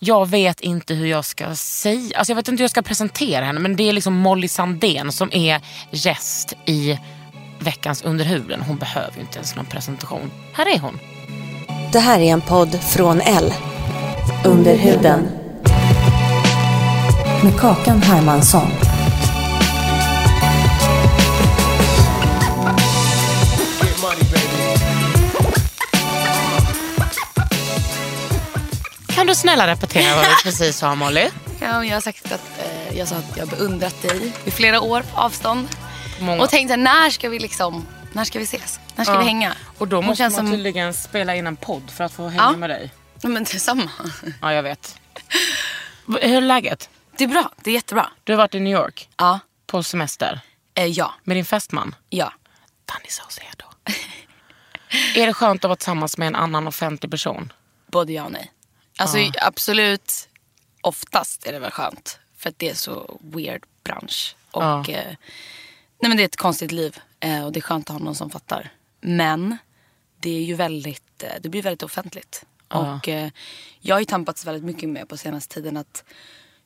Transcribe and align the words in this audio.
Jag 0.00 0.28
vet 0.28 0.60
inte 0.60 0.94
hur 0.94 1.06
jag 1.06 1.24
ska 1.24 1.54
säga, 1.54 2.18
alltså 2.18 2.30
jag 2.30 2.36
vet 2.36 2.48
inte 2.48 2.60
hur 2.60 2.64
jag 2.64 2.70
ska 2.70 2.82
presentera 2.82 3.44
henne 3.44 3.60
men 3.60 3.76
det 3.76 3.88
är 3.88 3.92
liksom 3.92 4.14
Molly 4.14 4.48
Sandén 4.48 5.12
som 5.12 5.32
är 5.32 5.60
gäst 5.90 6.52
i 6.66 6.98
veckans 7.58 8.02
underhuden. 8.02 8.60
Hon 8.60 8.76
behöver 8.76 9.14
ju 9.14 9.20
inte 9.20 9.36
ens 9.36 9.56
någon 9.56 9.66
presentation. 9.66 10.30
Här 10.52 10.74
är 10.74 10.78
hon. 10.78 10.98
Det 11.92 11.98
här 11.98 12.20
är 12.20 12.32
en 12.32 12.40
podd 12.40 12.80
från 12.82 13.20
L. 13.20 13.52
Underhuden. 14.44 15.28
Med 17.44 17.60
Kakan 17.60 18.02
Hermansson. 18.02 18.87
Du 29.28 29.34
snälla 29.34 29.66
repetera 29.66 30.14
vad 30.16 30.24
du 30.24 30.30
precis 30.42 30.76
sa 30.76 30.94
Molly? 30.94 31.28
Ja, 31.60 31.84
jag 31.84 31.94
har 31.96 32.00
sagt 32.00 32.32
att 32.32 32.58
eh, 32.58 32.98
jag 32.98 33.08
sa 33.08 33.16
att 33.16 33.36
jag 33.36 33.48
beundrat 33.48 34.02
dig 34.02 34.32
i 34.44 34.50
flera 34.50 34.80
år 34.80 35.02
på 35.14 35.20
avstånd. 35.20 35.68
Många- 36.20 36.42
Och 36.42 36.50
tänkte 36.50 36.76
när 36.76 37.10
ska 37.10 37.28
vi 37.28 37.38
liksom, 37.38 37.86
när 38.12 38.24
ska 38.24 38.38
vi 38.38 38.44
ses? 38.44 38.80
När 38.96 39.04
ska 39.04 39.12
Ja. 39.14 39.18
vi 39.18 39.24
hänga? 39.24 39.52
Och 39.78 39.88
då 39.88 39.96
Hon 39.96 40.06
måste 40.06 40.22
man 40.22 40.30
som- 40.30 40.50
tydligen 40.50 40.94
spela 40.94 41.34
in 41.34 41.46
en 41.46 41.56
podd 41.56 41.90
för 41.90 42.04
att 42.04 42.12
få 42.12 42.28
hänga 42.28 42.42
Ja. 42.42 42.56
med 42.56 42.70
dig. 42.70 42.90
Ja, 43.22 43.28
Men 43.28 43.44
detsamma. 43.44 43.90
Ja, 44.42 44.52
jag 44.52 44.62
vet. 44.62 44.96
Hur 46.06 46.18
är 46.24 46.40
läget? 46.40 46.90
Det 47.18 47.24
är 47.24 47.28
bra, 47.28 47.52
det 47.62 47.70
är 47.70 47.74
jättebra. 47.74 48.10
Du 48.24 48.32
har 48.32 48.36
varit 48.38 48.54
i 48.54 48.60
New 48.60 48.72
York 48.72 49.08
Ja, 49.16 49.38
på 49.66 49.82
semester 49.82 50.40
eh, 50.74 50.84
ja, 50.86 51.14
med 51.24 51.36
din 51.36 51.44
fästman. 51.44 51.94
ja. 52.10 52.32
Danny 52.84 53.08
Saucedo. 53.08 53.64
är 55.16 55.26
det 55.26 55.32
skönt 55.34 55.64
att 55.64 55.68
vara 55.68 55.76
tillsammans 55.76 56.18
med 56.18 56.26
en 56.28 56.34
annan 56.36 56.68
offentlig 56.68 57.10
person? 57.10 57.52
Både 57.92 58.12
ja 58.12 58.24
och 58.24 58.32
nej. 58.32 58.52
Alltså 58.98 59.18
absolut, 59.40 60.28
oftast 60.80 61.46
är 61.46 61.52
det 61.52 61.58
väl 61.58 61.70
skönt. 61.70 62.18
För 62.36 62.48
att 62.50 62.58
det 62.58 62.68
är 62.70 62.74
så 62.74 63.18
weird 63.22 63.62
bransch. 63.84 64.36
Och 64.50 64.62
Ja. 64.62 64.84
eh, 64.88 65.06
nej 66.00 66.08
men 66.08 66.16
det 66.16 66.22
är 66.22 66.24
ett 66.24 66.36
konstigt 66.36 66.72
liv. 66.72 66.98
Eh, 67.20 67.44
och 67.44 67.52
det 67.52 67.58
är 67.58 67.62
skönt 67.62 67.90
att 67.90 67.96
ha 67.96 68.04
någon 68.04 68.14
som 68.14 68.30
fattar. 68.30 68.72
Men 69.00 69.56
det 70.20 70.30
är 70.30 70.42
ju 70.42 70.54
väldigt, 70.54 71.22
eh, 71.22 71.32
det 71.40 71.48
blir 71.48 71.62
väldigt 71.62 71.82
offentligt. 71.82 72.44
Och 72.68 73.08
eh, 73.08 73.30
jag 73.80 73.94
har 73.94 74.00
ju 74.00 74.04
tampats 74.04 74.44
väldigt 74.46 74.64
mycket 74.64 74.88
med 74.88 75.08
på 75.08 75.16
senaste 75.16 75.54
tiden 75.54 75.76
att 75.76 76.04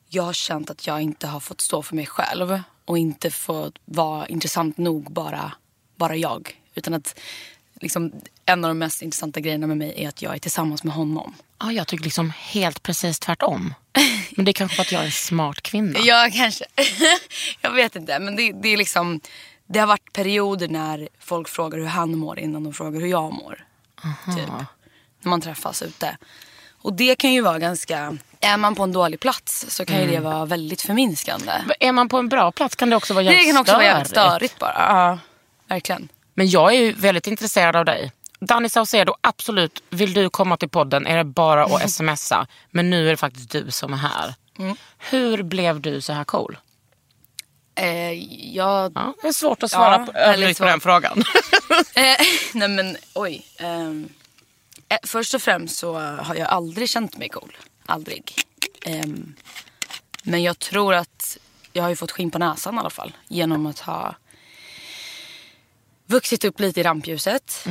jag 0.09 0.23
har 0.23 0.33
känt 0.33 0.69
att 0.69 0.87
jag 0.87 1.01
inte 1.01 1.27
har 1.27 1.39
fått 1.39 1.61
stå 1.61 1.81
för 1.81 1.95
mig 1.95 2.05
själv. 2.05 2.59
Och 2.85 2.97
inte 2.97 3.31
fått 3.31 3.75
vara 3.85 4.27
intressant 4.27 4.77
nog 4.77 5.11
bara, 5.11 5.51
bara 5.95 6.15
jag. 6.15 6.61
Utan 6.75 6.93
att 6.93 7.19
liksom, 7.83 8.11
en 8.45 8.65
av 8.65 8.69
de 8.69 8.77
mest 8.77 9.01
intressanta 9.01 9.39
grejerna 9.39 9.67
med 9.67 9.77
mig 9.77 9.93
är 9.97 10.09
att 10.09 10.21
jag 10.21 10.35
är 10.35 10.39
tillsammans 10.39 10.83
med 10.83 10.93
honom. 10.93 11.35
Ja, 11.59 11.71
jag 11.71 11.87
tycker 11.87 12.03
liksom 12.03 12.33
helt 12.39 12.83
precis 12.83 13.19
tvärtom. 13.19 13.73
Men 14.31 14.45
det 14.45 14.51
är 14.51 14.53
kanske 14.53 14.75
för 14.75 14.81
att 14.81 14.91
jag 14.91 15.01
är 15.01 15.05
en 15.05 15.11
smart 15.11 15.61
kvinna. 15.61 15.99
Ja, 16.03 16.29
kanske. 16.33 16.65
jag 17.61 17.71
vet 17.71 17.95
inte. 17.95 18.19
Men 18.19 18.35
det, 18.35 18.51
det 18.51 18.69
är 18.69 18.77
liksom... 18.77 19.19
Det 19.65 19.79
har 19.79 19.87
varit 19.87 20.13
perioder 20.13 20.67
när 20.67 21.09
folk 21.19 21.49
frågar 21.49 21.77
hur 21.79 21.85
han 21.85 22.17
mår 22.17 22.39
innan 22.39 22.63
de 22.63 22.73
frågar 22.73 22.99
hur 22.99 23.07
jag 23.07 23.33
mår. 23.33 23.65
Typ. 24.35 24.47
När 25.21 25.29
man 25.29 25.41
träffas 25.41 25.81
ute. 25.81 26.17
Och 26.71 26.93
det 26.93 27.15
kan 27.15 27.33
ju 27.33 27.41
vara 27.41 27.59
ganska... 27.59 28.17
Är 28.39 28.57
man 28.57 28.75
på 28.75 28.83
en 28.83 28.91
dålig 28.91 29.19
plats 29.19 29.65
så 29.69 29.85
kan 29.85 30.01
ju 30.01 30.07
det 30.07 30.19
vara 30.19 30.45
väldigt 30.45 30.81
förminskande. 30.81 31.51
Är 31.79 31.91
man 31.91 32.09
på 32.09 32.17
en 32.17 32.29
bra 32.29 32.51
plats 32.51 32.75
kan 32.75 32.89
det 32.89 32.95
också 32.95 33.13
vara 33.13 33.23
jävligt 33.23 33.41
Det 33.41 33.51
kan 33.51 33.61
också 33.61 33.73
vara 33.73 33.83
jävligt 33.83 34.07
störigt. 34.09 34.31
störigt 34.31 34.59
bara. 34.59 34.75
Ja, 34.77 35.19
verkligen. 35.67 36.09
Men 36.33 36.49
jag 36.49 36.73
är 36.73 36.79
ju 36.79 36.91
väldigt 36.93 37.27
intresserad 37.27 37.75
av 37.75 37.85
dig. 37.85 38.11
Danny 38.39 38.69
Saucedo, 38.69 39.15
absolut. 39.21 39.83
Vill 39.89 40.13
du 40.13 40.29
komma 40.29 40.57
till 40.57 40.69
podden 40.69 41.07
är 41.07 41.17
det 41.17 41.23
bara 41.23 41.65
att 41.65 41.91
smsa. 41.91 42.47
Men 42.71 42.89
nu 42.89 43.07
är 43.07 43.11
det 43.11 43.17
faktiskt 43.17 43.51
du 43.51 43.71
som 43.71 43.93
är 43.93 43.97
här. 43.97 44.33
Mm. 44.59 44.75
Hur 44.97 45.43
blev 45.43 45.81
du 45.81 46.01
så 46.01 46.13
här 46.13 46.23
cool? 46.23 46.57
Eh, 47.75 48.11
jag... 48.55 48.91
Ja, 48.95 49.13
det 49.21 49.27
är 49.27 49.31
svårt 49.31 49.63
att 49.63 49.71
svara 49.71 49.99
Ja, 49.99 50.05
på, 50.05 50.19
ödmjukt 50.19 50.59
på 50.59 50.65
den 50.65 50.79
frågan. 50.79 51.23
Eh, 51.95 52.25
nej 52.53 52.67
men 52.67 52.97
oj. 53.13 53.45
Ehm, 53.57 54.09
eh, 54.89 54.97
först 55.03 55.33
och 55.33 55.41
främst 55.41 55.77
så 55.77 55.99
har 55.99 56.35
jag 56.35 56.47
aldrig 56.47 56.89
känt 56.89 57.17
mig 57.17 57.29
cool. 57.29 57.57
Aldrig. 57.85 58.33
Ehm, 58.85 59.35
men 60.23 60.43
jag 60.43 60.59
tror 60.59 60.93
att 60.93 61.37
jag 61.71 61.83
har 61.83 61.89
ju 61.89 61.95
fått 61.95 62.11
skinn 62.11 62.31
på 62.31 62.39
näsan 62.39 62.75
i 62.75 62.79
alla 62.79 62.89
fall. 62.89 63.13
Genom 63.27 63.65
att 63.65 63.79
ha 63.79 64.15
vuxit 66.13 66.45
upp 66.45 66.59
lite 66.59 66.79
i 66.79 66.83
rampljuset. 66.83 67.65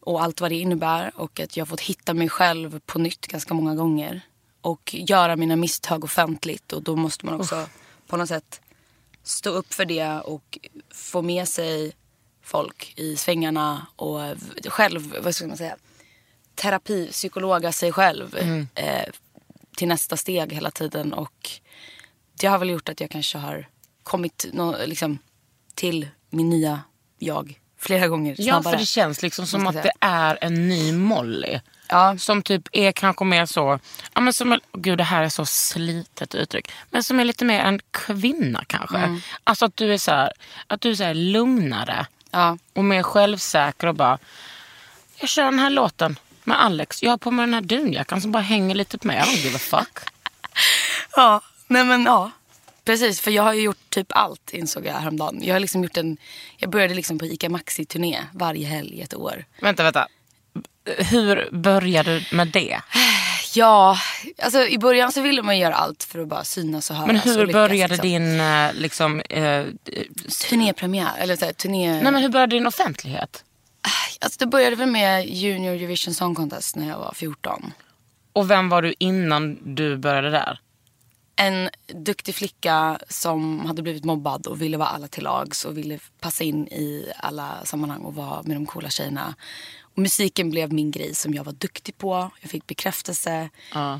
Och 0.00 0.22
allt 0.22 0.40
vad 0.40 0.50
det 0.50 0.56
innebär. 0.56 1.12
Och 1.14 1.40
att 1.40 1.56
jag 1.56 1.64
har 1.64 1.66
fått 1.66 1.80
hitta 1.80 2.14
mig 2.14 2.28
själv 2.28 2.80
på 2.86 2.98
nytt 2.98 3.26
ganska 3.26 3.54
många 3.54 3.74
gånger. 3.74 4.20
Och 4.60 4.94
göra 4.94 5.36
mina 5.36 5.56
misstag 5.56 6.04
offentligt. 6.04 6.72
Och 6.72 6.82
då 6.82 6.96
måste 6.96 7.26
man 7.26 7.34
också 7.40 7.68
på 8.06 8.16
något 8.16 8.28
sätt 8.28 8.60
stå 9.22 9.50
upp 9.50 9.74
för 9.74 9.84
det 9.84 10.20
och 10.20 10.58
få 10.94 11.22
med 11.22 11.48
sig 11.48 11.92
folk 12.42 12.92
i 12.96 13.16
svängarna 13.16 13.86
och 13.96 14.20
själv, 14.66 15.14
vad 15.22 15.34
ska 15.34 15.46
man 15.46 15.56
säga, 15.56 15.76
terapi, 16.54 17.08
psykologa 17.12 17.72
sig 17.72 17.92
själv 17.92 18.36
eh, 18.74 19.08
till 19.76 19.88
nästa 19.88 20.16
steg 20.16 20.52
hela 20.52 20.70
tiden. 20.70 21.12
Och 21.12 21.50
det 22.40 22.46
har 22.46 22.58
väl 22.58 22.70
gjort 22.70 22.88
att 22.88 23.00
jag 23.00 23.10
kanske 23.10 23.38
har 23.38 23.68
kommit 24.02 24.46
nå, 24.52 24.76
liksom, 24.86 25.18
till 25.74 26.08
min 26.30 26.50
nya 26.50 26.80
jag 27.18 27.60
flera 27.78 28.08
gånger 28.08 28.34
ja, 28.38 28.44
snabbare. 28.44 28.72
för 28.72 28.80
det 28.80 28.86
känns 28.86 29.22
liksom 29.22 29.46
som 29.46 29.66
att 29.66 29.82
det 29.82 29.92
är 30.00 30.38
en 30.40 30.68
ny 30.68 30.92
Molly. 30.92 31.60
Ja. 31.88 32.18
Som 32.18 32.42
typ 32.42 32.68
är 32.72 32.92
kanske 32.92 33.24
mer 33.24 33.46
så, 33.46 33.78
ja 34.14 34.20
men 34.20 34.32
som, 34.32 34.60
gud 34.72 34.98
det 34.98 35.04
här 35.04 35.22
är 35.22 35.28
så 35.28 35.46
slitet 35.46 36.34
uttryck. 36.34 36.70
Men 36.90 37.02
som 37.02 37.20
är 37.20 37.24
lite 37.24 37.44
mer 37.44 37.60
en 37.60 37.80
kvinna 37.90 38.64
kanske. 38.66 38.98
Mm. 38.98 39.20
Alltså 39.44 39.64
att 39.64 39.76
du 39.76 39.92
är 39.92 39.98
så 39.98 40.10
här, 40.10 40.32
att 40.66 40.80
du 40.80 40.90
är 40.90 40.94
så 40.94 41.04
här 41.04 41.14
lugnare. 41.14 42.06
Ja. 42.30 42.58
Och 42.74 42.84
mer 42.84 43.02
självsäker 43.02 43.86
och 43.86 43.94
bara, 43.94 44.18
jag 45.16 45.28
kör 45.28 45.44
den 45.44 45.58
här 45.58 45.70
låten 45.70 46.18
med 46.44 46.64
Alex. 46.64 47.02
Jag 47.02 47.10
har 47.10 47.18
på 47.18 47.30
mig 47.30 47.46
den 47.46 47.54
här 47.54 47.60
dunjackan 47.60 48.20
som 48.20 48.32
bara 48.32 48.42
hänger 48.42 48.74
lite 48.74 48.98
på 48.98 49.06
mig. 49.06 49.16
I 49.16 49.20
don't 49.20 49.44
give 49.44 49.56
a 49.56 49.58
fuck. 49.58 49.98
Ja, 51.16 51.40
nej 51.66 51.84
men 51.84 52.04
ja. 52.04 52.30
Precis, 52.88 53.20
för 53.20 53.30
jag 53.30 53.42
har 53.42 53.54
ju 53.54 53.62
gjort 53.62 53.90
typ 53.90 54.06
allt 54.10 54.50
insåg 54.52 54.86
jag 54.86 54.94
häromdagen. 54.94 55.40
Jag 55.42 55.54
har 55.54 55.60
liksom 55.60 55.82
gjort 55.82 55.96
en, 55.96 56.16
jag 56.56 56.70
började 56.70 56.94
liksom 56.94 57.18
på 57.18 57.26
ICA 57.26 57.48
Maxi-turné 57.48 58.18
varje 58.32 58.66
helg 58.66 59.02
ett 59.02 59.14
år. 59.14 59.44
vänta, 59.60 59.82
vänta. 59.82 60.08
Hur 60.98 61.48
började 61.52 62.18
du 62.18 62.36
med 62.36 62.48
det? 62.48 62.80
Ja, 63.54 63.98
alltså 64.42 64.66
i 64.66 64.78
början 64.78 65.12
så 65.12 65.20
ville 65.20 65.42
man 65.42 65.58
göra 65.58 65.74
allt 65.74 66.04
för 66.04 66.18
att 66.18 66.28
bara 66.28 66.44
synas 66.44 66.90
och 66.90 66.96
höras. 66.96 67.06
Men 67.06 67.16
hur 67.16 67.46
lyckas, 67.46 67.52
började 67.52 67.94
liksom. 67.94 68.08
din, 68.08 68.40
eh, 68.40 68.72
liksom, 68.74 69.20
eh, 69.20 69.64
Turnépremiär, 70.48 71.18
eller 71.18 71.36
så 71.36 71.44
här, 71.44 71.52
turné... 71.52 71.92
nej 72.02 72.12
men 72.12 72.22
hur 72.22 72.28
började 72.28 72.56
din 72.56 72.66
offentlighet? 72.66 73.44
Alltså 74.20 74.38
det 74.38 74.46
började 74.46 74.76
väl 74.76 74.88
med 74.88 75.28
Junior 75.28 75.74
Eurovision 75.74 76.14
Song 76.14 76.34
Contest 76.34 76.76
när 76.76 76.88
jag 76.88 76.98
var 76.98 77.12
14. 77.14 77.72
Och 78.32 78.50
vem 78.50 78.68
var 78.68 78.82
du 78.82 78.94
innan 78.98 79.58
du 79.74 79.96
började 79.96 80.30
där? 80.30 80.60
En 81.40 81.70
duktig 81.86 82.34
flicka 82.34 82.98
som 83.08 83.66
hade 83.66 83.82
blivit 83.82 84.04
mobbad 84.04 84.46
och 84.46 84.62
ville 84.62 84.76
vara 84.76 84.88
alla 84.88 85.08
till 85.08 85.24
lags 85.24 85.64
och 85.64 85.78
ville 85.78 85.98
passa 86.20 86.44
in 86.44 86.68
i 86.68 87.12
alla 87.16 87.64
sammanhang 87.64 88.00
och 88.00 88.14
vara 88.14 88.42
med 88.42 88.56
de 88.56 88.66
coola 88.66 88.90
tjejerna. 88.90 89.34
musiken 89.94 90.50
blev 90.50 90.72
min 90.72 90.90
grej 90.90 91.14
som 91.14 91.34
jag 91.34 91.44
var 91.44 91.52
duktig 91.52 91.98
på. 91.98 92.30
Jag 92.40 92.50
fick 92.50 92.66
bekräftelse. 92.66 93.50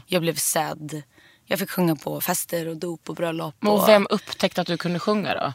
Jag 0.06 0.22
blev 0.22 0.34
sedd. 0.34 1.02
Jag 1.44 1.58
fick 1.58 1.70
sjunga 1.70 1.96
på 1.96 2.20
fester 2.20 2.68
och 2.68 2.76
dop 2.76 3.08
och 3.08 3.14
bröllop. 3.14 3.54
Och 3.60 3.88
vem 3.88 4.06
upptäckte 4.10 4.60
att 4.60 4.66
du 4.66 4.76
kunde 4.76 4.98
sjunga 4.98 5.34
då? 5.34 5.52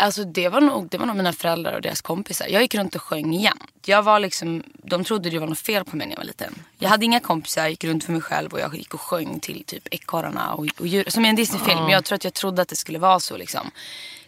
Alltså 0.00 0.24
det 0.24 0.48
var, 0.48 0.60
nog, 0.60 0.88
det 0.88 0.98
var 0.98 1.06
nog 1.06 1.16
mina 1.16 1.32
föräldrar 1.32 1.72
och 1.72 1.82
deras 1.82 2.00
kompisar. 2.00 2.46
Jag 2.48 2.62
gick 2.62 2.74
runt 2.74 2.94
och 2.94 3.02
sjöng 3.02 3.32
jämt. 3.32 3.70
Jag 3.84 4.02
var 4.02 4.20
liksom, 4.20 4.62
de 4.72 5.04
trodde 5.04 5.30
det 5.30 5.38
var 5.38 5.46
något 5.46 5.58
fel 5.58 5.84
på 5.84 5.96
mig 5.96 6.06
när 6.06 6.14
jag 6.14 6.18
var 6.20 6.24
liten. 6.24 6.54
Jag 6.78 6.88
hade 6.88 7.04
inga 7.04 7.20
kompisar, 7.20 7.62
jag 7.62 7.70
gick 7.70 7.84
runt 7.84 8.04
för 8.04 8.12
mig 8.12 8.20
själv 8.20 8.52
och 8.52 8.60
jag 8.60 8.74
gick 8.74 8.94
och 8.94 9.00
sjöng 9.00 9.40
till 9.40 9.64
typ 9.64 9.88
ekorrarna 9.90 10.54
och, 10.54 10.66
och 10.78 10.86
djur. 10.86 11.04
Som 11.08 11.24
i 11.24 11.28
en 11.28 11.36
Disneyfilm. 11.36 11.78
Men 11.78 11.88
jag 11.88 12.04
tror 12.04 12.16
att 12.16 12.24
jag 12.24 12.34
trodde 12.34 12.62
att 12.62 12.68
det 12.68 12.76
skulle 12.76 12.98
vara 12.98 13.20
så 13.20 13.36
liksom. 13.36 13.70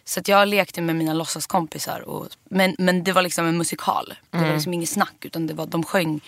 Så 0.05 0.19
att 0.19 0.27
jag 0.27 0.47
lekte 0.47 0.81
med 0.81 0.95
mina 0.95 1.13
låtsaskompisar. 1.13 1.99
Och, 2.09 2.27
men, 2.43 2.75
men 2.77 3.03
det 3.03 3.11
var 3.11 3.21
liksom 3.21 3.45
en 3.45 3.57
musikal. 3.57 4.13
Det 4.31 4.37
var 4.37 4.53
liksom 4.53 4.73
inget 4.73 4.89
snack 4.89 5.15
utan 5.21 5.47
det 5.47 5.53
var, 5.53 5.65
de, 5.65 5.83
sjöng, 5.83 6.21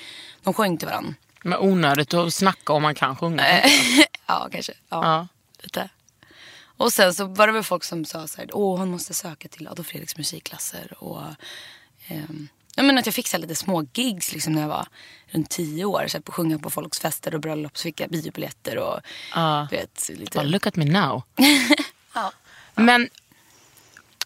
de 0.43 0.53
sjöng 0.53 0.77
till 0.77 0.87
varandra. 0.87 1.13
Men 1.43 1.59
onödigt 1.59 2.13
att 2.13 2.33
snacka 2.33 2.73
om 2.73 2.81
man 2.81 2.95
kan 2.95 3.15
sjunga. 3.15 3.43
Ja, 4.27 4.47
kanske. 4.51 4.73
Ja, 4.89 5.03
Ja. 5.03 5.27
Lite. 5.63 5.89
Och 6.77 6.93
sen 6.93 7.13
så 7.13 7.25
var 7.25 7.47
det 7.47 7.53
väl 7.53 7.63
folk 7.63 7.83
som 7.83 8.05
sa 8.05 8.27
så 8.27 8.37
här, 8.37 8.49
åh 8.53 8.79
hon 8.79 8.91
måste 8.91 9.13
söka 9.13 9.47
till 9.47 9.67
Adolf 9.67 9.87
Fredriks 9.87 10.17
musikklasser. 10.17 10.93
Och, 11.03 11.21
ehm, 12.07 12.47
jag 12.75 12.85
menar 12.85 12.99
att 12.99 13.05
jag 13.05 13.15
fick 13.15 13.27
så 13.27 13.37
lite 13.37 13.55
små 13.55 13.85
gigs 13.93 14.33
liksom 14.33 14.53
när 14.53 14.61
jag 14.61 14.69
var 14.69 14.87
runt 15.27 15.49
tio 15.49 15.85
år. 15.85 16.05
Så 16.07 16.17
här, 16.17 16.21
på 16.21 16.31
sjunga 16.31 16.59
på 16.59 16.69
folks 16.69 16.99
fester 16.99 17.33
och 17.35 17.41
bröllop 17.41 17.77
så 17.77 17.81
fick 17.83 17.99
jag 17.99 18.09
biobiljetter 18.09 18.77
och 18.77 18.99
du 19.69 19.75
vet, 19.77 20.09
lite. 20.09 20.37
Bara, 20.37 20.43
look 20.43 20.67
at 20.67 20.75
me 20.75 20.85
now. 20.85 21.23
Ja. 22.13 22.31
Men 22.75 23.09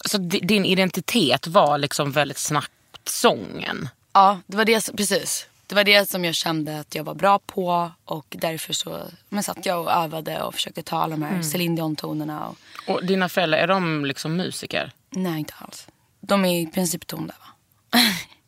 så 0.05 0.17
di- 0.17 0.39
din 0.39 0.65
identitet 0.65 1.47
var 1.47 1.77
liksom 1.77 2.11
väldigt 2.11 2.37
snabbt 2.37 2.71
sången. 3.05 3.89
Ja, 4.13 4.39
det 4.47 4.57
var 4.57 4.65
det, 4.65 4.95
precis. 4.97 5.45
Det 5.69 5.75
var 5.75 5.83
det 5.83 6.09
som 6.09 6.25
jag 6.25 6.35
kände 6.35 6.79
att 6.79 6.95
jag 6.95 7.03
var 7.03 7.13
bra 7.15 7.39
på 7.39 7.91
och 8.05 8.25
därför 8.39 8.73
så 8.73 9.01
men 9.29 9.43
satt 9.43 9.65
jag 9.65 9.81
och 9.83 9.91
övade 9.91 10.41
och 10.41 10.53
försökte 10.53 10.83
ta 10.83 10.97
alla 10.97 11.15
de 11.15 11.23
här 11.23 11.41
Céline 11.41 11.75
Dion-tonerna. 11.75 12.47
Och, 12.47 12.55
Och 12.95 13.05
dina 13.05 13.29
föräldrar, 13.29 13.59
är 13.59 13.67
de 13.67 14.05
liksom 14.05 14.35
musiker? 14.35 14.91
nej, 15.09 15.39
inte 15.39 15.53
alls. 15.57 15.87
De 16.21 16.45
är 16.45 16.61
i 16.61 16.67
princip 16.67 17.07
tondöva. 17.07 17.45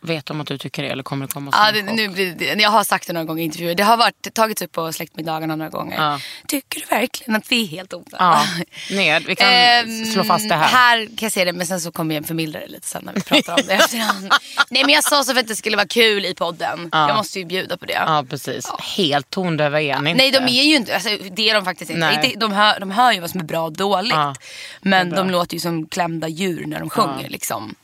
Vet 0.00 0.26
de 0.26 0.40
att 0.40 0.46
du 0.46 0.58
tycker 0.58 0.82
det 0.82 0.88
eller 0.88 1.02
kommer 1.02 1.26
det 1.26 1.32
komma 1.32 1.50
Ja, 1.54 1.72
det, 1.72 1.82
nu 1.82 2.08
blir 2.08 2.34
det, 2.34 2.44
jag 2.62 2.70
har 2.70 2.84
sagt 2.84 3.06
det 3.06 3.12
några 3.12 3.24
gånger 3.24 3.42
i 3.42 3.44
intervjuer. 3.44 3.74
Det 3.74 3.82
har 3.82 3.96
varit, 3.96 4.34
tagits 4.34 4.62
upp 4.62 4.72
på 4.72 4.92
släktmiddagarna 4.92 5.56
några 5.56 5.70
gånger. 5.70 5.96
Ja. 5.96 6.20
Tycker 6.48 6.80
du 6.80 6.86
verkligen 6.96 7.36
att 7.36 7.52
vi 7.52 7.62
är 7.62 7.66
helt 7.66 7.92
onda? 7.92 8.16
Ja, 8.18 8.44
ner. 8.96 9.20
Vi 9.20 9.36
kan 9.36 9.48
Ehm, 9.48 10.04
slå 10.04 10.24
fast 10.24 10.48
det 10.48 10.54
här. 10.54 10.66
Här 10.68 11.06
kan 11.06 11.16
jag 11.20 11.32
säga 11.32 11.44
det 11.44 11.52
men 11.52 11.66
sen 11.66 11.80
så 11.80 11.92
kommer 11.92 12.14
jag 12.14 12.26
förmildra 12.26 12.60
det 12.60 12.66
lite 12.68 12.86
sen 12.86 13.02
när 13.04 13.12
vi 13.12 13.20
pratar 13.20 13.52
om 13.52 13.60
det 13.66 13.72
efterhand. 13.74 14.32
Nej 14.70 14.84
men 14.84 14.94
jag 14.94 15.04
sa 15.04 15.24
så 15.24 15.32
för 15.32 15.40
att 15.40 15.48
det 15.48 15.56
skulle 15.56 15.76
vara 15.76 15.86
kul 15.88 16.26
i 16.26 16.34
podden. 16.34 16.88
Jag 16.92 17.16
måste 17.16 17.38
ju 17.38 17.44
bjuda 17.44 17.76
på 17.76 17.84
det. 17.86 17.92
Ja, 18.06 18.24
precis. 18.30 18.66
Helt 18.96 19.30
tondöva 19.30 19.80
är 19.82 19.98
ni 20.00 20.10
inte. 20.10 20.22
Nej 20.22 20.30
de 20.30 20.38
är 20.58 20.62
ju 20.64 20.76
inte, 20.76 20.94
alltså, 20.94 21.08
det 21.30 21.50
är 21.50 21.54
de 21.54 21.64
faktiskt 21.64 21.90
inte. 21.90 22.00
Nej. 22.00 22.34
De 22.36 22.52
hör, 22.52 22.80
de 22.80 22.90
hör 22.90 23.12
ju 23.12 23.20
vad 23.20 23.30
som 23.30 23.40
är 23.40 23.44
bra 23.44 23.62
och 23.64 23.72
dåligt. 23.72 24.12
Ja, 24.12 24.34
men 24.80 25.10
de 25.10 25.30
låter 25.30 25.54
ju 25.54 25.60
som 25.60 25.86
klämda 25.88 26.28
djur 26.28 26.66
när 26.66 26.80
de 26.80 26.90
sjunger 26.90 27.28
liksom. 27.28 27.74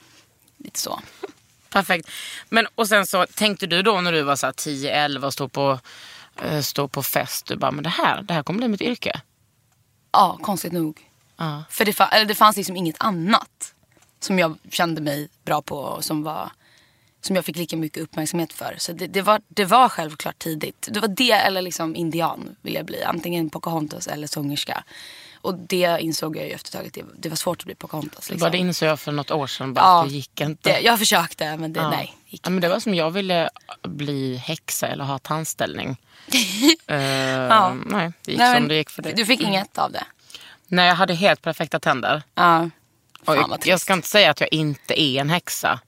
Lite 0.65 0.81
så. 0.81 1.01
Perfekt. 1.75 2.11
Men, 2.49 2.67
och 2.75 2.89
sen 2.89 3.07
så 3.07 3.27
tänkte 3.27 3.67
du 3.67 3.83
då 3.83 4.01
när 4.01 4.13
du 4.13 4.23
var 4.23 4.37
så 4.37 4.47
här 4.47 4.53
10-11 4.53 5.25
och 5.25 5.33
stod 5.33 5.53
på, 5.53 5.79
eh, 6.43 6.61
stod 6.61 6.93
på 6.93 7.03
fest. 7.03 7.47
Du 7.47 7.57
bara, 7.57 7.71
men 7.71 7.85
det 7.85 7.91
här, 7.91 8.23
det 8.23 8.35
här 8.35 8.43
kommer 8.43 8.59
bli 8.59 8.69
mitt 8.69 8.81
yrke. 8.81 9.21
Ja, 10.13 10.39
konstigt 10.43 10.73
nog. 10.73 11.01
Ja. 11.37 11.65
För 11.71 11.85
det, 11.85 12.01
eller 12.01 12.25
det 12.25 12.35
fanns 12.35 12.57
liksom 12.57 12.77
inget 12.77 12.97
annat 12.99 13.75
som 14.21 14.39
jag 14.39 14.59
kände 14.71 15.01
mig 15.01 15.29
bra 15.45 15.63
på 15.63 15.77
och 15.77 16.05
som, 16.05 16.23
var, 16.23 16.51
som 17.21 17.37
jag 17.37 17.45
fick 17.45 17.57
lika 17.57 17.77
mycket 17.77 18.03
uppmärksamhet 18.03 18.53
för. 18.53 18.75
Så 18.79 18.93
det, 18.93 19.07
det, 19.07 19.23
var, 19.23 19.41
det 19.49 19.65
var 19.65 19.89
självklart 19.89 20.39
tidigt. 20.39 20.89
Det 20.91 21.01
var 21.01 21.09
det 21.09 21.33
eller 21.33 21.63
liksom 21.63 21.97
indian 21.97 22.57
vill 22.63 22.75
jag 22.75 22.87
bli. 22.87 23.03
Antingen 23.03 23.51
Pocahontas 23.51 24.07
eller 24.07 24.27
sångerska. 24.27 24.85
Och 25.45 25.55
det 25.55 25.97
insåg 26.01 26.37
jag 26.37 26.45
ju 26.47 26.53
efter 26.53 26.69
ett 26.69 26.73
tag 26.73 26.87
att 26.87 26.93
det, 26.93 27.05
det 27.23 27.29
var 27.29 27.37
svårt 27.37 27.59
att 27.61 27.65
bli 27.65 27.75
Pocahontas. 27.75 28.31
Liksom. 28.31 28.39
Bara 28.39 28.51
det 28.51 28.59
insåg 28.59 28.89
jag 28.89 29.01
för 29.01 29.13
något 29.13 29.31
år 29.31 29.47
sedan. 29.47 29.75
Bara 29.75 29.85
Ja, 29.85 30.03
att 30.03 30.09
det 30.09 30.15
gick 30.15 30.41
inte. 30.41 30.73
Det, 30.73 30.81
jag 30.81 30.99
försökte 30.99 31.57
men 31.57 31.73
det, 31.73 31.81
Ja. 31.81 31.91
nej. 31.91 32.17
Gick 32.27 32.41
Ja, 32.47 32.51
men 32.51 32.61
det 32.61 32.69
var 32.69 32.81
som 32.81 32.95
jag 32.95 33.11
ville 33.11 33.51
bli 33.83 34.37
häxa 34.37 34.87
eller 34.87 35.05
ha 35.05 35.19
tandställning. 35.19 35.97
Eh, 36.87 37.75
Nej, 37.87 38.13
det 38.25 38.31
gick 38.31 38.39
Nej, 38.39 38.55
som 38.55 38.63
men 38.63 38.69
det 38.69 38.75
gick 38.75 38.91
för 38.91 39.03
dig. 39.03 39.13
Du 39.17 39.27
fick 39.27 39.41
inget 39.41 39.79
av 39.79 39.93
det? 39.93 40.05
Nej, 40.67 40.89
jag 40.89 40.95
hade 40.95 41.15
helt 41.15 41.43
perfekta 41.43 41.81
tänder. 41.81 42.23
Ja. 42.35 42.71
Fan 43.25 43.59
jag, 43.65 43.81
ska 43.81 43.93
inte 43.93 44.09
säga 44.09 44.31
att 44.31 44.41
jag 44.41 44.53
inte 44.53 45.01
är 45.03 45.21
en 45.21 45.31
häxa. 45.31 45.81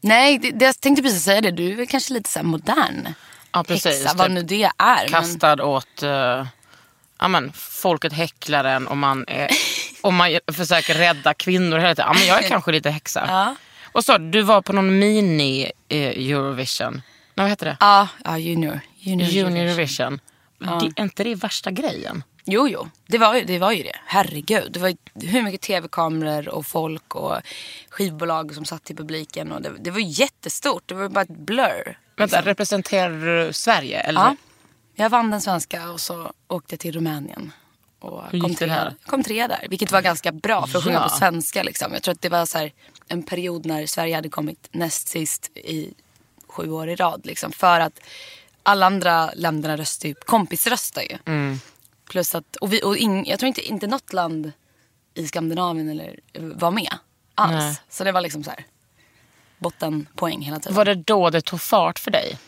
Nej, 0.00 0.38
det, 0.38 0.50
det, 0.50 0.64
jag 0.64 0.80
tänkte 0.80 1.02
precis 1.02 1.24
säga 1.24 1.40
det. 1.40 1.50
Du 1.50 1.82
är 1.82 1.86
kanske 1.86 2.12
lite 2.12 2.30
så 2.30 2.42
modern 2.42 3.08
Ja, 3.52 3.64
precis. 3.64 3.84
häxa, 3.84 4.14
vad 4.16 4.26
Typ 4.26 4.34
nu 4.34 4.42
det 4.42 4.70
är. 4.78 5.02
Men... 5.02 5.08
Kastad 5.08 5.64
åt... 5.64 6.02
Uh, 6.02 6.46
ja, 7.24 7.28
men, 7.28 7.52
folket 7.52 8.12
häcklar 8.12 8.64
en 8.64 8.86
och 8.86 8.96
man, 8.96 9.24
är, 9.28 9.50
och 10.02 10.12
man 10.12 10.38
försöker 10.52 10.94
rädda 10.94 11.34
kvinnor 11.34 11.78
hela 11.78 11.94
tiden. 11.94 12.06
Ja, 12.08 12.18
men 12.18 12.26
jag 12.26 12.44
är 12.44 12.48
kanske 12.48 12.72
lite 12.72 12.90
häxa. 12.90 13.24
Ja. 13.28 13.54
Och 13.92 14.04
så, 14.04 14.18
du 14.18 14.42
var 14.42 14.62
på 14.62 14.72
någon 14.72 15.02
mini-Eurovision. 15.02 16.92
Nej, 16.92 17.02
vad 17.34 17.48
heter 17.48 17.66
det? 17.66 17.76
Ja, 17.80 18.08
ja 18.24 18.38
junior. 18.38 18.80
Junior, 18.98 19.28
Junior 19.28 19.66
Eurovision. 19.66 20.20
Det, 20.58 20.66
är 20.66 21.02
inte 21.02 21.24
det 21.24 21.34
värsta 21.34 21.70
grejen? 21.70 22.24
Jo, 22.44 22.68
jo. 22.68 22.88
Det 23.06 23.18
var, 23.18 23.34
ju, 23.34 23.44
det 23.44 23.58
var 23.58 23.72
ju 23.72 23.82
det. 23.82 23.96
Herregud. 24.06 24.72
Det 24.72 24.80
var 24.80 24.94
hur 25.14 25.42
mycket 25.42 25.60
tv-kameror 25.60 26.48
och 26.48 26.66
folk 26.66 27.14
och 27.14 27.36
skivbolag 27.90 28.54
som 28.54 28.64
satt 28.64 28.90
i 28.90 28.94
publiken. 28.94 29.52
Och 29.52 29.62
det, 29.62 29.70
det 29.80 29.90
var 29.90 30.00
jättestort. 30.20 30.82
Det 30.86 30.94
var 30.94 31.08
bara 31.08 31.22
ett 31.22 31.38
blur. 31.38 31.98
Vänta, 32.16 32.42
representerar 32.42 33.46
du 33.46 33.52
Sverige? 33.52 34.00
Eller? 34.00 34.20
Ja. 34.20 34.36
Jag 34.94 35.10
vann 35.10 35.30
den 35.30 35.40
svenska 35.40 35.90
och 35.90 36.00
så 36.00 36.32
åkte 36.48 36.72
jag 36.74 36.80
till 36.80 36.92
Rumänien. 36.94 37.52
Och 38.00 38.22
Hur 38.30 38.40
kom 38.40 38.50
gick 38.50 38.58
det 38.58 38.66
trea, 38.66 38.84
där? 38.84 38.94
kom 39.06 39.22
trea 39.22 39.48
där. 39.48 39.66
Vilket 39.70 39.92
var 39.92 40.02
ganska 40.02 40.32
bra 40.32 40.66
för 40.66 40.78
att 40.78 40.84
sjunga 40.84 40.96
Ja. 40.96 41.02
på 41.08 41.08
svenska. 41.16 41.62
Liksom. 41.62 41.92
Jag 41.92 42.02
tror 42.02 42.12
att 42.12 42.20
det 42.20 42.28
var 42.28 42.46
så 42.46 42.58
här, 42.58 42.72
en 43.08 43.22
period 43.22 43.66
när 43.66 43.86
Sverige 43.86 44.14
hade 44.14 44.28
kommit 44.28 44.68
näst 44.72 45.08
sist 45.08 45.56
i 45.56 45.94
sju 46.48 46.70
år 46.70 46.88
i 46.88 46.96
rad. 46.96 47.26
Liksom, 47.26 47.52
för 47.52 47.80
att 47.80 48.00
alla 48.62 48.86
andra 48.86 49.30
länderna 49.34 49.76
röstar 49.76 50.08
ju, 50.08 50.14
kompisröstar 50.14 51.02
ju. 51.02 51.18
Mm. 51.24 51.60
Plus 52.10 52.34
att, 52.34 52.56
och 52.56 52.72
vi, 52.72 52.82
och 52.82 52.96
ing, 52.96 53.26
jag 53.26 53.38
tror 53.38 53.48
inte, 53.48 53.68
inte 53.68 53.86
något 53.86 54.12
land 54.12 54.52
i 55.14 55.26
Skandinavien 55.28 55.88
eller, 55.88 56.20
var 56.54 56.70
med 56.70 56.94
alls. 57.34 57.52
Nej. 57.54 57.76
Så 57.88 58.04
det 58.04 58.12
var 58.12 58.20
liksom 58.20 58.44
så 58.44 58.50
här 58.50 58.64
bottenpoäng 59.58 60.42
hela 60.42 60.60
tiden. 60.60 60.74
Var 60.74 60.84
det 60.84 60.94
då 60.94 61.30
det 61.30 61.40
tog 61.40 61.60
fart 61.60 61.98
för 61.98 62.10
dig? 62.10 62.38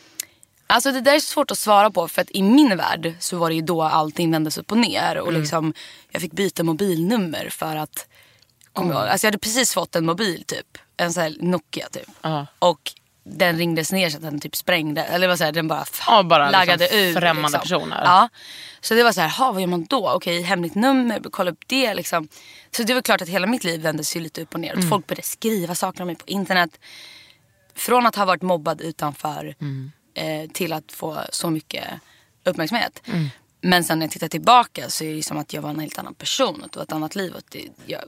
Alltså 0.67 0.93
det 0.93 1.01
där 1.01 1.15
är 1.15 1.21
svårt 1.21 1.51
att 1.51 1.59
svara 1.59 1.91
på 1.91 2.09
för 2.09 2.23
att 2.23 2.31
i 2.31 2.43
min 2.43 2.77
värld 2.77 3.15
så 3.21 3.37
var 3.39 3.49
det 3.49 3.55
ju 3.55 3.63
då 3.63 3.83
allting 3.83 4.31
vändes 4.31 4.59
upp 4.59 4.73
och 4.73 4.79
ner 4.79 5.19
och 5.19 5.33
liksom 5.33 5.75
jag 6.11 6.23
fick 6.23 6.33
byta 6.33 6.63
mobilnummer 6.63 7.49
för 7.51 7.77
att 7.77 8.07
kom 8.73 8.91
jag, 8.91 9.09
alltså 9.09 9.27
jag 9.27 9.33
hade 9.33 9.39
precis 9.39 9.75
fått 9.75 9.97
en 9.97 10.07
mobil 10.07 10.45
typ, 10.47 10.79
en 10.97 11.13
sån 11.13 11.23
här 11.23 11.37
Nokia 11.41 11.89
typ. 11.89 12.09
Ja. 12.23 12.47
Och 12.59 12.93
den 13.25 13.59
ringdes 13.59 13.93
ner 13.93 14.11
så 14.11 14.17
att 14.17 14.23
den 14.23 14.41
typ 14.41 14.57
sprängde, 14.57 15.03
eller 15.05 15.29
vad 15.29 15.39
säger 15.39 15.53
den 15.53 15.69
bara, 15.69 15.85
Ja, 16.07 16.23
bara 16.23 16.45
liksom 16.51 16.61
laggade 16.61 16.97
ur. 16.97 17.15
främmande 17.15 17.59
personer. 17.59 18.03
Ja. 18.05 18.29
Så 18.81 18.95
det 18.95 19.03
var 19.03 19.13
så 19.13 19.21
här, 19.21 19.29
ha, 19.29 19.53
vad 19.53 19.61
gör 19.61 19.69
man 19.69 19.85
då? 19.85 20.11
Okej, 20.11 20.43
hemligt 20.43 20.75
nummer, 20.75 21.21
kolla 21.31 21.51
upp 21.51 21.65
det 21.67 21.95
liksom. 21.95 22.29
Så 22.77 22.83
det 22.83 22.95
var 22.95 23.03
klart 23.03 23.23
att 23.23 23.29
hela 23.29 23.47
mitt 23.47 23.65
liv 23.65 23.81
vändes 23.81 24.17
ju 24.17 24.21
lite 24.21 24.43
upp 24.43 24.55
och 24.55 24.61
ner. 24.61 24.73
Mm. 24.73 24.89
Folk 24.89 25.07
började 25.07 25.23
skriva 25.23 25.75
saker 25.75 26.01
om 26.01 26.07
mig 26.07 26.17
på 26.17 26.27
internet. 26.27 26.71
Från 27.75 28.07
att 28.07 28.17
ha 28.17 28.25
varit 28.25 28.43
mobbad 28.43 28.81
utanför 28.81 29.55
eh, 30.17 30.51
till 30.51 30.73
att 30.73 30.93
få 30.93 31.21
så 31.31 31.51
mycket 31.51 31.85
uppmärksamhet. 32.45 33.03
Men 33.61 33.85
sen 33.85 33.99
när 33.99 34.07
jag 34.07 34.13
tittar 34.13 34.29
tillbaka 34.29 34.91
så 34.91 35.05
är 35.05 35.15
det 35.15 35.23
som 35.23 35.39
att 35.39 35.53
jag 35.53 35.63
var 35.63 35.71
en 35.71 35.81
helt 35.81 35.99
annan 35.99 36.15
person. 36.15 36.63
Att 36.65 36.73
det 36.73 36.79
var 36.79 36.85
ett 36.85 36.93
annat 36.93 37.15
liv. 37.15 37.35
Och 37.35 37.43
det, 37.49 37.69
jag, 37.87 38.03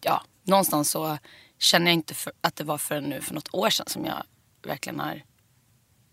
ja, 0.00 0.22
någonstans 0.44 0.90
så 0.90 1.18
känner 1.58 1.86
jag 1.86 1.94
inte 1.94 2.14
för, 2.14 2.32
att 2.40 2.56
det 2.56 2.64
var 2.64 2.78
för 2.78 3.00
nu 3.00 3.20
för 3.20 3.34
något 3.34 3.54
år 3.54 3.70
sedan 3.70 3.86
som 3.88 4.04
jag 4.04 4.22
verkligen 4.66 5.00
har 5.00 5.22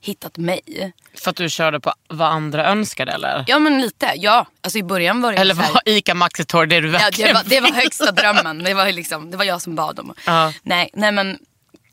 hittat 0.01 0.37
mig. 0.37 0.93
För 1.13 1.29
att 1.29 1.35
du 1.35 1.49
körde 1.49 1.79
på 1.79 1.93
vad 2.07 2.27
andra 2.31 2.65
önskade 2.65 3.11
eller? 3.11 3.45
Ja 3.47 3.59
men 3.59 3.81
lite, 3.81 4.13
ja. 4.15 4.47
Alltså 4.61 4.79
i 4.79 4.83
början 4.83 5.21
var 5.21 5.31
det 5.31 5.37
Eller 5.37 5.53
var 5.53 5.81
Ica 5.85 6.13
Maxi 6.13 6.45
Tour 6.45 6.65
det 6.65 6.79
du 6.81 6.87
Ja, 6.87 6.91
verkligen 6.91 7.27
det, 7.27 7.33
var, 7.33 7.43
det 7.43 7.61
var 7.61 7.69
högsta 7.81 8.11
drömmen. 8.11 8.63
Det 8.63 8.73
var, 8.73 8.91
liksom, 8.91 9.31
det 9.31 9.37
var 9.37 9.45
jag 9.45 9.61
som 9.61 9.75
bad 9.75 9.99
om. 9.99 10.13
Ja. 10.25 10.53
Nej, 10.63 10.89
nej 10.93 11.11
men 11.11 11.39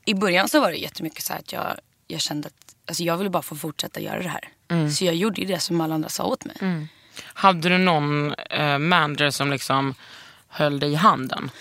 i 0.05 0.13
början 0.13 0.49
så 0.49 0.59
var 0.59 0.71
det 0.71 0.77
jättemycket 0.77 1.23
så 1.23 1.33
här 1.33 1.39
att 1.39 1.51
jag, 1.51 1.79
jag 2.07 2.21
kände 2.21 2.47
att 2.47 2.66
alltså 2.87 3.03
jag 3.03 3.17
ville 3.17 3.29
bara 3.29 3.43
få 3.43 3.55
fortsätta 3.55 3.99
göra 3.99 4.23
det 4.23 4.29
här. 4.29 4.49
Mm. 4.67 4.91
Så 4.91 5.05
jag 5.05 5.15
gjorde 5.15 5.41
ju 5.41 5.47
det 5.47 5.59
som 5.59 5.81
alla 5.81 5.95
andra 5.95 6.09
sa 6.09 6.23
åt 6.23 6.45
mig. 6.45 6.87
Hade 7.23 7.69
du 7.69 7.77
någon 7.77 8.33
eh, 8.33 8.77
manager 8.77 9.29
som 9.29 9.49
liksom 9.51 9.95
höll 10.47 10.79
dig 10.79 10.91
i 10.91 10.95
handen? 10.95 11.51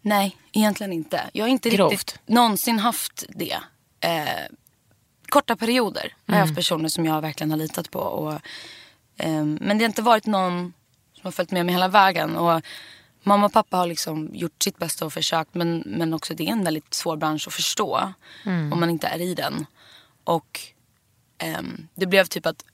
Nej, 0.00 0.36
egentligen 0.52 0.92
inte. 0.92 1.30
Jag 1.32 1.44
har 1.44 1.48
inte 1.48 1.70
Grovt. 1.70 1.92
riktigt 1.92 2.18
någonsin 2.26 2.78
haft 2.78 3.24
det. 3.28 3.56
Eh, 4.00 4.28
korta 5.28 5.56
perioder 5.56 6.00
har 6.02 6.10
jag 6.26 6.34
Mm. 6.36 6.40
haft 6.48 6.56
personer 6.56 6.88
som 6.88 7.04
jag 7.06 7.20
verkligen 7.20 7.50
har 7.50 7.58
litat 7.58 7.90
på. 7.90 7.98
Och, 8.00 8.32
eh, 9.16 9.44
men 9.44 9.78
det 9.78 9.84
har 9.84 9.88
inte 9.88 10.02
varit 10.02 10.26
någon 10.26 10.72
som 11.14 11.20
har 11.22 11.30
följt 11.30 11.50
med 11.50 11.66
mig 11.66 11.74
hela 11.74 11.88
vägen. 11.88 12.36
Och 12.36 12.62
mamma 13.22 13.46
och 13.46 13.52
pappa 13.52 13.76
har 13.76 13.86
liksom 13.86 14.30
gjort 14.32 14.62
sitt 14.62 14.78
bästa 14.78 15.06
och 15.06 15.12
försökt. 15.12 15.54
Men, 15.54 15.82
men 15.86 16.14
också 16.14 16.34
det 16.34 16.46
är 16.48 16.52
en 16.52 16.64
väldigt 16.64 16.94
svår 16.94 17.16
bransch 17.16 17.48
att 17.48 17.54
förstå. 17.54 18.12
Mm. 18.44 18.72
Om 18.72 18.80
man 18.80 18.90
inte 18.90 19.06
är 19.06 19.20
i 19.20 19.34
den. 19.34 19.66
Och 20.24 20.60
det 21.94 22.06
blev 22.06 22.24
typ 22.24 22.46
att 22.46 22.64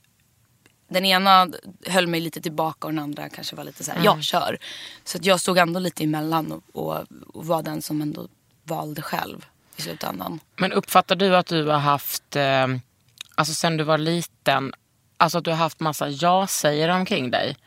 den 0.89 1.05
ena 1.05 1.47
höll 1.87 2.07
mig 2.07 2.21
lite 2.21 2.41
tillbaka 2.41 2.87
och 2.87 2.93
den 2.93 3.03
andra 3.03 3.29
kanske 3.29 3.55
var 3.55 3.63
lite 3.63 3.83
så 3.83 3.91
här, 3.91 3.97
Mm. 3.99 4.05
ja 4.05 4.21
kör. 4.21 4.57
Så 5.03 5.17
att 5.17 5.25
jag 5.25 5.39
stod 5.39 5.57
ändå 5.57 5.79
lite 5.79 6.03
emellan 6.03 6.51
och, 6.51 6.63
och, 6.73 7.05
och 7.33 7.45
var 7.45 7.63
den 7.63 7.81
som 7.81 8.01
ändå 8.01 8.27
valde 8.63 9.01
själv 9.01 9.45
i 9.75 9.81
slutändan. 9.81 10.39
Men 10.55 10.71
uppfattar 10.71 11.15
du 11.15 11.35
att 11.37 11.45
du 11.47 11.65
har 11.67 11.79
haft, 11.79 12.35
eh, 12.35 12.67
alltså 13.35 13.53
sen 13.53 13.77
du 13.77 13.83
var 13.83 13.97
liten, 13.97 14.73
alltså 15.17 15.37
att 15.37 15.43
du 15.45 15.51
har 15.51 15.57
haft 15.57 15.79
massa 15.79 16.09
ja-sägare 16.09 16.93
omkring 16.93 17.31
dig? 17.31 17.57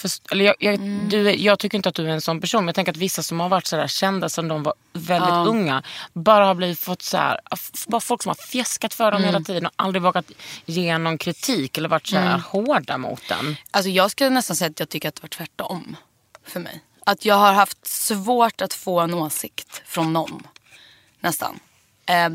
För, 0.00 0.10
eller 0.32 0.44
jag, 0.44 0.54
jag, 0.58 0.74
Mm. 0.74 1.08
du, 1.08 1.30
jag 1.34 1.58
tycker 1.58 1.76
inte 1.78 1.88
att 1.88 1.94
du 1.94 2.04
är 2.06 2.08
en 2.08 2.20
sån 2.20 2.40
person, 2.40 2.60
men 2.64 2.68
jag 2.68 2.74
tänker 2.74 2.92
att 2.92 2.96
vissa 2.98 3.22
som 3.22 3.40
har 3.40 3.48
varit 3.48 3.66
så 3.66 3.76
där 3.76 3.86
kända 3.86 4.28
sedan 4.28 4.48
de 4.48 4.62
var 4.62 4.74
väldigt 4.92 5.48
unga, 5.48 5.82
bara 6.12 6.44
har 6.46 6.54
blivit 6.54 6.78
fått 6.78 7.02
så 7.02 7.16
här, 7.16 7.40
bara 7.86 8.00
folk 8.00 8.22
som 8.22 8.30
har 8.30 8.46
fjäskat 8.46 8.94
för 8.94 9.10
dem 9.12 9.22
Mm. 9.22 9.34
hela 9.34 9.44
tiden 9.44 9.66
och 9.66 9.72
aldrig 9.76 10.02
vågat 10.02 10.30
ge 10.66 10.98
någon 10.98 11.18
kritik 11.18 11.78
eller 11.78 11.88
varit 11.88 12.06
så 12.06 12.16
här 12.16 12.26
Mm. 12.28 12.40
hårda 12.40 12.98
mot 12.98 13.28
den. 13.28 13.56
Alltså 13.70 13.90
jag 13.90 14.10
skulle 14.10 14.30
nästan 14.30 14.56
säga 14.56 14.70
att 14.70 14.80
jag 14.80 14.88
tycker 14.88 15.08
att 15.08 15.14
det 15.14 15.22
var 15.22 15.28
tvärtom 15.28 15.96
för 16.46 16.60
mig. 16.60 16.80
Att 17.06 17.24
jag 17.24 17.34
har 17.34 17.52
haft 17.52 17.86
svårt 17.86 18.60
att 18.60 18.72
få 18.74 19.00
en 19.00 19.14
åsikt 19.14 19.82
från 19.86 20.12
någon. 20.12 20.46
Nästan. 21.20 21.60
Eh, 22.06 22.28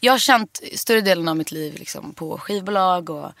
jag 0.00 0.12
har 0.12 0.18
känt 0.18 0.60
större 0.74 1.00
delen 1.00 1.28
av 1.28 1.36
mitt 1.36 1.52
liv 1.52 1.74
liksom, 1.78 2.14
på 2.14 2.38
skivbolag 2.38 3.10
och 3.10 3.32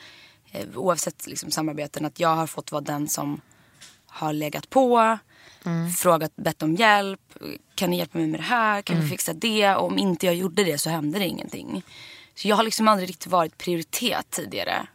oavsett 0.74 1.26
liksom, 1.26 1.50
samarbeten 1.50 2.04
att 2.04 2.20
jag 2.20 2.36
har 2.36 2.46
fått 2.46 2.72
vara 2.72 2.82
den 2.82 3.08
som 3.08 3.40
har 4.06 4.32
legat 4.32 4.70
på, 4.70 5.18
frågat, 5.98 6.36
bett 6.36 6.62
om 6.62 6.74
hjälp. 6.74 7.20
Kan 7.74 7.90
ni 7.90 7.98
hjälpa 7.98 8.18
mig 8.18 8.26
med 8.26 8.40
det 8.40 8.44
här? 8.44 8.82
Kan 8.82 9.00
vi 9.00 9.08
fixa 9.08 9.32
det? 9.32 9.74
Och 9.74 9.86
om 9.86 9.98
inte 9.98 10.26
jag 10.26 10.34
gjorde 10.34 10.64
det 10.64 10.78
så 10.78 10.90
hände 10.90 11.18
det 11.18 11.26
ingenting. 11.26 11.82
Så 12.34 12.48
jag 12.48 12.56
har 12.56 12.64
liksom 12.64 12.88
aldrig 12.88 13.08
riktigt 13.08 13.26
varit 13.32 13.58
prioritet 13.58 14.26
tidigare. 14.30 14.86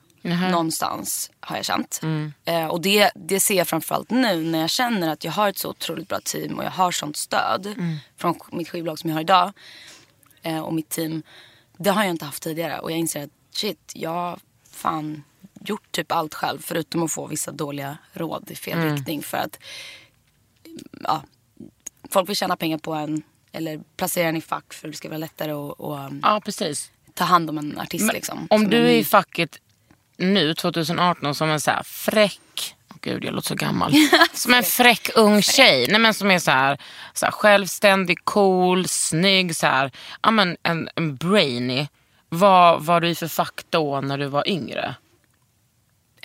Någonstans 0.52 1.32
har 1.40 1.56
jag 1.56 1.66
känt. 1.66 2.00
Eh, 2.46 2.68
och 2.68 2.82
det, 2.82 3.12
det 3.16 3.40
ser 3.40 3.56
jag 3.56 3.68
framförallt 3.68 4.10
nu 4.10 4.44
när 4.44 4.60
jag 4.60 4.70
känner 4.70 5.10
att 5.10 5.24
jag 5.24 5.32
har 5.32 5.50
ett 5.50 5.58
så 5.58 5.70
otroligt 5.70 6.08
bra 6.08 6.20
team 6.20 6.58
och 6.60 6.66
jag 6.66 6.72
har 6.72 6.92
sånt 6.92 7.18
stöd 7.18 7.76
från 8.18 8.36
mitt 8.52 8.70
skivbolag 8.70 9.00
som 9.00 9.10
jag 9.10 9.18
har 9.18 9.22
idag. 9.22 9.52
Eh, 10.42 10.60
och 10.60 10.74
mitt 10.74 10.90
team. 10.90 11.24
Det 11.78 11.90
har 11.90 12.04
jag 12.04 12.12
inte 12.12 12.26
haft 12.26 12.44
tidigare. 12.44 12.80
Och 12.80 12.92
jag 12.92 13.00
inser 13.00 13.24
att 13.24 13.30
shit, 13.52 13.92
jag 13.96 14.40
fan 14.72 15.24
gjort 15.70 15.92
typ 15.92 16.12
allt 16.12 16.34
själv. 16.34 16.60
Förutom 16.64 17.04
att 17.04 17.12
få 17.12 17.28
vissa 17.28 17.52
dåliga 17.52 17.98
råd 18.14 18.52
i 18.52 18.56
fel 18.56 18.92
riktning. 18.92 19.24
För 19.24 19.38
att 19.38 19.60
ja, 21.02 21.24
folk 22.12 22.30
vill 22.30 22.36
tjäna 22.36 22.56
pengar 22.56 22.78
på 22.78 22.94
en. 22.94 23.24
Eller 23.52 23.80
placera 23.98 24.28
en 24.30 24.36
i 24.36 24.42
fack 24.42 24.74
för 24.74 24.88
att 24.88 24.92
det 24.94 24.98
ska 24.98 25.10
vara 25.10 25.18
lättare 25.18 25.52
att 25.52 25.76
um, 25.80 26.20
Ja, 26.24 26.42
precis. 26.46 26.92
ta 27.14 27.24
hand 27.24 27.50
om 27.50 27.58
en 27.58 27.80
artist. 27.80 28.06
Men 28.06 28.16
liksom, 28.16 28.48
om 28.50 28.70
du 28.70 28.78
är 28.78 28.94
i 28.94 29.04
facket 29.04 29.58
nu 30.18 30.54
2018 30.54 31.36
som 31.36 31.50
en 31.50 31.60
så 31.60 31.72
här 31.72 31.84
fräck, 31.84 32.76
gud 33.02 33.26
jag 33.26 33.34
låter 33.34 33.48
så 33.48 33.56
gammal. 33.56 33.94
Som 34.34 34.54
en 34.54 34.64
fräck 34.64 35.10
ung 35.16 35.42
tjej. 35.42 35.88
Nej, 35.90 36.00
men 36.00 36.14
som 36.14 36.32
är 36.32 36.40
så 36.40 36.52
här, 36.52 36.78
så 37.14 37.26
här 37.26 37.32
självständig, 37.32 38.18
cool, 38.24 38.88
snygg, 38.88 39.56
så 39.56 39.68
här, 39.68 39.92
ja, 40.22 40.32
men 40.32 40.58
en, 40.64 40.90
en 40.96 41.16
brainy. 41.16 41.88
Vad 42.30 42.86
var 42.86 43.02
du 43.02 43.10
i 43.10 43.16
för 43.16 43.28
fack 43.28 43.62
då 43.70 44.02
när 44.02 44.18
du 44.18 44.26
var 44.28 44.50
yngre? 44.50 44.96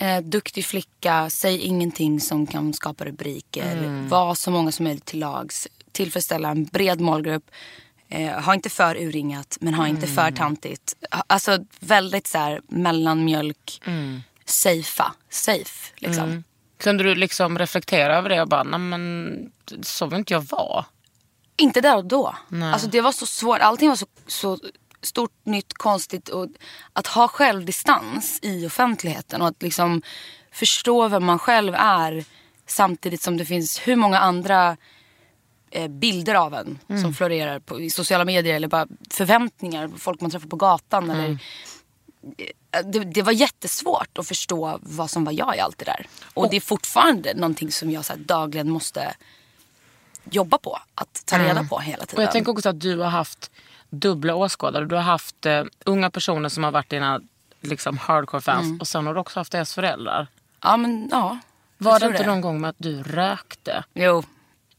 Eh, 0.00 0.21
duktig 0.21 0.64
flicka, 0.66 1.30
säg 1.30 1.59
ingenting 1.59 2.21
som 2.21 2.47
kan 2.47 2.73
skapa 2.73 3.04
rubriker. 3.04 3.76
Mm. 3.76 4.09
Var 4.09 4.35
så 4.35 4.50
många 4.50 4.73
som 4.73 4.85
möjligt 4.85 5.04
till 5.04 5.19
lags. 5.19 5.69
Tillfredsställa 5.92 6.49
en 6.50 6.64
bred 6.64 7.00
målgrupp. 7.00 7.50
Eh, 8.09 8.40
ha 8.40 8.54
inte 8.54 8.71
för 8.71 8.97
urringat 8.97 9.57
men 9.61 9.75
ha 9.75 9.88
inte 9.88 10.07
Mm. 10.07 10.16
för 10.16 10.30
tantigt. 10.37 10.95
Ha- 11.11 11.25
Alltså 11.26 11.59
väldigt 11.80 12.26
så 12.26 12.38
här 12.38 12.61
mellanmjölk. 12.69 13.83
Mm. 13.87 14.21
Safea. 14.45 15.12
Safe 15.30 15.92
liksom. 15.97 16.45
Kunde 16.78 17.04
du 17.04 17.14
liksom 17.14 17.59
reflektera 17.59 18.16
över 18.16 18.28
det 18.28 18.42
och 18.42 18.49
bara, 18.49 18.62
nej 18.62 18.78
men 18.80 19.50
så 19.83 20.07
vill 20.07 20.19
inte 20.19 20.33
jag 20.35 20.40
vara. 20.50 20.85
Inte 21.57 21.80
där 21.80 21.97
och 21.97 22.04
då. 22.04 22.35
Alltså 22.73 22.88
det 22.88 23.00
var 23.00 23.12
så 23.12 23.26
svårt. 23.26 23.59
Allting 23.61 23.88
var 23.88 23.97
så, 23.97 24.07
så 24.26 24.59
stort, 25.02 25.33
nytt, 25.45 25.75
konstigt. 25.75 26.28
Och 26.28 26.47
att 26.92 27.07
ha 27.07 27.28
självdistans 27.28 28.38
i 28.42 28.66
offentligheten 28.66 29.42
och 29.42 29.49
att 29.49 29.62
liksom 29.62 30.02
förstå 30.52 31.09
vem 31.09 31.25
man 31.25 31.38
själv 31.38 31.75
är 31.75 32.25
samtidigt 32.66 33.23
som 33.23 33.37
det 33.37 33.45
finns 33.45 33.78
hur 33.78 33.97
många 33.97 34.19
andra 34.19 34.76
eh, 35.71 35.88
bilder 35.88 36.35
av 36.35 36.54
en 36.54 36.78
som 37.02 37.14
florerar 37.14 37.59
på, 37.59 37.80
i 37.80 37.90
sociala 37.90 38.25
medier 38.25 38.54
eller 38.54 38.69
bara 38.69 38.87
förväntningar 39.11 39.90
folk 39.97 40.21
man 40.21 40.30
träffar 40.30 40.49
på 40.49 40.57
gatan. 40.57 41.11
Eller, 41.11 41.38
Eh, 42.73 42.85
det, 42.85 42.99
det 42.99 43.23
var 43.23 43.33
jättesvårt 43.33 44.19
att 44.19 44.28
förstå 44.28 44.78
vad 44.83 45.11
som 45.11 45.25
var 45.25 45.33
jag 45.33 45.57
i 45.57 45.61
allt 45.61 45.78
det 45.78 45.85
där. 45.85 46.07
Och 46.35 46.50
det 46.50 46.57
är 46.57 46.61
fortfarande 46.61 47.35
någonting 47.35 47.73
som 47.73 47.90
jag 47.90 48.04
så 48.04 48.12
här, 48.12 48.21
dagligen 48.21 48.71
måste 48.71 49.14
jobba 50.30 50.59
på. 50.59 50.78
Att 50.95 51.23
ta 51.26 51.38
reda 51.38 51.64
på 51.64 51.78
hela 51.78 52.07
tiden. 52.07 52.16
Och 52.19 52.23
jag 52.23 52.33
tänker 52.33 52.52
också 52.52 52.69
att 52.69 52.80
du 52.80 52.99
har 52.99 53.11
haft 53.11 53.50
dubbla 53.90 54.35
åskådare. 54.35 54.85
Du 54.85 54.94
har 54.94 55.02
haft 55.02 55.47
eh, 55.47 55.64
unga 55.85 56.11
personer 56.11 56.49
som 56.49 56.64
har 56.64 56.70
varit 56.70 56.90
dina 56.90 57.20
liksom, 57.61 57.99
hardcore 57.99 58.42
fans 58.42 58.64
Mm. 58.66 58.80
och 58.80 58.88
sen 58.88 59.06
har 59.06 59.14
du 59.14 59.20
också 59.20 59.40
haft 59.40 59.52
deras 59.52 59.75
föräldrar. 59.75 60.26
Ja 60.62 60.76
men 60.76 61.09
ja. 61.11 61.38
Var 61.78 62.00
det 62.00 62.06
inte 62.06 62.26
någon 62.26 62.40
gång 62.40 62.61
med 62.61 62.70
att 62.70 62.76
du 62.78 63.02
rökte? 63.02 63.85
Jo. 63.94 64.23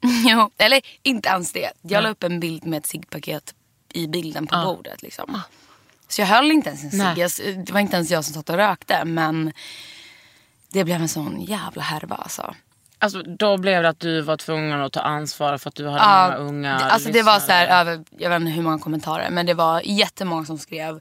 jo. 0.25 0.51
Eller 0.57 0.81
inte 1.01 1.29
ens 1.29 1.51
det. 1.53 1.71
Jag 1.81 2.03
la 2.03 2.09
upp 2.09 2.23
en 2.23 2.39
bild 2.39 2.65
med 2.65 2.77
ett 2.77 2.85
ciggpaket 2.85 3.53
i 3.93 4.07
bilden 4.07 4.47
på 4.47 4.55
bordet. 4.63 5.01
Liksom. 5.01 5.41
Så 6.07 6.21
jag 6.21 6.27
höll 6.27 6.51
inte 6.51 6.69
ens 6.69 6.83
en 6.83 6.91
cigg. 6.91 7.65
Det 7.65 7.71
var 7.71 7.79
inte 7.79 7.95
ens 7.95 8.11
jag 8.11 8.25
som 8.25 8.33
satt 8.33 8.49
och 8.49 8.55
rökte. 8.55 9.05
Men 9.05 9.53
det 10.69 10.83
blev 10.83 11.01
en 11.01 11.09
sån 11.09 11.41
jävla 11.41 11.81
härva 11.81 12.15
alltså. 12.15 12.55
Alltså, 13.01 13.21
då 13.23 13.57
blev 13.57 13.83
det 13.83 13.89
att 13.89 13.99
du 13.99 14.21
var 14.21 14.37
tvungen 14.37 14.81
att 14.81 14.93
ta 14.93 14.99
ansvar 14.99 15.57
för 15.57 15.69
att 15.69 15.75
du 15.75 15.87
hade 15.87 15.97
Ja, 16.03 16.37
många 16.37 16.49
unga 16.49 16.77
det- 16.77 16.85
alltså 16.85 17.11
det 17.11 17.23
var 17.23 17.39
så 17.39 17.51
här, 17.51 17.81
över, 17.81 18.03
jag 18.17 18.29
vet 18.29 18.39
inte 18.41 18.51
hur 18.51 18.63
många 18.63 18.79
kommentarer. 18.79 19.29
Men 19.29 19.45
det 19.45 19.53
var 19.53 19.81
jättemånga 19.85 20.45
som 20.45 20.57
skrev. 20.57 20.99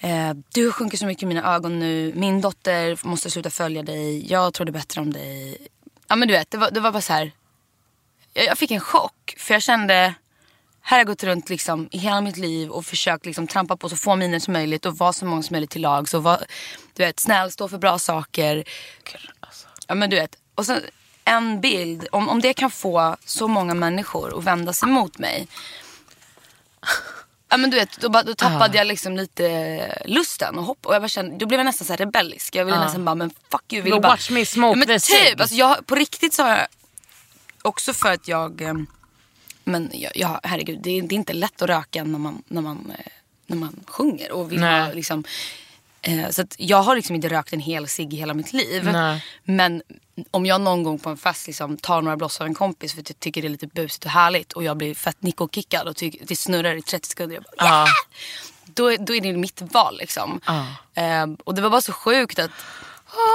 Eh, 0.00 0.30
du 0.54 0.72
sjunker 0.72 0.96
så 0.98 1.06
mycket 1.06 1.22
i 1.22 1.26
mina 1.26 1.54
ögon 1.54 1.78
nu. 1.78 2.12
Min 2.16 2.40
dotter 2.40 3.06
måste 3.06 3.30
sluta 3.30 3.50
följa 3.50 3.82
dig. 3.82 4.32
Jag 4.32 4.54
trodde 4.54 4.72
bättre 4.72 5.00
om 5.00 5.12
dig. 5.12 5.56
Ja 6.08 6.16
men 6.16 6.28
du 6.28 6.34
vet, 6.34 6.50
det 6.50 6.58
var, 6.58 6.70
det 6.70 6.80
var 6.80 6.92
bara 6.92 7.02
så 7.02 7.12
här. 7.12 7.32
Jag, 8.32 8.44
jag 8.44 8.58
fick 8.58 8.70
en 8.70 8.80
chock. 8.80 9.34
För 9.38 9.54
jag 9.54 9.62
kände, 9.62 9.94
här 9.94 10.14
har 10.90 10.98
jag 10.98 11.06
gått 11.06 11.24
runt 11.24 11.48
liksom 11.50 11.88
i 11.92 11.98
hela 11.98 12.20
mitt 12.20 12.36
liv 12.36 12.70
och 12.70 12.84
försökt 12.86 13.26
liksom 13.26 13.46
trampa 13.46 13.76
på 13.76 13.88
så 13.88 13.96
få 13.96 14.16
miner 14.16 14.38
som 14.38 14.52
möjligt 14.52 14.86
och 14.86 14.98
vara 14.98 15.12
så 15.12 15.24
många 15.24 15.42
som 15.42 15.54
möjligt 15.54 15.70
till 15.70 15.82
lags. 15.82 16.14
Och 16.14 16.22
vara, 16.22 16.38
du 16.94 17.02
vet, 17.04 17.20
snäll, 17.20 17.50
stå 17.50 17.68
för 17.68 17.78
bra 17.78 17.98
saker. 17.98 18.64
Ja 19.88 19.94
men 19.94 20.10
du 20.10 20.16
vet. 20.16 20.36
Och 20.54 20.66
sen 20.66 20.82
en 21.24 21.60
bild, 21.60 22.06
om, 22.12 22.28
om 22.28 22.40
det 22.40 22.54
kan 22.54 22.70
få 22.70 23.16
så 23.24 23.48
många 23.48 23.74
människor 23.74 24.38
att 24.38 24.44
vända 24.44 24.72
sig 24.72 24.88
mot 24.88 25.18
mig. 25.18 25.48
Ja 27.48 27.56
men 27.56 27.70
du 27.70 27.76
vet, 27.76 28.00
då, 28.00 28.08
då 28.08 28.34
tappade 28.34 28.78
jag 28.78 28.86
liksom 28.86 29.16
lite 29.16 30.02
lusten 30.04 30.58
och 30.58 30.64
hopp. 30.64 30.86
Och 30.86 30.94
jag 30.94 31.02
bara 31.02 31.08
kände, 31.08 31.36
då 31.36 31.46
blev 31.46 31.60
jag 31.60 31.64
nästan 31.64 31.86
så 31.86 31.92
här 31.92 31.98
rebellisk. 31.98 32.54
Jag 32.54 32.64
ville 32.64 32.80
nästan 32.80 33.04
bara, 33.04 33.14
men 33.14 33.30
fuck 33.50 33.72
you. 33.72 33.82
Ville 33.82 33.96
Go 33.96 34.02
bara, 34.02 34.12
watch 34.12 34.30
me 34.30 34.46
smoke 34.46 34.78
ja, 34.80 34.84
men 34.86 35.00
typ, 35.00 35.40
alltså 35.40 35.56
jag, 35.56 35.86
på 35.86 35.94
riktigt 35.94 36.34
så 36.34 36.42
har 36.42 36.50
jag, 36.50 36.66
också 37.62 37.92
för 37.92 38.12
att 38.12 38.28
jag, 38.28 38.60
eh, 38.60 38.74
men 39.64 39.90
jag, 39.94 40.16
jag, 40.16 40.40
herregud, 40.42 40.78
det 40.82 40.90
är, 40.90 41.02
det 41.02 41.14
är 41.14 41.16
inte 41.16 41.32
lätt 41.32 41.62
att 41.62 41.68
röka 41.68 42.04
när 42.04 42.18
man, 42.18 42.42
när 42.48 42.62
man, 42.62 42.92
eh, 42.98 43.12
när 43.46 43.56
man 43.56 43.80
sjunger. 43.86 44.32
Och 44.32 44.52
vill 44.52 44.62
ha, 44.62 44.92
liksom, 44.92 45.24
så 46.30 46.42
att 46.42 46.54
jag 46.58 46.82
har 46.82 46.96
liksom 46.96 47.14
inte 47.16 47.28
rökt 47.28 47.52
en 47.52 47.60
hel 47.60 47.88
cigg 47.88 48.14
i 48.14 48.16
hela 48.16 48.34
mitt 48.34 48.52
liv. 48.52 48.84
Nej. 48.92 49.24
Men 49.44 49.82
om 50.30 50.46
jag 50.46 50.60
någon 50.60 50.82
gång 50.82 50.98
på 50.98 51.10
en 51.10 51.16
fest 51.16 51.46
liksom 51.46 51.76
tar 51.76 52.02
några 52.02 52.16
bloss 52.16 52.40
av 52.40 52.46
en 52.46 52.54
kompis 52.54 52.94
för 52.94 53.00
att 53.00 53.10
jag 53.10 53.20
tycker 53.20 53.42
det 53.42 53.48
är 53.48 53.50
lite 53.50 53.66
busigt 53.66 54.04
och 54.04 54.10
härligt 54.10 54.52
och 54.52 54.64
jag 54.64 54.76
blir 54.76 54.94
fett 54.94 55.22
nickkickad 55.22 55.88
och 55.88 55.96
tycker 55.96 56.26
det 56.26 56.36
snurrar 56.36 56.74
i 56.74 56.82
30 56.82 57.08
sekunder. 57.08 57.34
Jag 57.34 57.44
bara, 57.44 57.66
Ja. 57.66 57.74
"Yeah!" 57.84 57.88
då, 58.64 59.04
då 59.04 59.14
är 59.14 59.20
det 59.20 59.32
mitt 59.32 59.60
val 59.62 59.96
liksom. 59.98 60.40
Eh, 60.94 61.26
och 61.44 61.54
det 61.54 61.62
var 61.62 61.70
bara 61.70 61.80
så 61.80 61.92
sjukt 61.92 62.38
att 62.38 62.50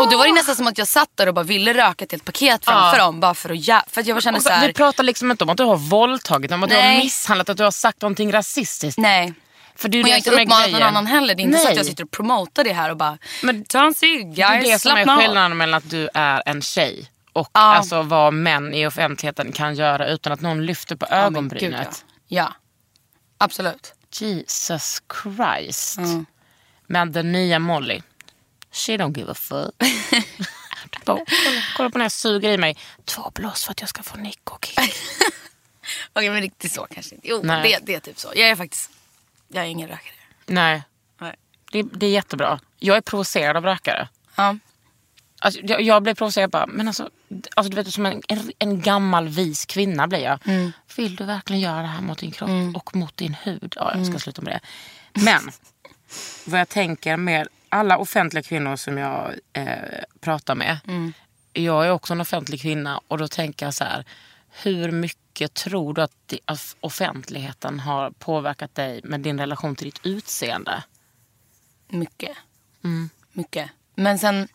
och 0.01 0.11
då 0.11 0.17
var 0.17 0.25
det 0.27 0.33
nästan 0.33 0.55
som 0.55 0.67
att 0.67 0.77
jag 0.77 0.87
satt 0.87 1.09
där 1.15 1.27
och 1.27 1.33
bara 1.33 1.43
ville 1.43 1.73
röka 1.73 2.05
ett 2.05 2.11
helt 2.11 2.25
paket 2.25 2.65
framför 2.65 2.97
Ja. 2.97 3.03
dem. 3.05 3.19
Bara 3.19 3.33
för 3.33 3.49
att, 3.49 3.57
jä- 3.57 3.81
för 3.87 4.01
att 4.01 4.07
jag 4.07 4.23
kände 4.23 4.39
så 4.39 4.43
så, 4.43 4.49
här, 4.49 4.67
vi 4.67 4.73
pratar 4.73 5.03
liksom 5.03 5.31
inte 5.31 5.43
om 5.43 5.49
att 5.49 5.57
du 5.57 5.63
har 5.63 5.77
våldtagit, 5.77 6.51
om 6.51 6.63
att 6.63 6.69
du 6.69 6.75
har 6.75 6.83
Nej. 6.83 7.03
misshandlat, 7.03 7.49
att 7.49 7.57
du 7.57 7.63
har 7.63 7.71
sagt 7.71 8.01
någonting 8.01 8.33
rasistiskt. 8.33 8.97
Nej. 8.97 9.33
För 9.77 9.89
det 9.89 9.97
är 9.97 10.03
Och 10.03 10.09
jag 10.09 10.13
har 10.13 10.17
inte 10.17 10.31
uppmanat 10.31 10.71
någon 10.71 10.81
annan 10.81 11.07
heller. 11.07 11.35
Det 11.35 11.41
är 11.41 11.43
inte 11.43 11.57
så 11.57 11.63
Nej. 11.63 11.71
att 11.71 11.77
jag 11.77 11.85
sitter 11.85 12.03
och 12.03 12.11
promotar 12.11 12.63
det 12.63 12.73
här 12.73 12.89
och 12.91 12.97
bara 12.97 13.17
Men 13.43 13.65
ta 13.65 13.85
en 13.85 13.93
cigg 13.93 14.35
Det 14.35 14.41
är 14.41 14.61
det 14.61 14.79
som 14.79 14.91
är 14.97 15.17
skillnaden 15.19 15.57
mellan 15.57 15.77
att 15.77 15.89
du 15.89 16.09
är 16.13 16.43
en 16.45 16.61
tjej 16.61 17.11
och 17.33 17.49
Ja. 17.53 17.59
alltså 17.59 18.01
vad 18.01 18.33
män 18.33 18.73
i 18.73 18.87
offentligheten 18.87 19.51
kan 19.51 19.75
göra 19.75 20.07
utan 20.07 20.33
att 20.33 20.41
någon 20.41 20.65
lyfter 20.65 20.95
på 20.95 21.07
men 21.09 21.19
gud, 21.19 21.25
ögonbrynet. 21.37 22.05
ja. 22.27 22.43
ja, 22.43 22.53
absolut. 23.37 23.93
Jesus 24.19 25.01
Christ. 25.23 25.97
Mm. 25.97 26.25
Men 26.87 27.11
den 27.11 27.31
nya 27.31 27.59
Molly, 27.59 28.01
she 28.71 28.91
don't 28.97 29.17
give 29.17 29.31
a 29.31 29.35
fuck. 29.35 29.75
Kolla, 31.05 31.25
kolla 31.77 31.89
på 31.89 31.97
när 31.97 32.05
jag 32.05 32.11
suger 32.11 32.51
i 32.51 32.57
mig 32.57 32.77
två 33.05 33.31
blås 33.35 33.63
för 33.65 33.71
att 33.71 33.79
jag 33.81 33.89
ska 33.89 34.03
få 34.03 34.17
nick 34.17 34.51
och 34.51 34.65
kick. 34.65 34.79
Okej 36.13 36.29
men 36.29 36.41
riktigt 36.41 36.71
så 36.71 36.87
kanske 36.93 37.15
inte. 37.15 37.27
Jo 37.27 37.41
Nej. 37.43 37.71
det, 37.71 37.85
det 37.85 37.95
är 37.95 37.99
typ 37.99 38.19
så. 38.19 38.27
Jag 38.35 38.49
är 38.49 38.55
faktiskt, 38.55 38.91
jag 39.47 39.63
är 39.63 39.67
ingen 39.67 39.87
rökare. 39.89 40.13
Nej, 40.45 40.83
Nej. 41.21 41.35
det, 41.71 41.83
det 41.83 42.05
är 42.05 42.11
jättebra. 42.11 42.59
Jag 42.79 42.97
är 42.97 43.01
provocerad 43.01 43.57
av 43.57 43.63
rökare. 43.63 44.07
Ja. 44.35 44.57
Alltså, 45.39 45.59
jag, 45.63 45.81
jag 45.81 46.03
blev 46.03 46.15
provocerad 46.15 46.49
bara, 46.49 46.67
men 46.67 46.87
alltså, 46.87 47.09
alltså 47.55 47.69
du 47.69 47.75
vet 47.75 47.93
som 47.93 48.05
en, 48.05 48.21
en, 48.27 48.51
en 48.59 48.81
gammal 48.81 49.27
vis 49.27 49.65
kvinna 49.65 50.07
blir 50.07 50.19
jag. 50.19 50.47
Mm. 50.47 50.71
Vill 50.97 51.15
du 51.15 51.23
verkligen 51.23 51.61
göra 51.61 51.81
det 51.81 51.87
här 51.87 52.01
mot 52.01 52.17
din 52.17 52.31
kropp 52.31 52.49
och 52.75 52.95
mot 52.95 53.17
din 53.17 53.33
hud? 53.33 53.73
Ja, 53.75 53.91
jag 53.93 54.01
ska 54.05 54.09
Mm. 54.09 54.19
sluta 54.19 54.41
med 54.41 54.53
det. 54.53 54.59
Men 55.21 55.41
vad 56.45 56.59
jag 56.59 56.69
tänker 56.69 57.17
med 57.17 57.47
alla 57.69 57.97
offentliga 57.97 58.43
kvinnor 58.43 58.75
som 58.75 58.97
jag 58.97 59.33
eh, 59.53 59.67
pratar 60.21 60.55
med. 60.55 60.79
Mm. 60.87 61.13
Jag 61.53 61.85
är 61.85 61.91
också 61.91 62.13
en 62.13 62.21
offentlig 62.21 62.61
kvinna 62.61 63.01
och 63.07 63.17
då 63.17 63.27
tänker 63.27 63.65
jag 63.65 63.73
så 63.73 63.83
här. 63.83 64.05
Hur 64.63 64.91
mycket 64.91 65.53
tror 65.53 65.93
du 65.93 66.01
att, 66.01 66.33
offentligheten 66.79 67.79
har 67.79 68.11
påverkat 68.11 68.75
dig 68.75 69.01
med 69.03 69.21
din 69.21 69.39
relation 69.39 69.75
till 69.75 69.85
ditt 69.85 70.05
utseende? 70.05 70.83
Mycket. 71.87 72.37
Mm. 72.83 73.09
Mycket. 73.31 73.69
Men 73.95 74.19
sen, 74.19 74.47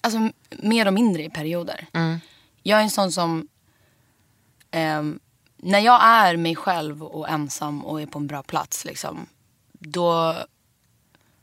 alltså, 0.00 0.30
mer 0.50 0.86
och 0.86 0.92
mindre 0.92 1.24
i 1.24 1.30
perioder. 1.30 1.86
Mm. 1.92 2.20
Jag 2.62 2.78
är 2.78 2.82
en 2.82 2.90
sån 2.90 3.12
som, 3.12 3.48
ehm, 4.70 5.20
när 5.56 5.78
jag 5.78 6.04
är 6.04 6.36
mig 6.36 6.56
själv 6.56 7.02
och 7.02 7.28
ensam 7.28 7.84
och 7.84 8.02
är 8.02 8.06
på 8.06 8.18
en 8.18 8.26
bra 8.26 8.42
plats, 8.42 8.84
liksom, 8.84 9.26
då, 9.72 10.36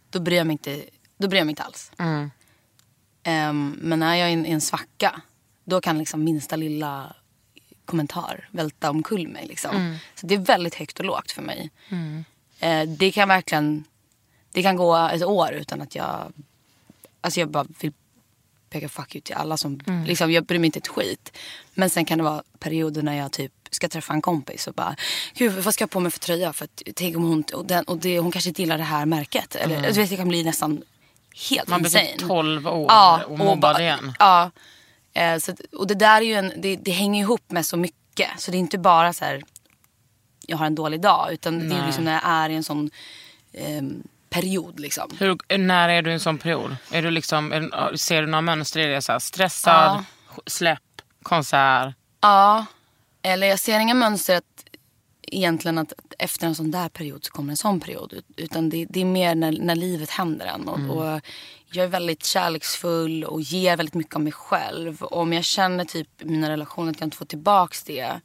då, 0.09 0.19
bryr 0.19 0.38
jag 0.38 0.47
mig 0.47 0.53
inte, 0.53 0.83
då 1.17 1.27
bryr 1.27 1.39
jag 1.39 1.45
mig 1.45 1.51
inte 1.51 1.63
alls. 1.63 1.91
Mm. 1.97 2.31
Ehm, 3.23 3.79
men 3.81 4.00
när 4.00 4.15
jag 4.15 4.27
är 4.27 4.29
i 4.29 4.33
en, 4.33 4.45
en 4.45 4.61
svacka, 4.61 5.21
då 5.63 5.82
kan 5.82 5.98
liksom 5.98 6.24
minsta 6.24 6.56
lilla 6.56 7.13
kommentar 7.86 8.48
välta 8.51 8.89
omkull 8.89 9.27
mig. 9.27 9.48
Liksom. 9.48 9.75
Mm. 9.75 9.96
Så 10.15 10.27
det 10.27 10.36
är 10.36 10.39
väldigt 10.39 10.75
högt 10.75 11.00
och 11.00 11.06
lågt 11.06 11.32
för 11.32 11.41
mig. 11.41 11.70
Eh, 12.60 12.82
det 12.88 13.12
kan 13.12 13.27
verkligen 13.27 13.84
det 14.51 14.62
kan 14.63 14.75
gå 14.75 14.96
ett 14.98 15.24
år 15.24 15.51
utan 15.51 15.82
att 15.82 15.96
jag 15.96 16.34
alltså 17.22 17.39
jag 17.39 17.50
bara 17.50 17.65
vill 17.80 17.91
peka 18.70 18.89
fuck 18.89 19.15
you 19.15 19.22
till 19.22 19.36
alla 19.36 19.58
som, 19.58 19.80
Mm. 19.88 20.03
liksom, 20.06 20.32
jag 20.32 20.46
bryr 20.46 20.60
mig 20.60 20.65
inte 20.65 20.80
ett 20.80 20.88
skit. 20.88 21.38
Men 21.74 21.89
sen 21.89 22.06
kan 22.06 22.18
det 22.18 22.24
vara 22.24 22.44
perioder 22.60 23.01
när 23.01 23.18
jag 23.18 23.32
typ 23.32 23.51
ska 23.70 23.88
träffa 23.89 24.13
en 24.13 24.22
kompis 24.22 24.68
och 24.68 24.74
bara, 24.74 24.96
gud 25.34 25.51
vad 25.63 25.74
ska 25.74 25.82
jag 25.84 25.89
på 25.91 26.00
mig 26.00 26.12
för 26.12 26.20
tröja? 26.20 26.53
För 26.53 26.65
att, 26.65 26.82
tänk 26.96 27.18
om 27.18 27.24
hon, 27.24 27.44
och 27.53 27.65
den, 27.65 27.84
och 27.84 27.98
det, 27.98 28.20
hon 28.20 28.32
kanske 28.32 28.50
inte 28.50 28.62
gillar 28.62 28.77
det 28.77 28.84
här 28.84 29.06
märket. 29.06 29.56
Eller, 29.56 29.82
du 29.82 29.91
vet, 30.01 30.10
jag 30.12 30.20
kan 30.20 30.27
bli 30.27 30.44
nästan 30.44 30.84
helt 31.50 31.68
Mm. 31.68 31.82
Man 31.82 31.82
blir 31.82 31.89
insane. 32.01 32.18
typ 32.18 32.27
12 32.27 32.68
år 32.68 32.86
Ja, 32.89 33.24
och 33.27 33.38
mobbad 33.38 33.60
bara- 33.62 33.82
igen. 33.82 34.13
Ja. 34.20 34.51
Eh, 35.13 35.38
så, 35.38 35.53
och 35.77 35.88
det 35.88 35.96
där 35.96 36.22
är 36.22 36.25
ju 36.25 36.34
en, 36.34 36.53
det, 36.58 36.75
det 36.75 36.91
hänger 36.91 37.22
ihop 37.22 37.51
med 37.51 37.65
så 37.65 37.77
mycket. 37.77 38.30
Så 38.38 38.51
det 38.51 38.58
är 38.58 38.60
inte 38.60 38.77
bara 38.77 39.13
så 39.13 39.25
här, 39.25 39.44
jag 40.48 40.58
har 40.58 40.65
en 40.65 40.75
dålig 40.75 41.01
dag. 41.01 41.34
Utan 41.34 41.60
det 41.60 41.65
är 41.75 41.80
Nej. 41.80 41.86
liksom 41.86 42.03
när 42.03 42.13
jag 42.13 42.22
är 42.25 42.50
i 42.50 42.56
en 42.56 42.63
sån 42.63 42.89
ehm, 43.53 44.03
period 44.30 44.80
liksom. 44.80 45.10
Hur, 45.20 45.58
när 45.58 45.89
är 45.89 46.01
du 46.01 46.10
i 46.10 46.13
en 46.13 46.20
sån 46.20 46.38
period? 46.38 46.75
Är 46.91 47.01
du 47.01 47.12
liksom, 47.12 47.51
är, 47.51 47.96
ser 47.96 48.22
du 48.22 48.27
några 48.27 48.41
mönster 48.41 48.80
i 48.80 48.88
det? 48.88 49.01
Så 49.01 49.12
här, 49.12 49.20
stressad, 49.20 50.03
släpp, 50.46 51.01
konsert? 51.24 51.96
Ja, 52.22 52.65
eller 53.22 53.48
jag 53.48 53.60
ser 53.60 53.80
inga 53.80 53.94
mönster 53.94 54.38
att 54.38 54.65
egentligen 55.22 55.77
att 55.77 55.94
efter 56.20 56.48
en 56.48 56.56
sån 56.56 56.72
där 56.72 56.89
period 56.89 57.25
så 57.25 57.32
kommer 57.32 57.51
en 57.51 57.58
sån 57.58 57.80
period. 57.80 58.13
Ut- 58.13 58.25
Utan 58.38 58.70
det, 58.70 58.86
det 58.89 59.01
är 59.01 59.06
mer 59.06 59.36
när, 59.36 59.51
när 59.51 59.75
livet 59.75 60.10
händer 60.10 60.46
en. 60.46 60.68
Och, 60.68 60.98
och 60.98 61.22
jag 61.71 61.83
är 61.83 61.87
väldigt 61.89 62.25
kärleksfull 62.25 63.23
och 63.23 63.41
ger 63.41 63.77
väldigt 63.77 63.95
mycket 63.95 64.15
av 64.15 64.21
mig 64.21 64.33
själv. 64.33 65.01
Och 65.03 65.17
om 65.21 65.33
jag 65.33 65.43
känner 65.43 65.85
typ 65.85 66.21
i 66.21 66.25
mina 66.25 66.49
relationer 66.49 66.91
att 66.91 66.99
jag 66.99 67.07
inte 67.07 67.17
får 67.17 67.25
tillbaks 67.25 67.83
det. 67.83 68.21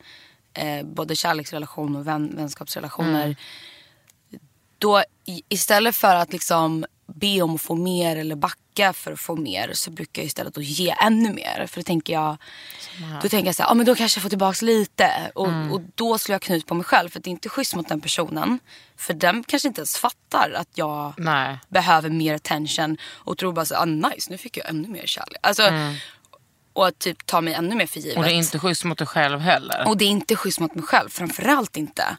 Eh, 0.54 0.82
både 0.86 1.16
kärleksrelationer 1.16 1.98
och 1.98 2.06
vän, 2.06 2.36
vänskapsrelationer. 2.36 3.36
Då 4.78 5.02
i- 5.24 5.42
istället 5.48 5.96
för 5.96 6.14
att 6.16 6.32
liksom 6.32 6.86
be 7.14 7.42
om 7.42 7.54
att 7.54 7.62
få 7.62 7.74
mer 7.74 8.16
eller 8.16 8.36
backa 8.36 8.92
för 8.92 9.12
att 9.12 9.20
få 9.20 9.36
mer 9.36 9.70
så 9.72 9.90
brukar 9.90 10.22
jag 10.22 10.26
istället 10.26 10.58
att 10.58 10.64
ge 10.64 10.94
ännu 11.02 11.32
mer. 11.32 11.66
För 11.66 11.80
då 11.80 11.84
tänker 11.84 12.12
jag, 12.12 12.36
då 13.22 13.28
tänker 13.28 13.46
jag 13.46 13.54
så 13.54 13.62
här, 13.62 13.70
ah, 13.70 13.74
men 13.74 13.86
då 13.86 13.94
kanske 13.94 14.18
jag 14.18 14.22
får 14.22 14.28
tillbaka 14.28 14.66
lite. 14.66 15.10
Och, 15.34 15.48
och 15.72 15.80
då 15.94 16.18
slår 16.18 16.34
jag 16.34 16.42
knut 16.42 16.66
på 16.66 16.74
mig 16.74 16.84
själv 16.84 17.08
för 17.08 17.20
det 17.20 17.28
är 17.28 17.32
inte 17.32 17.48
schysst 17.48 17.74
mot 17.74 17.88
den 17.88 18.00
personen. 18.00 18.58
För 18.96 19.14
den 19.14 19.44
kanske 19.44 19.68
inte 19.68 19.80
ens 19.80 19.96
fattar 19.96 20.50
att 20.56 20.68
jag 20.74 21.14
Nej. 21.18 21.58
behöver 21.68 22.10
mer 22.10 22.34
attention 22.34 22.96
och 23.04 23.38
tror 23.38 23.52
bara 23.52 23.64
så 23.64 23.76
ah, 23.76 23.84
nice 23.84 24.30
nu 24.30 24.38
fick 24.38 24.56
jag 24.56 24.68
ännu 24.68 24.88
mer 24.88 25.06
kärlek. 25.06 25.38
Alltså, 25.42 25.62
Och 26.72 26.86
att 26.86 26.98
typ 26.98 27.26
ta 27.26 27.40
mig 27.40 27.54
ännu 27.54 27.74
mer 27.74 27.86
för 27.86 28.00
givet. 28.00 28.16
Och 28.18 28.24
det 28.24 28.30
är 28.32 28.34
inte 28.34 28.58
schysst 28.58 28.84
mot 28.84 28.98
dig 28.98 29.06
själv 29.06 29.40
heller. 29.40 29.88
Och 29.88 29.96
det 29.96 30.04
är 30.04 30.08
inte 30.08 30.36
schysst 30.36 30.60
mot 30.60 30.74
mig 30.74 30.84
själv, 30.84 31.08
framförallt 31.08 31.76
inte. 31.76 32.16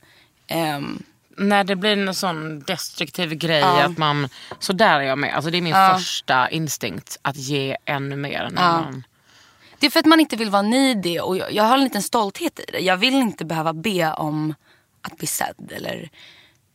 Ehm, 0.47 1.03
när 1.37 1.63
det 1.63 1.75
blir 1.75 1.97
en 1.97 2.13
sån 2.15 2.59
destruktiv 2.59 3.33
grej 3.33 3.59
Ja. 3.59 3.83
att 3.83 3.97
man, 3.97 4.29
så 4.59 4.73
där 4.73 4.99
är 4.99 5.03
jag 5.03 5.17
med. 5.17 5.35
Alltså 5.35 5.51
det 5.51 5.57
är 5.57 5.61
min 5.61 5.73
Ja. 5.73 5.93
första 5.97 6.49
instinkt 6.49 7.17
att 7.21 7.35
ge 7.35 7.77
ännu 7.85 8.15
mer. 8.15 8.49
När 8.51 8.61
Ja. 8.61 8.71
man, 8.71 9.03
Det 9.79 9.85
är 9.85 9.89
för 9.89 9.99
att 9.99 10.05
man 10.05 10.19
inte 10.19 10.35
vill 10.35 10.49
vara 10.49 10.61
needy 10.61 11.19
och 11.19 11.37
jag, 11.37 11.51
jag 11.53 11.63
har 11.63 11.77
en 11.77 11.83
liten 11.83 12.03
stolthet 12.03 12.59
i 12.59 12.71
det. 12.71 12.79
Jag 12.79 12.97
vill 12.97 13.13
inte 13.13 13.45
behöva 13.45 13.73
be 13.73 14.11
om 14.13 14.53
att 15.01 15.17
bli 15.17 15.27
sedd 15.27 15.71
eller 15.75 16.09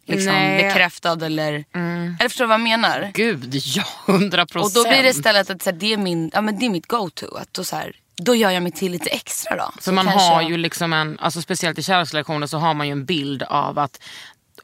liksom 0.07 0.33
Nej. 0.33 0.62
bekräftad 0.62 1.27
eller... 1.27 1.64
Eller 1.75 2.29
förstår 2.29 2.44
du 2.44 2.48
vad 2.48 2.55
jag 2.55 2.61
menar? 2.61 3.11
Gud, 3.14 3.55
ja, 3.55 3.85
hundra 4.07 4.46
procent. 4.46 4.77
Och 4.77 4.85
då 4.85 4.90
blir 4.90 5.03
det 5.03 5.09
istället 5.09 5.51
att 5.51 5.62
så 5.62 5.70
här, 5.70 5.77
det, 5.79 5.92
är 5.92 5.96
min, 5.96 6.31
ja, 6.35 6.40
men 6.40 6.59
det 6.59 6.66
är 6.66 6.70
mitt 6.70 6.87
go-to. 6.87 7.37
Att 7.37 7.55
då, 7.55 7.64
så 7.64 7.77
här, 7.77 7.92
då 8.16 8.35
gör 8.35 8.51
jag 8.51 8.62
mig 8.62 8.72
till 8.72 8.92
lite 8.92 9.11
extra 9.11 9.57
då. 9.57 9.70
För 9.81 9.92
man 9.92 10.05
kanske- 10.07 10.20
har 10.35 10.42
ju 10.42 10.57
liksom 10.57 10.92
en, 10.92 11.18
alltså 11.18 11.42
speciellt 11.42 11.79
i 11.79 11.83
kärleksrelationer 11.83 12.46
så 12.46 12.59
har 12.59 12.75
man 12.75 12.87
ju 12.87 12.92
en 12.92 13.05
bild 13.05 13.42
av 13.42 13.79
att 13.79 14.03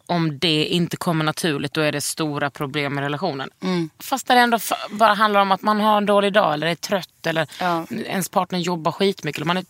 om 0.08 0.38
det 0.38 0.64
inte 0.64 0.96
kommer 0.96 1.24
naturligt 1.24 1.74
då 1.74 1.80
är 1.80 1.92
det 1.92 2.00
stora 2.00 2.50
problem 2.50 2.98
i 2.98 3.02
relationen. 3.02 3.50
Mm. 3.62 3.90
Fast 3.98 4.26
det 4.26 4.34
ändå 4.34 4.58
bara 4.90 5.14
handlar 5.14 5.40
om 5.40 5.52
att 5.52 5.62
man 5.62 5.80
har 5.80 5.96
en 5.96 6.06
dålig 6.06 6.32
dag 6.32 6.54
eller 6.54 6.66
är 6.66 6.74
trött 6.74 7.26
eller 7.26 7.48
Ja. 7.60 7.86
ens 7.90 8.28
partner 8.28 8.58
jobbar 8.58 8.92
skitmycket. 8.92 9.38
Eller 9.38 9.46
man 9.46 9.56
är 9.56 9.64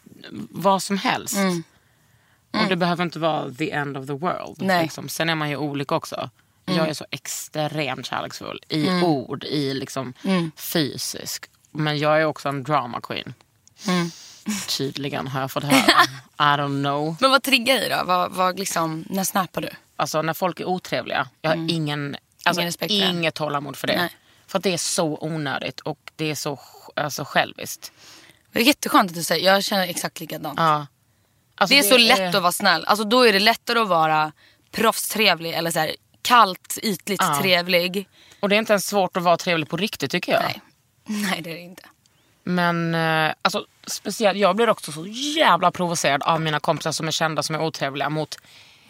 vad 0.51 0.83
som 0.83 0.99
helst. 0.99 1.37
Och 2.51 2.69
det 2.69 2.77
behöver 2.77 3.05
inte 3.05 3.19
vara 3.19 3.51
the 3.55 3.71
end 3.71 3.97
of 3.97 4.07
the 4.07 4.13
world. 4.13 4.63
Mm. 4.63 4.67
Nej. 4.67 4.83
Liksom. 4.83 5.09
Sen 5.09 5.29
är 5.29 5.35
man 5.35 5.51
ju 5.51 5.57
olika 5.57 5.95
också. 5.95 6.31
Jag 6.65 6.89
är 6.89 6.95
så 6.95 7.07
extremt 7.11 8.07
kärleksfull 8.07 8.61
i 8.69 8.89
ord, 8.91 9.45
i 9.45 9.75
liksom 9.75 10.13
fysisk. 10.57 11.45
Men 11.71 11.99
jag 11.99 12.21
är 12.21 12.25
också 12.25 12.49
en 12.49 12.63
drama 12.65 13.01
queen. 13.01 13.35
Tydligen 14.69 15.27
har 15.27 15.41
jag 15.41 15.51
fått 15.51 15.65
höra. 15.65 15.75
I 16.39 16.61
don't 16.61 16.83
know. 16.83 17.17
Men 17.21 17.31
vad 17.31 17.43
triggar 17.43 17.75
dig 17.75 17.89
då? 17.89 18.05
Vad, 18.05 18.33
vad 18.33 18.59
liksom, 18.59 19.05
när 19.11 19.25
snappar 19.25 19.61
du? 19.61 19.69
Alltså 19.97 20.23
när 20.23 20.35
folk 20.35 20.61
är 20.61 20.65
otrevliga. 20.69 21.29
Jag 21.41 21.51
har 21.51 21.57
ingen, 21.71 22.17
alltså, 22.45 22.61
Ingen 22.61 22.69
respekt 22.69 22.89
det. 22.89 22.95
inget 22.95 23.35
tålamod 23.35 23.77
för 23.77 23.87
det. 23.87 23.97
Nej. 23.97 24.11
För 24.47 24.59
att 24.59 24.65
det 24.65 24.73
är 24.73 24.79
så 24.79 25.19
onödigt 25.21 25.81
och 25.81 25.99
det 26.17 26.31
är 26.31 26.35
så 26.35 26.61
alltså, 26.97 27.25
själviskt. 27.25 27.93
Det 28.53 28.61
är 28.61 28.65
jätteskönt 28.65 29.11
att 29.11 29.15
du 29.17 29.23
säger, 29.23 29.53
jag 29.53 29.65
känner 29.65 29.89
exakt 29.89 30.21
likadant. 30.21 30.59
Ja. 30.59 30.87
Alltså, 31.55 31.75
det 31.75 31.79
är 31.79 31.83
så 31.83 31.97
lätt 31.99 32.35
att 32.35 32.43
vara 32.43 32.53
snäll. 32.53 32.85
Alltså 32.85 33.05
då 33.05 33.23
är 33.23 33.33
det 33.33 33.39
lättare 33.41 33.79
att 33.79 33.89
vara 33.89 34.33
proffstrevlig 34.71 35.53
eller 35.53 35.71
så 35.71 35.79
här, 35.79 35.97
kallt, 36.23 36.79
ytligt 36.83 37.23
Ja. 37.23 37.39
trevlig. 37.41 38.09
Och 38.41 38.49
det 38.49 38.57
är 38.57 38.59
inte 38.59 38.73
ens 38.73 38.87
svårt 38.87 39.17
att 39.17 39.23
vara 39.23 39.37
trevlig 39.37 39.69
på 39.69 39.77
riktigt 39.77 40.11
tycker 40.11 40.33
jag. 40.33 40.43
Nej. 40.43 40.61
Nej 41.05 41.41
det 41.43 41.51
är 41.51 41.55
det 41.55 41.61
inte. 41.61 41.83
Men 42.49 42.95
eh, 42.95 43.35
alltså, 43.43 43.67
speciellt, 43.87 44.39
jag 44.39 44.57
blir 44.57 44.71
också 44.71 44.93
så 44.93 45.07
jävla 45.37 45.71
provocerad 45.71 46.23
av 46.23 46.41
mina 46.41 46.61
kompisar 46.61 46.93
som 46.93 47.07
är 47.07 47.11
kända 47.13 47.43
som 47.43 47.55
är 47.55 47.63
otrevliga 47.63 48.11
mot 48.11 48.37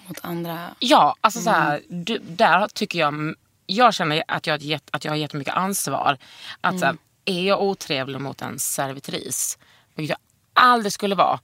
Mot 0.06 0.18
andra. 0.22 0.58
Ja, 0.78 1.14
alltså 1.20 1.40
så 1.40 1.50
här, 1.50 1.82
du, 1.88 2.18
där 2.18 2.68
tycker 2.68 2.98
jag, 2.98 3.34
jag 3.66 3.94
känner 3.94 4.22
att 4.28 4.46
jag, 4.46 4.62
gett, 4.62 4.88
att 4.90 5.04
jag 5.04 5.12
har 5.12 5.16
jättemycket 5.16 5.54
ansvar. 5.54 6.18
Att 6.60 6.78
så 6.78 6.86
här, 6.86 6.96
är 7.24 7.42
jag 7.42 7.62
otrevlig 7.62 8.20
mot 8.20 8.42
en 8.42 8.58
servitris, 8.58 9.58
vilket 9.94 10.18
jag 10.54 10.62
aldrig 10.64 10.92
skulle 10.92 11.14
vara. 11.14 11.40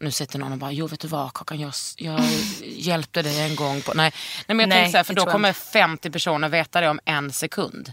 Nu 0.00 0.10
sitter 0.10 0.38
någon 0.38 0.52
och 0.52 0.58
bara, 0.58 0.72
jo 0.72 0.86
vet 0.86 1.00
du 1.00 1.08
vad 1.08 1.32
Kakan, 1.32 1.60
jag, 1.60 1.72
jag 1.96 2.20
hjälpte 2.62 3.22
dig 3.22 3.40
en 3.50 3.56
gång. 3.56 3.80
På, 3.82 3.92
nej. 3.94 4.12
nej 4.46 4.56
men 4.56 4.60
jag 4.60 4.68
Nej, 4.68 4.78
tänkte 4.78 4.90
så 4.92 4.96
här, 4.96 5.04
för 5.04 5.14
då 5.14 5.26
kommer 5.26 5.48
inte. 5.48 5.60
50 5.60 6.10
personer 6.10 6.48
veta 6.48 6.80
det 6.80 6.88
om 6.88 7.00
en 7.04 7.32
sekund. 7.32 7.92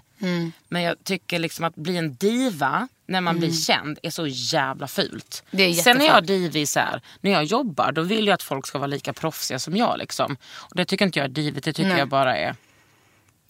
Men 0.67 0.81
jag 0.81 1.03
tycker 1.03 1.39
liksom 1.39 1.65
att 1.65 1.75
bli 1.75 1.97
en 1.97 2.15
diva 2.15 2.87
när 3.07 3.21
man 3.21 3.39
blir 3.39 3.51
känd 3.51 3.99
är 4.03 4.09
så 4.09 4.27
jävla 4.27 4.87
fult. 4.87 5.43
Är 5.51 5.73
Sen 5.73 6.01
är 6.01 6.05
jag 6.05 6.25
divig 6.25 6.69
så 6.69 6.79
här, 6.79 7.01
när 7.21 7.31
jag 7.31 7.43
jobbar 7.43 7.91
då 7.91 8.01
vill 8.01 8.27
jag 8.27 8.33
att 8.33 8.43
folk 8.43 8.67
ska 8.67 8.77
vara 8.77 8.87
lika 8.87 9.13
proffsiga 9.13 9.59
som 9.59 9.77
jag. 9.77 9.97
Liksom. 9.97 10.37
Och 10.57 10.75
det 10.75 10.85
tycker 10.85 11.05
inte 11.05 11.19
jag 11.19 11.25
är 11.25 11.29
divigt, 11.29 11.65
det 11.65 11.73
tycker 11.73 11.89
Nej. 11.89 11.99
jag 11.99 12.07
bara 12.09 12.37
är... 12.37 12.55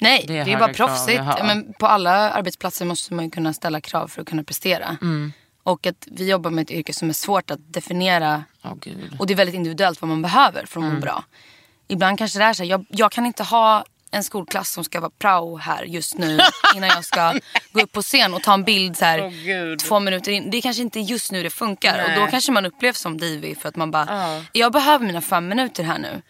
Nej, 0.02 0.24
Det 0.28 0.34
det 0.34 0.52
är 0.52 0.56
är, 0.56 0.60
bara 0.60 0.74
proffsigt. 0.74 1.22
Men 1.44 1.74
på 1.80 1.88
alla 1.88 2.32
arbetsplatser 2.32 2.86
måste 2.86 3.14
man 3.14 3.32
kunna 3.32 3.54
ställa 3.54 3.82
krav 3.82 4.08
för 4.08 4.22
att 4.22 4.28
kunna 4.28 4.44
prestera. 4.44 4.98
Mm. 5.02 5.34
Och 5.72 5.88
att 5.88 6.08
vi 6.12 6.30
jobbar 6.30 6.52
med 6.52 6.62
ett 6.62 6.72
yrke 6.72 6.94
som 6.94 7.10
är 7.10 7.14
svårt 7.14 7.52
att 7.52 7.74
definiera. 7.74 8.44
Gud. 8.82 9.16
Och 9.20 9.28
det 9.28 9.34
är 9.34 9.36
väldigt 9.36 9.56
individuellt 9.56 10.02
vad 10.02 10.10
man 10.10 10.22
behöver 10.22 10.66
för 10.66 10.80
att 10.80 10.84
Mm. 10.84 10.94
må 10.96 11.00
bra. 11.02 11.24
Ibland 11.88 12.18
kanske 12.18 12.40
det 12.40 12.46
är 12.46 12.54
så 12.54 12.64
här, 12.64 12.70
jag, 12.70 12.86
jag 12.90 13.12
kan 13.12 13.26
inte 13.26 13.44
ha 13.44 13.86
en 14.12 14.24
skolklass 14.24 14.72
som 14.72 14.84
ska 14.84 15.00
vara 15.00 15.12
prao 15.20 15.58
här 15.58 15.84
just 15.84 16.18
nu 16.18 16.40
innan 16.76 16.90
jag 16.90 17.06
ska 17.06 17.34
gå 17.72 17.82
upp 17.82 17.92
på 17.92 18.02
scen 18.02 18.34
och 18.34 18.44
ta 18.44 18.54
en 18.54 18.64
bild 18.64 18.98
så 18.98 19.06
här 19.06 19.30
gud. 19.30 19.80
två 19.80 20.00
minuter 20.00 20.32
in. 20.32 20.50
Det 20.52 20.58
är 20.58 20.62
kanske 20.62 20.82
inte 20.82 21.00
just 21.00 21.32
nu 21.32 21.44
det 21.44 21.50
funkar. 21.50 21.98
Nej. 21.98 22.16
Och 22.16 22.22
då 22.22 22.28
kanske 22.32 22.52
man 22.52 22.66
upplevs 22.66 23.00
som 23.00 23.18
divig 23.18 23.58
för 23.58 23.70
att 23.70 23.76
man 23.76 23.92
bara, 23.92 24.06
Ja. 24.10 24.44
jag 24.52 24.72
behöver 24.72 25.06
mina 25.06 25.22
fem 25.22 25.48
minuter 25.48 25.84
här 25.84 26.00
nu. 26.00 26.22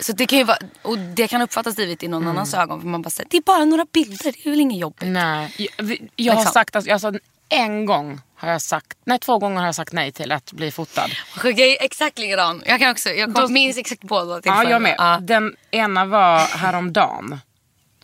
Så 0.00 0.12
det 0.12 0.26
kan 0.26 0.38
ju 0.38 0.44
vara, 0.44 0.58
och 0.82 0.98
det 0.98 1.28
kan 1.28 1.42
uppfattas 1.42 1.74
drivet 1.74 2.02
i 2.02 2.08
någon 2.08 2.28
annans 2.28 2.54
ögon. 2.54 2.80
För 2.80 2.88
man 2.88 3.02
bara 3.02 3.10
säger, 3.10 3.28
det 3.30 3.36
är 3.36 3.42
bara 3.42 3.64
några 3.64 3.86
bilder, 3.92 4.32
det 4.32 4.46
är 4.46 4.50
väl 4.50 4.60
inget 4.60 4.78
jobbigt. 4.78 5.08
Nej, 5.08 5.54
jag, 5.58 6.08
jag 6.16 6.32
har 6.32 6.40
Liksom. 6.40 6.52
sagt, 6.52 6.76
alltså, 6.76 6.92
alltså, 6.92 7.12
en 7.52 7.84
gång 7.86 8.20
har 8.34 8.48
jag 8.50 8.62
sagt, 8.62 8.98
nej 9.04 9.18
två 9.18 9.38
gånger 9.38 9.58
har 9.58 9.66
jag 9.66 9.74
sagt 9.74 9.92
nej 9.92 10.12
till 10.12 10.32
att 10.32 10.52
bli 10.52 10.70
fotad. 10.70 11.10
Jag 11.44 11.58
är 11.60 11.76
exakt 11.84 12.18
likadan. 12.18 12.62
Jag 12.66 12.80
kan 12.80 12.90
också, 12.90 13.08
jag 13.10 13.34
kom, 13.34 13.52
minns 13.52 13.76
exakt 13.78 14.02
båda 14.02 14.34
Ja, 14.34 14.40
tillfällena. 14.40 14.70
jag 14.70 14.82
med. 14.82 14.94
Ja. 14.98 15.18
Den 15.20 15.56
ena 15.70 16.04
var 16.04 16.38
häromdagen. 16.58 17.40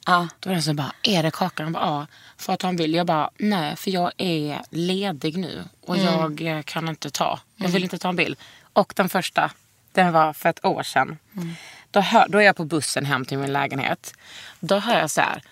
Ja. 0.06 0.28
Då 0.40 0.50
var 0.50 0.56
det 0.56 0.62
så 0.62 0.74
bara, 0.74 0.92
är 1.02 1.22
det 1.22 1.30
Kakan? 1.30 1.66
Jag 1.66 1.72
bara, 1.72 1.84
ja, 1.86 2.06
för 2.36 2.52
att 2.52 2.62
han 2.62 2.76
vill. 2.76 2.94
Jag 2.94 3.06
bara, 3.06 3.30
nej 3.38 3.76
för 3.76 3.90
jag 3.90 4.12
är 4.16 4.60
ledig 4.70 5.36
nu 5.36 5.64
och 5.86 5.96
Mm. 5.98 6.06
jag 6.40 6.56
eh, 6.58 6.62
kan 6.62 6.88
inte 6.88 7.10
ta. 7.10 7.40
Jag 7.56 7.68
vill 7.68 7.82
inte 7.82 7.98
ta 7.98 8.08
en 8.08 8.16
bild. 8.16 8.38
Och 8.72 8.92
den 8.96 9.08
första, 9.08 9.50
den 9.92 10.12
var 10.12 10.32
för 10.32 10.48
ett 10.48 10.64
år 10.64 10.82
sedan. 10.82 11.18
Mm. 11.36 11.54
Då, 11.90 12.00
hör, 12.00 12.26
då 12.28 12.38
är 12.38 12.42
jag 12.42 12.56
på 12.56 12.64
bussen 12.64 13.06
hem 13.06 13.24
till 13.24 13.38
min 13.38 13.52
lägenhet. 13.52 14.14
Då 14.60 14.78
hör 14.78 14.98
jag 14.98 15.10
så 15.10 15.20
här, 15.20 15.42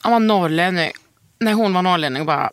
han 0.00 0.12
var 0.12 0.20
norrlänning. 0.20 0.90
När 1.38 1.52
hon 1.52 1.72
var 1.74 1.82
norrlänning 1.82 2.26
bara, 2.26 2.50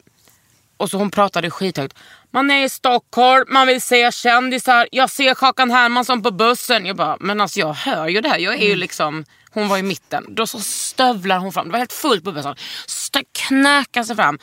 och 0.77 0.89
så 0.89 0.97
hon 0.97 1.11
pratade 1.11 1.49
skithögt. 1.49 1.97
Man 2.31 2.51
är 2.51 2.65
i 2.65 2.69
Stockholm, 2.69 3.45
man 3.49 3.67
vill 3.67 3.81
se 3.81 4.11
kändisar. 4.11 4.87
Jag 4.91 5.09
ser 5.09 5.33
Kakan 5.33 5.71
Hermansson 5.71 6.23
på 6.23 6.31
bussen. 6.31 6.85
Jag 6.85 6.95
bara, 6.95 7.17
men 7.19 7.41
alltså 7.41 7.59
jag 7.59 7.73
hör 7.73 8.07
ju 8.07 8.21
det 8.21 8.29
här. 8.29 8.39
Jag 8.39 8.53
är 8.53 8.67
ju 8.67 8.75
liksom, 8.75 9.25
hon 9.51 9.67
var 9.67 9.77
i 9.77 9.83
mitten. 9.83 10.25
Då 10.35 10.47
så 10.47 10.59
stövlar 10.59 11.37
hon 11.39 11.51
fram. 11.53 11.65
Det 11.65 11.71
var 11.71 11.79
helt 11.79 11.93
fullt 11.93 12.23
på 12.23 12.31
bussen. 12.31 12.55
St- 12.85 13.23
knäkar 13.47 14.03
sig 14.03 14.15
fram. 14.15 14.39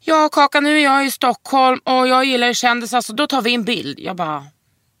Ja 0.00 0.28
Kakan, 0.28 0.64
nu 0.64 0.78
är 0.78 0.84
jag 0.84 1.06
i 1.06 1.10
Stockholm 1.10 1.80
och 1.84 2.08
jag 2.08 2.24
gillar 2.24 2.52
kändisar 2.52 3.00
så 3.00 3.12
då 3.12 3.26
tar 3.26 3.42
vi 3.42 3.54
en 3.54 3.64
bild. 3.64 4.00
Jag 4.00 4.16
bara, 4.16 4.46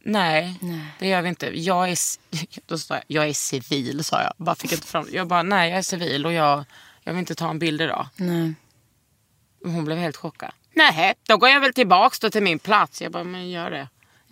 nej, 0.04 0.54
det 0.98 1.08
gör 1.08 1.22
vi 1.22 1.28
inte. 1.28 1.60
Jag 1.60 1.90
är, 1.90 1.98
då 2.66 2.78
sa 2.78 2.94
jag, 2.94 3.04
jag 3.06 3.28
är 3.28 3.32
civil 3.32 4.04
sa 4.04 4.22
jag. 4.22 4.32
Bara 4.36 4.54
fick 4.56 4.72
inte 4.72 4.86
fram. 4.86 5.06
Jag 5.12 5.26
bara, 5.26 5.42
nej 5.42 5.70
jag 5.70 5.78
är 5.78 5.82
civil 5.82 6.26
och 6.26 6.32
jag, 6.32 6.64
jag 7.04 7.12
vill 7.12 7.18
inte 7.20 7.34
ta 7.34 7.50
en 7.50 7.58
bild 7.58 7.80
idag. 7.80 8.06
Nej. 8.16 8.54
Hon 9.64 9.84
blev 9.84 9.98
helt 9.98 10.16
chockad. 10.16 10.50
Nej, 10.72 11.14
då 11.22 11.36
går 11.36 11.48
jag 11.48 11.60
väl 11.60 11.72
tillbaks 11.72 12.20
då 12.20 12.30
till 12.30 12.42
min 12.42 12.58
plats. 12.58 13.02
Jag 13.02 13.12
bara, 13.12 13.24
men 13.24 13.50
gör 13.50 13.70
det. 13.70 13.88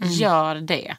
Gör 0.07 0.55
det. 0.55 0.97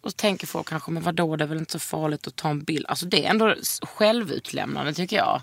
Och 0.00 0.10
så 0.10 0.16
tänker 0.16 0.46
folk 0.46 0.68
kanske, 0.68 0.90
men 0.90 1.02
vadå, 1.02 1.36
det 1.36 1.44
är 1.44 1.48
väl 1.48 1.58
inte 1.58 1.72
så 1.72 1.78
farligt 1.78 2.26
att 2.26 2.36
ta 2.36 2.48
en 2.48 2.64
bild. 2.64 2.86
Alltså 2.86 3.06
det 3.06 3.26
är 3.26 3.30
ändå 3.30 3.54
självutlämnande 3.82 4.94
tycker 4.94 5.16
jag. 5.16 5.42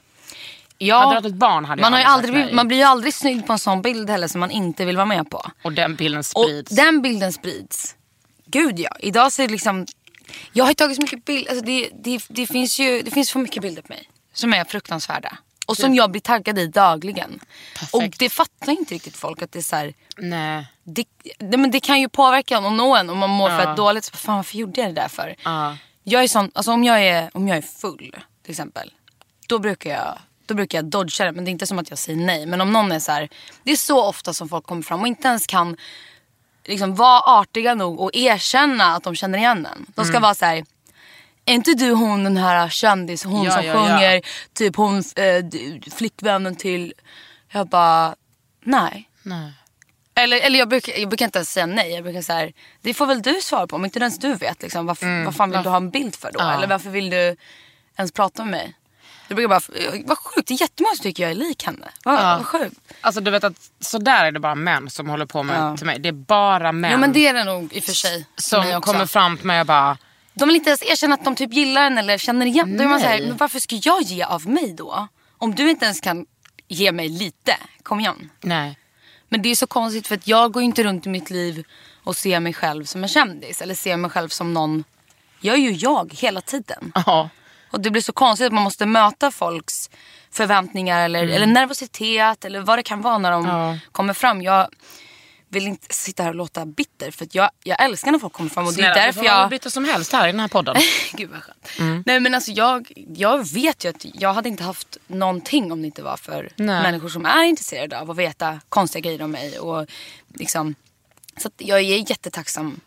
Ja, 0.77 1.21
barn 1.33 1.79
man, 1.81 1.93
har 1.93 2.03
aldrig 2.03 2.53
man 2.53 2.67
blir 2.67 2.77
ju 2.77 2.83
aldrig 2.83 3.13
snygg 3.13 3.47
på 3.47 3.53
en 3.53 3.59
sån 3.59 3.81
bild 3.81 4.09
heller 4.09 4.27
som 4.27 4.39
man 4.39 4.51
inte 4.51 4.85
vill 4.85 4.95
vara 4.95 5.05
med 5.05 5.29
på. 5.29 5.51
Och 5.63 5.73
den 5.73 5.95
bilden 5.95 6.19
Och 6.19 6.25
sprids. 6.25 6.71
den 6.71 7.01
bilden 7.01 7.33
sprids. 7.33 7.95
Gud 8.45 8.79
ja. 8.79 8.95
Idag 8.99 9.31
så 9.31 9.41
är 9.41 9.47
det 9.47 9.51
liksom... 9.51 9.85
Jag 10.53 10.65
har 10.65 10.73
tagit 10.73 10.95
så 10.95 11.01
mycket 11.01 11.25
bilder. 11.25 11.51
Alltså 11.51 11.65
det, 11.65 11.89
det, 11.93 12.21
det, 12.27 12.47
finns 12.47 12.79
ju 12.79 13.01
det 13.01 13.12
finns 13.12 13.31
för 13.31 13.39
mycket 13.39 13.62
bilder 13.62 13.81
på 13.81 13.93
mig. 13.93 14.09
Som 14.33 14.53
är 14.53 14.63
fruktansvärda. 14.63 15.38
Och 15.69 15.77
som 15.77 15.95
jag 15.95 16.12
blir 16.12 16.21
taggad 16.21 16.60
i 16.60 16.67
dagligen. 16.67 17.39
Och 17.91 18.03
det 18.19 18.29
fattar 18.29 18.71
inte 18.71 18.93
riktigt 18.95 19.17
folk 19.17 19.41
att 19.41 19.51
det 19.51 19.60
är 19.60 19.63
så 19.63 19.75
här, 19.75 19.93
Nej. 20.17 20.67
det, 20.84 21.05
det, 21.38 21.58
men 21.58 21.71
det 21.71 21.79
kan 21.79 21.99
ju 21.99 22.10
påverka 22.10 22.58
en 22.58 22.65
och 22.65 22.73
nå 22.73 22.95
en 22.95 23.10
om 23.10 23.17
man 23.17 23.29
mår 23.29 23.49
Ja. 23.51 23.60
för 23.60 23.75
dåligt. 23.75 24.03
Så, 24.05 24.17
fan 24.17 24.36
varför 24.36 24.58
gjorde 24.58 24.82
jag 24.82 24.89
det 24.89 25.01
där 25.01 25.08
för? 25.08 25.36
Ja. 25.43 25.77
Jag 26.03 26.23
är 26.23 26.27
sån, 26.27 26.51
alltså 26.53 26.71
om 26.71 26.84
jag 26.84 27.03
är, 27.03 27.29
om 27.34 27.47
jag 27.47 27.58
är 27.58 27.62
full 27.62 28.15
till 28.43 28.51
exempel. 28.51 28.93
Då 29.47 29.60
brukar 29.60 29.89
jag 29.89 30.17
då 30.45 30.55
brukar 30.55 30.77
jag 30.77 30.86
dodga 30.86 31.25
det. 31.25 31.32
Men 31.32 31.45
det 31.45 31.49
är 31.49 31.51
inte 31.51 31.67
som 31.67 31.79
att 31.79 31.89
jag 31.89 31.99
säger 31.99 32.19
nej. 32.19 32.45
Men 32.45 32.62
om 32.62 32.73
någon 32.73 32.91
är 32.91 32.99
så 32.99 33.12
här. 33.12 33.29
Det 33.63 33.71
är 33.71 33.75
så 33.75 34.03
ofta 34.05 34.34
som 34.34 34.49
folk 34.49 34.65
kommer 34.65 34.82
fram 34.82 35.01
och 35.01 35.08
inte 35.08 35.27
ens 35.27 35.47
kan 35.47 35.77
liksom 36.65 36.95
vara 36.95 37.19
artiga 37.19 37.75
nog 37.75 37.99
och 37.99 38.12
erkänna 38.13 38.95
att 38.95 39.03
de 39.03 39.15
känner 39.15 39.38
igen 39.38 39.65
en. 39.65 39.86
De 39.95 40.05
ska 40.05 40.19
vara 40.19 40.34
så 40.36 40.45
här. 40.45 40.63
Är 41.45 41.54
inte 41.54 41.73
du 41.73 41.91
hon 41.91 42.23
den 42.23 42.38
här 42.38 42.69
kändis, 42.69 43.23
hon 43.23 43.43
Ja, 43.43 43.52
som 43.52 43.65
ja, 43.65 43.73
ja. 43.73 43.88
sjunger 43.88 44.21
typ 44.54 44.75
hon 44.75 44.97
eh, 44.97 45.45
flickvännen 45.95 46.56
till... 46.56 46.93
Jag 47.52 47.67
bara, 47.67 48.15
nej. 48.63 49.10
Nej. 49.23 49.52
Eller, 50.15 50.39
eller 50.41 50.60
jag, 50.60 50.69
brukar, 50.69 50.93
jag 50.99 51.10
brukar 51.10 51.25
inte 51.25 51.38
ens 51.39 51.52
säga 51.52 51.65
nej. 51.65 51.91
Jag 51.93 52.04
brukar 52.04 52.21
säga 52.21 52.52
det 52.82 52.93
får 52.93 53.06
väl 53.06 53.21
du 53.21 53.41
svara 53.41 53.67
på. 53.67 53.75
Om 53.75 53.86
inte 53.86 53.99
ens 53.99 54.19
du 54.19 54.34
vet. 54.34 54.62
Liksom, 54.62 54.86
varför, 54.86 55.25
vad 55.25 55.36
fan 55.36 55.52
vill 55.52 55.63
du 55.63 55.69
ha 55.69 55.78
en 55.78 55.89
bild 55.89 56.15
för 56.15 56.32
då? 56.32 56.39
Ja. 56.39 56.54
Eller 56.54 56.67
varför 56.67 56.89
vill 56.89 57.10
du 57.10 57.36
ens 57.97 58.12
prata 58.12 58.43
med 58.45 58.52
mig? 58.52 58.73
Det 59.28 59.36
brukar 59.36 59.49
bara, 59.49 59.62
vad 60.06 60.17
sjukt. 60.17 60.47
Det 60.47 60.54
är 60.54 60.62
jättemånga 60.62 60.95
som 60.95 61.04
tycker 61.04 61.23
jag 61.23 61.32
är 61.32 61.36
lik 61.36 61.63
henne. 61.63 61.88
Vad, 62.04 62.15
Ja. 62.15 62.38
vad 62.38 62.45
sjukt. 62.45 62.75
Alltså 63.02 63.21
du 63.21 63.32
vet 63.32 63.43
att 63.43 63.54
så 63.80 63.97
där 63.97 64.25
är 64.25 64.32
det 64.32 64.39
bara 64.39 64.56
män 64.56 64.89
som 64.89 65.10
håller 65.10 65.25
på 65.25 65.43
med 65.43 65.56
Ja. 65.60 65.78
till 65.78 65.86
mig. 65.86 65.99
Det 65.99 66.10
är 66.10 66.13
bara 66.13 66.71
män 66.71 66.91
Ja 66.91 66.97
men 66.97 67.13
det 67.13 67.28
är 67.28 67.34
det 67.34 67.43
nog 67.43 67.73
i 67.73 67.80
och 67.80 67.84
för 67.84 67.91
sig. 67.93 68.25
som 68.36 68.82
kommer 68.82 69.06
fram 69.06 69.38
till 69.38 69.45
mig 69.45 69.60
och 69.62 69.67
bara, 69.67 69.97
De 70.34 70.48
vill 70.48 70.56
inte 70.56 70.70
ens 70.70 70.84
erkänna 70.84 71.13
att 71.15 71.26
de 71.26 71.36
typ 71.36 71.54
gillar 71.54 71.84
en 71.84 71.98
eller 71.98 72.18
känner 72.18 72.46
igen. 72.46 72.78
Då 72.78 72.84
är 72.84 72.88
man 72.88 73.00
så 73.00 73.06
här, 73.08 73.20
men 73.22 73.38
varför 73.38 73.60
ska 73.60 73.76
jag 73.84 74.02
ge 74.02 74.24
av 74.24 74.48
mig 74.48 74.74
då? 74.74 75.08
Om 75.38 75.56
du 75.56 75.70
inte 75.70 75.86
ens 75.86 76.02
kan 76.02 76.26
ge 76.68 76.92
mig 76.92 77.10
lite. 77.10 77.58
Kom 77.84 78.00
igen. 78.00 78.30
nej. 78.42 78.78
Men 79.32 79.42
det 79.42 79.50
är 79.50 79.56
så 79.56 79.68
konstigt 79.68 80.08
för 80.08 80.15
att 80.15 80.28
jag 80.28 80.52
går 80.52 80.63
inte 80.63 80.84
runt 80.84 81.06
i 81.06 81.10
mitt 81.10 81.30
liv 81.30 81.63
och 82.04 82.15
ser 82.18 82.39
mig 82.39 82.54
själv 82.54 82.86
som 82.86 83.04
en 83.04 83.10
kändis. 83.10 83.62
Eller 83.62 83.76
ser 83.76 83.98
mig 83.98 84.12
själv 84.12 84.30
som 84.30 84.54
någon. 84.54 84.84
Jag 85.42 85.56
är 85.56 85.60
ju 85.60 85.72
jag 85.72 86.13
hela 86.13 86.42
tiden. 86.42 86.92
Ja. 87.06 87.30
Och 87.72 87.82
det 87.82 87.92
blir 87.92 88.02
så 88.02 88.12
konstigt 88.13 88.48
att 88.48 88.54
man 88.54 88.63
måste 88.63 88.86
möta 88.86 89.32
folks 89.32 89.89
förväntningar 90.32 91.06
eller, 91.06 91.28
eller 91.28 91.46
nervositet 91.48 92.46
eller 92.46 92.60
vad 92.62 92.78
det 92.80 92.84
kan 92.84 93.02
vara 93.02 93.18
när 93.18 93.32
de 93.32 93.46
Mm. 93.46 93.56
Ja. 93.56 93.78
kommer 93.92 94.13
fram. 94.13 94.42
Jag 94.42 94.68
vill 95.49 95.67
inte 95.67 95.93
sitta 95.93 96.23
här 96.23 96.29
och 96.29 96.35
låta 96.35 96.65
bitter 96.65 97.12
för 97.12 97.27
jag, 97.31 97.49
jag 97.63 97.83
älskar 97.83 98.12
när 98.12 98.19
folk 98.19 98.33
kommer 98.33 98.49
fram 98.49 98.67
och 98.67 98.73
det 98.73 98.81
är 98.81 98.93
Snälla, 98.93 99.05
därför 99.05 99.21
du 99.21 99.27
jag... 99.27 99.51
lite 99.51 99.71
som 99.71 99.85
helst 99.85 100.13
här 100.13 100.27
i 100.27 100.31
den 100.31 100.39
här 100.39 100.47
podden. 100.47 100.75
Gud 101.13 101.29
vad 101.29 101.43
skönt. 101.43 101.69
Mm. 101.79 102.03
Nej 102.05 102.19
men 102.19 102.35
alltså 102.35 102.51
jag, 102.51 102.91
jag 103.15 103.53
vet 103.53 103.85
ju 103.85 103.89
att 103.89 104.05
jag 104.13 104.33
hade 104.33 104.49
inte 104.49 104.63
haft 104.63 104.97
någonting 105.07 105.71
om 105.71 105.81
det 105.81 105.85
inte 105.85 106.01
var 106.01 106.17
för 106.17 106.49
Nej. 106.55 106.81
människor 106.83 107.09
som 107.09 107.25
är 107.25 107.43
intresserade 107.43 107.99
av 107.99 108.12
att 108.12 108.17
veta 108.17 108.62
konstiga 108.69 109.01
grejer 109.01 109.21
om 109.21 109.31
mig. 109.31 109.59
Och 109.59 109.88
liksom, 110.33 110.75
så 111.38 111.47
att 111.47 111.53
jag 111.57 111.79
är 111.79 112.09
jättetacksam 112.12 112.79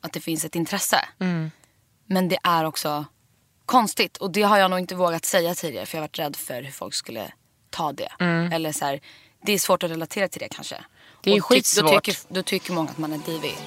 att 0.00 0.12
det 0.12 0.20
finns 0.20 0.44
ett 0.44 0.56
intresse. 0.56 1.08
Mm. 1.18 1.50
Men 2.06 2.28
det 2.28 2.38
är 2.42 2.64
också 2.64 3.04
konstigt 3.66 4.16
och 4.16 4.32
det 4.32 4.42
har 4.42 4.58
jag 4.58 4.70
nog 4.70 4.78
inte 4.78 4.94
vågat 4.94 5.24
säga 5.24 5.54
tidigare 5.54 5.86
för 5.86 5.98
jag 5.98 6.02
har 6.02 6.08
varit 6.08 6.18
rädd 6.18 6.36
för 6.36 6.62
hur 6.62 6.72
folk 6.72 6.94
skulle 6.94 7.32
ta 7.70 7.92
det. 7.92 8.08
Eller 8.52 8.72
så 8.72 8.84
här, 8.84 9.00
det 9.42 9.52
är 9.52 9.58
svårt 9.58 9.82
att 9.82 9.90
relatera 9.90 10.28
till 10.28 10.40
det 10.40 10.48
kanske. 10.48 10.84
Det 11.24 11.30
är 11.30 11.34
ty- 11.34 11.40
skitsvårt. 11.40 11.90
Då 11.90 12.00
tycker, 12.00 12.34
då 12.34 12.42
tycker 12.42 12.72
många 12.72 12.90
att 12.90 12.98
man 12.98 13.12
är 13.12 13.18
divig. 13.18 13.58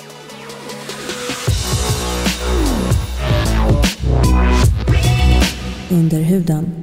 Under 5.91 6.21
huden. 6.21 6.81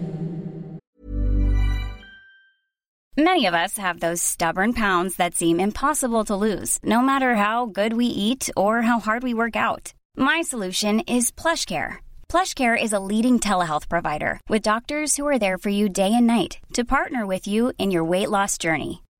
Many 3.16 3.44
of 3.44 3.54
us 3.54 3.76
have 3.78 4.00
those 4.00 4.22
stubborn 4.22 4.72
pounds 4.72 5.16
that 5.16 5.34
seem 5.34 5.60
impossible 5.60 6.24
to 6.24 6.34
lose, 6.34 6.78
no 6.82 7.02
matter 7.02 7.34
how 7.34 7.66
good 7.66 7.92
we 7.92 8.06
eat 8.06 8.48
or 8.56 8.80
how 8.80 9.00
hard 9.00 9.22
we 9.22 9.34
work 9.34 9.54
out. 9.54 9.92
My 10.16 10.40
solution 10.42 11.00
is 11.00 11.30
PlushCare. 11.30 11.96
PlushCare 12.30 12.82
is 12.82 12.94
a 12.94 12.98
leading 13.00 13.38
telehealth 13.38 13.88
provider 13.90 14.40
with 14.48 14.62
doctors 14.62 15.16
who 15.18 15.26
are 15.28 15.38
there 15.38 15.58
for 15.58 15.68
you 15.68 15.90
day 15.90 16.12
and 16.14 16.26
night 16.26 16.56
to 16.72 16.84
partner 16.84 17.26
with 17.26 17.46
you 17.46 17.72
in 17.76 17.90
your 17.90 18.04
weight 18.04 18.30
loss 18.30 18.56
journey. 18.56 19.02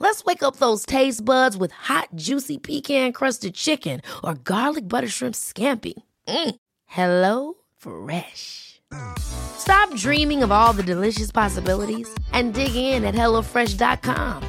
Let's 0.00 0.24
wake 0.24 0.42
up 0.42 0.56
those 0.56 0.84
taste 0.84 1.24
buds 1.24 1.56
with 1.56 1.72
hot, 1.72 2.08
juicy 2.14 2.58
pecan-crusted 2.58 3.54
chicken 3.54 4.00
or 4.24 4.34
garlic 4.34 4.88
butter 4.88 5.08
shrimp 5.08 5.34
scampi. 5.34 5.94
Mm. 6.28 6.54
Hello 6.86 7.54
Fresh. 7.78 8.80
Stop 9.18 9.94
dreaming 9.96 10.42
of 10.42 10.50
all 10.52 10.72
the 10.72 10.82
delicious 10.82 11.30
possibilities 11.32 12.08
and 12.32 12.52
dig 12.52 12.74
in 12.74 13.04
at 13.04 13.14
HelloFresh.com. 13.14 14.42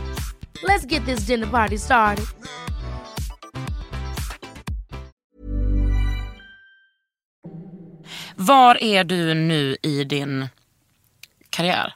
Let's 0.64 0.86
get 0.86 1.06
this 1.06 1.26
dinner 1.26 1.48
party 1.48 1.78
started. 1.78 2.26
Var 8.36 8.84
är 8.84 9.04
du 9.04 9.34
nu 9.34 9.78
i 9.82 10.04
din 10.04 10.48
karriär? 11.50 11.94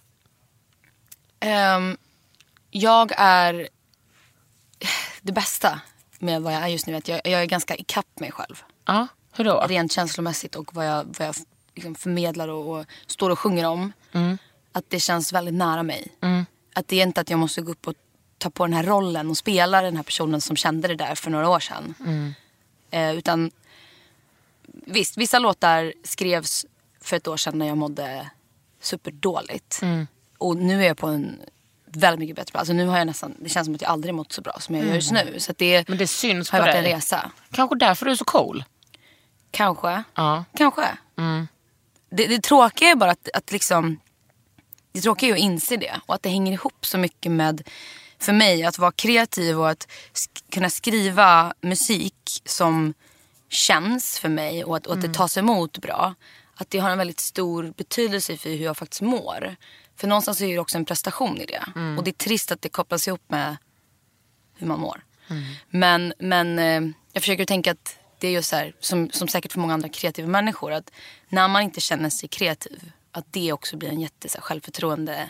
Ehm, 1.39 1.97
jag 2.77 3.11
är 3.17 3.69
det 5.21 5.31
bästa 5.31 5.81
med 6.19 6.41
vad 6.41 6.53
jag 6.53 6.63
är 6.63 6.67
just 6.67 6.87
nu. 6.87 6.95
Att 6.95 7.07
jag, 7.07 7.21
jag 7.23 7.41
är 7.41 7.45
ganska 7.45 7.75
ikapp 7.75 8.19
mig 8.19 8.31
själv. 8.31 8.63
Ja, 8.85 9.07
hur 9.31 9.43
då? 9.43 9.65
Rent 9.67 9.91
känslomässigt 9.91 10.55
och 10.55 10.73
vad 10.73 10.87
jag, 10.87 11.15
vad 11.17 11.27
jag 11.27 11.35
liksom 11.75 11.95
förmedlar 11.95 12.47
och, 12.47 12.79
och 12.79 12.85
står 13.07 13.29
och 13.29 13.39
sjunger 13.39 13.65
om. 13.65 13.93
Att 14.71 14.85
det 14.89 14.99
känns 14.99 15.33
väldigt 15.33 15.53
nära 15.53 15.83
mig. 15.83 16.07
Att 16.73 16.87
det 16.87 16.99
är 16.99 17.03
inte 17.03 17.21
att 17.21 17.29
jag 17.29 17.39
måste 17.39 17.61
gå 17.61 17.71
upp 17.71 17.87
och 17.87 17.93
ta 18.37 18.49
på 18.49 18.65
den 18.65 18.73
här 18.73 18.83
rollen 18.83 19.29
och 19.29 19.37
spela 19.37 19.81
den 19.81 19.95
här 19.95 20.03
personen 20.03 20.41
som 20.41 20.55
kände 20.55 20.87
det 20.87 20.95
där 20.95 21.15
för 21.15 21.31
några 21.31 21.49
år 21.49 21.59
sedan. 21.59 21.95
Eh, 22.91 23.13
utan 23.15 23.51
visst, 24.85 25.17
vissa 25.17 25.39
låtar 25.39 25.93
skrevs 26.03 26.65
för 27.01 27.17
ett 27.17 27.27
år 27.27 27.37
sedan 27.37 27.59
när 27.59 27.67
jag 27.67 27.77
mådde 27.77 28.29
superdåligt. 28.81 29.79
Och 30.37 30.57
nu 30.57 30.83
är 30.83 30.87
jag 30.87 30.97
på 30.97 31.07
en 31.07 31.39
väldigt 31.99 32.19
mycket 32.19 32.35
bättre. 32.35 32.59
Alltså 32.59 32.73
nu 32.73 32.85
har 32.87 32.97
jag 32.97 33.07
nästan, 33.07 33.35
det 33.39 33.49
känns 33.49 33.65
som 33.65 33.75
att 33.75 33.81
jag 33.81 33.91
aldrig 33.91 34.13
mått 34.13 34.31
så 34.31 34.41
bra 34.41 34.53
som 34.59 34.75
jag 34.75 34.85
gör 34.85 34.95
just 34.95 35.11
nu. 35.11 35.35
Så 35.39 35.53
det, 35.57 35.87
Men 35.89 35.97
det 35.97 36.07
syns 36.07 36.49
har 36.49 36.59
på 36.59 36.63
varit 36.65 36.73
dig. 36.75 36.91
en 36.91 36.95
resa. 36.97 37.31
Kanske 37.51 37.75
därför 37.75 38.05
du 38.05 38.11
är 38.11 38.15
så 38.15 38.25
cool. 38.25 38.63
Kanske. 39.51 40.03
Ja. 40.15 40.43
Kanske. 40.57 40.87
Det, 42.09 42.27
det 42.27 42.43
tråkiga 42.43 42.89
är 42.89 42.95
bara 42.95 43.11
att, 43.11 43.29
att 43.33 43.51
liksom 43.51 43.99
Det 44.91 45.01
tråkiga 45.01 45.29
är 45.29 45.33
att 45.33 45.39
inse 45.39 45.77
det 45.77 45.99
och 46.05 46.15
att 46.15 46.23
det 46.23 46.29
hänger 46.29 46.51
ihop 46.53 46.85
så 46.85 46.97
mycket 46.97 47.31
med 47.31 47.61
för 48.19 48.33
mig 48.33 48.63
att 48.63 48.77
vara 48.79 48.91
kreativ 48.91 49.59
och 49.59 49.69
att 49.69 49.87
sk- 50.13 50.43
kunna 50.51 50.69
skriva 50.69 51.53
musik 51.61 52.41
som 52.45 52.93
känns 53.49 54.19
för 54.19 54.29
mig 54.29 54.63
och 54.63 54.77
att, 54.77 54.87
och 54.87 54.93
att 54.93 55.01
det 55.01 55.13
tas 55.13 55.37
emot 55.37 55.77
bra. 55.77 56.13
Att 56.55 56.69
det 56.69 56.79
har 56.79 56.89
en 56.89 56.97
väldigt 56.97 57.19
stor 57.19 57.73
betydelse 57.77 58.37
för 58.37 58.49
hur 58.49 58.65
jag 58.65 58.77
faktiskt 58.77 59.01
mår. 59.01 59.55
För 59.97 60.07
någonstans 60.07 60.41
är 60.41 60.47
det 60.47 60.59
också 60.59 60.77
en 60.77 60.85
prestation 60.85 61.41
i 61.41 61.45
det. 61.45 61.63
Och 61.97 62.03
det 62.03 62.11
är 62.11 62.13
trist 62.13 62.51
att 62.51 62.61
det 62.61 62.69
kopplas 62.69 63.07
ihop 63.07 63.23
med 63.27 63.57
hur 64.55 64.67
man 64.67 64.79
mår. 64.79 65.03
Men, 65.69 66.13
men 66.19 66.59
eh, 66.59 66.81
jag 67.13 67.23
försöker 67.23 67.45
tänka 67.45 67.71
att 67.71 67.99
det 68.19 68.27
är 68.27 68.31
just 68.31 68.49
så 68.49 68.55
här, 68.55 68.73
som, 68.79 69.09
som 69.09 69.27
säkert 69.27 69.51
för 69.51 69.59
många 69.59 69.73
andra 69.73 69.89
kreativa 69.89 70.27
människor, 70.27 70.71
att 70.71 70.91
när 71.29 71.47
man 71.47 71.61
inte 71.61 71.81
känner 71.81 72.09
sig 72.09 72.29
kreativ, 72.29 72.91
att 73.11 73.25
det 73.31 73.53
också 73.53 73.77
blir 73.77 73.89
en 73.89 74.01
jätte 74.01 74.29
så 74.29 74.37
här, 74.37 74.41
självförtroende 74.41 75.29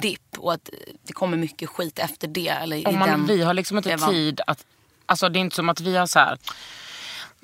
dipp 0.00 0.38
och 0.38 0.52
att 0.52 0.70
det 1.02 1.12
kommer 1.12 1.36
mycket 1.36 1.68
skit 1.68 1.98
efter 1.98 2.28
det. 2.28 2.48
Eller 2.48 2.76
i 2.76 2.96
man, 2.96 3.08
den 3.08 3.26
vi 3.26 3.42
har 3.42 3.54
liksom 3.54 3.76
inte 3.76 3.96
tid 3.96 4.40
att... 4.46 4.66
Alltså 5.06 5.28
det 5.28 5.38
är 5.38 5.40
inte 5.40 5.56
som 5.56 5.68
att 5.68 5.80
vi 5.80 5.96
har 5.96 6.06
så 6.06 6.18
här... 6.18 6.38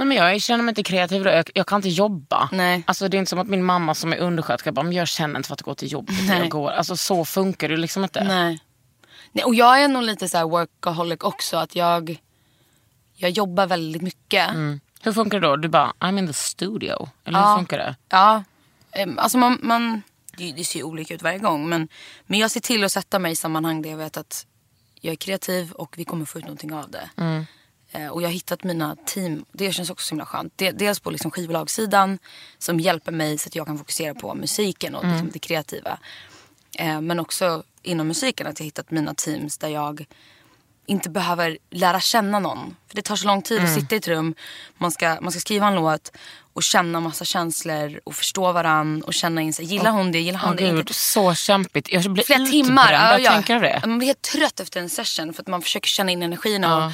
Nej, 0.00 0.06
men 0.06 0.16
jag 0.16 0.40
känner 0.42 0.64
mig 0.64 0.70
inte 0.70 0.82
kreativ 0.82 1.24
då. 1.24 1.30
Jag, 1.30 1.50
jag 1.54 1.66
kan 1.66 1.76
inte 1.78 1.88
jobba. 1.88 2.48
Nej. 2.52 2.82
Alltså, 2.86 3.08
det 3.08 3.16
är 3.16 3.18
inte 3.18 3.28
som 3.30 3.38
att 3.38 3.46
min 3.48 3.64
mamma 3.64 3.94
som 3.94 4.12
är 4.12 4.16
undersköterska 4.18 4.72
bara, 4.72 4.82
men 4.82 4.92
jag 4.92 5.08
känner 5.08 5.36
inte 5.36 5.46
för 5.46 5.54
att 5.54 5.62
gå 5.62 5.74
till 5.74 5.92
jobbet. 5.92 6.14
Jag 6.28 6.48
går. 6.48 6.70
Alltså, 6.70 6.96
så 6.96 7.24
funkar 7.24 7.68
det 7.68 7.76
liksom 7.76 8.02
inte. 8.02 8.24
Nej. 8.24 8.60
Nej. 9.32 9.44
Och 9.44 9.54
jag 9.54 9.82
är 9.82 9.88
nog 9.88 10.02
lite 10.02 10.28
så 10.28 10.48
workaholic 10.48 11.20
också. 11.20 11.56
Att 11.56 11.76
jag, 11.76 12.20
jag 13.14 13.30
jobbar 13.30 13.66
väldigt 13.66 14.02
mycket. 14.02 14.50
Hur 15.02 15.12
funkar 15.12 15.40
det 15.40 15.46
då? 15.46 15.56
Du 15.56 15.68
bara, 15.68 15.92
I'm 16.00 16.18
in 16.18 16.26
the 16.26 16.32
studio. 16.32 17.08
Eller 17.24 17.38
Ja. 17.38 17.50
hur 17.50 17.56
funkar 17.56 17.78
det? 17.78 17.96
Ja, 18.08 18.44
alltså 19.16 19.38
man, 19.38 19.58
man 19.62 20.02
det, 20.36 20.52
det 20.52 20.64
ser 20.64 20.82
olika 20.82 21.14
ut 21.14 21.22
varje 21.22 21.38
gång. 21.38 21.68
Men, 21.68 21.88
men 22.26 22.38
jag 22.38 22.50
ser 22.50 22.60
till 22.60 22.84
att 22.84 22.92
sätta 22.92 23.18
mig 23.18 23.32
i 23.32 23.36
sammanhang 23.36 23.82
där 23.82 23.90
jag 23.90 23.96
vet 23.96 24.16
att 24.16 24.46
jag 25.00 25.12
är 25.12 25.16
kreativ 25.16 25.72
och 25.72 25.94
vi 25.98 26.04
kommer 26.04 26.24
få 26.24 26.38
ut 26.38 26.44
någonting 26.44 26.72
av 26.74 26.90
det. 26.90 27.10
Eh, 27.22 27.42
och 28.10 28.22
jag 28.22 28.28
har 28.28 28.32
hittat 28.32 28.64
mina 28.64 28.96
team, 29.06 29.44
det 29.52 29.72
känns 29.72 29.90
också 29.90 30.06
så 30.06 30.10
himla 30.14 30.26
skönt. 30.26 30.52
De, 30.56 30.72
dels 30.72 31.00
på 31.00 31.10
liksom 31.10 31.30
skivbolagssidan 31.30 32.18
som 32.58 32.80
hjälper 32.80 33.12
mig 33.12 33.38
så 33.38 33.48
att 33.48 33.54
jag 33.54 33.66
kan 33.66 33.78
fokusera 33.78 34.14
på 34.14 34.34
musiken 34.34 34.94
och 34.94 35.04
liksom 35.04 35.30
det 35.32 35.38
kreativa. 35.38 35.98
Eh, 36.78 37.00
men 37.00 37.20
också 37.20 37.62
inom 37.82 38.08
musiken 38.08 38.46
att 38.46 38.58
jag 38.60 38.64
har 38.64 38.66
hittat 38.66 38.90
mina 38.90 39.14
teams 39.14 39.58
där 39.58 39.68
jag 39.68 40.06
inte 40.86 41.10
behöver 41.10 41.58
lära 41.70 42.00
känna 42.00 42.38
någon. 42.38 42.76
För 42.88 42.96
det 42.96 43.02
tar 43.02 43.16
så 43.16 43.26
lång 43.26 43.42
tid 43.42 43.58
Mm. 43.58 43.70
att 43.70 43.80
sitta 43.80 43.94
i 43.94 43.98
ett 43.98 44.08
rum. 44.08 44.34
Man 44.78 44.90
ska, 44.90 45.18
man 45.20 45.32
ska 45.32 45.40
skriva 45.40 45.66
en 45.66 45.74
låt 45.74 46.12
och 46.52 46.62
känna 46.62 47.00
massa 47.00 47.24
känslor 47.24 48.00
och 48.04 48.14
förstå 48.14 48.52
varann 48.52 49.02
och 49.02 49.14
känna 49.14 49.40
in 49.40 49.52
sig. 49.52 49.64
Gillar 49.64 49.90
hon 49.90 50.12
det? 50.12 50.20
Gillar 50.20 50.38
han 50.38 50.50
Åh, 50.50 50.56
det? 50.56 50.70
gud, 50.70 50.94
så 50.94 51.34
kämpigt. 51.34 51.92
Jag 51.92 52.12
blir 52.12 52.24
Flera 52.24 52.46
timmar. 52.46 52.92
Ja, 52.92 52.98
att 52.98 53.22
ja. 53.22 53.30
tänka 53.30 53.58
på 53.58 53.62
det. 53.64 53.82
Man 53.86 53.98
blir 53.98 54.06
helt 54.06 54.22
trött 54.22 54.60
efter 54.60 54.80
en 54.80 54.90
session 54.90 55.32
för 55.34 55.42
att 55.42 55.48
man 55.48 55.62
försöker 55.62 55.88
känna 55.88 56.12
in 56.12 56.22
energierna. 56.22 56.76
Och, 56.76 56.82
eh, 56.82 56.92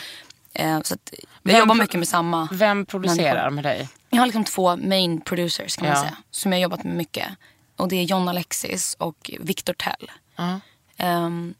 så 0.85 0.95
att 0.95 1.11
jag 1.13 1.29
Vem 1.43 1.59
jobbar 1.59 1.75
mycket 1.75 1.99
med 1.99 2.09
samma. 2.09 2.49
Vem 2.53 2.87
producerar 2.87 3.35
människor. 3.35 3.51
med 3.51 3.65
dig? 3.65 3.89
Jag 4.11 4.19
har 4.19 4.27
liksom 4.27 4.45
två 4.45 4.77
main 4.77 5.21
producers 5.21 5.77
kan 5.77 5.89
man 5.89 5.97
Ja. 5.97 6.03
säga. 6.03 6.17
Som 6.31 6.53
jag 6.53 6.59
har 6.59 6.63
jobbat 6.63 6.85
med 6.85 6.97
mycket. 6.97 7.29
Och 7.77 7.89
det 7.89 7.97
är 7.97 8.03
John 8.03 8.29
Alexis 8.29 8.97
och 8.99 9.31
Victor 9.41 9.73
Tell. 9.73 10.11
Ja. 10.37 10.61
Ehm, 10.97 11.55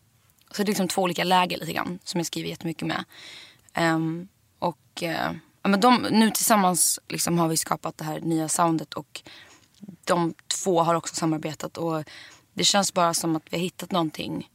så 0.51 0.57
det 0.63 0.67
är 0.67 0.67
liksom 0.67 0.89
två 0.89 1.03
olika 1.03 1.25
läger 1.25 1.59
lite 1.59 1.73
grann 1.73 1.99
som 2.05 2.19
jag 2.21 2.27
skriver 2.27 2.49
jättemycket 2.49 2.89
med. 2.89 3.05
Ehm, 3.75 4.29
och 4.59 5.03
eh, 5.03 5.33
ja, 5.63 5.69
men 5.69 5.81
de, 5.81 6.07
nu 6.11 6.31
tillsammans 6.31 7.01
liksom 7.09 7.39
har 7.39 7.49
vi 7.49 7.57
skapat 7.57 7.99
det 7.99 8.05
här 8.05 8.21
nya 8.21 8.49
soundet 8.49 8.95
och 8.95 9.23
de 10.05 10.35
två 10.49 10.83
har 10.83 10.95
också 10.95 11.15
samarbetat 11.15 11.77
och 11.77 12.05
det 12.55 12.65
känns 12.65 12.95
bara 12.95 13.15
som 13.15 13.37
att 13.37 13.43
vi 13.51 13.57
har 13.57 13.63
hittat 13.63 13.91
någonting 13.93 14.51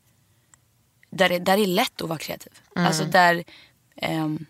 där 1.09 1.29
det, 1.29 1.39
där 1.39 1.57
det 1.57 1.63
är 1.63 1.67
lätt 1.67 2.01
att 2.01 2.09
vara 2.09 2.19
kreativ. 2.19 2.51
Alltså 2.75 3.03
där 3.05 3.43
ehm, 3.95 4.45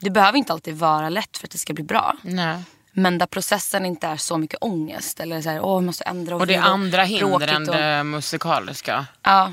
det 0.00 0.10
behöver 0.10 0.38
inte 0.38 0.52
alltid 0.52 0.76
vara 0.76 1.08
lätt 1.08 1.36
för 1.36 1.46
att 1.46 1.50
det 1.50 1.58
ska 1.58 1.72
bli 1.74 1.84
bra. 1.84 2.16
Nej. 2.22 2.62
Men 2.92 3.18
där 3.18 3.26
processen 3.26 3.86
inte 3.86 4.06
är 4.06 4.16
så 4.16 4.38
mycket 4.38 4.58
ångest. 4.60 5.20
Eller 5.20 5.42
så 5.42 5.50
här, 5.50 5.60
åh, 5.60 5.80
måste 5.80 6.04
ändra 6.04 6.34
och 6.34 6.40
Och 6.40 6.46
det 6.46 6.54
är 6.54 6.62
andra 6.62 7.02
hinder 7.02 7.48
än 7.48 7.64
det 7.64 8.04
musikaliska. 8.04 9.06
Ja, 9.22 9.52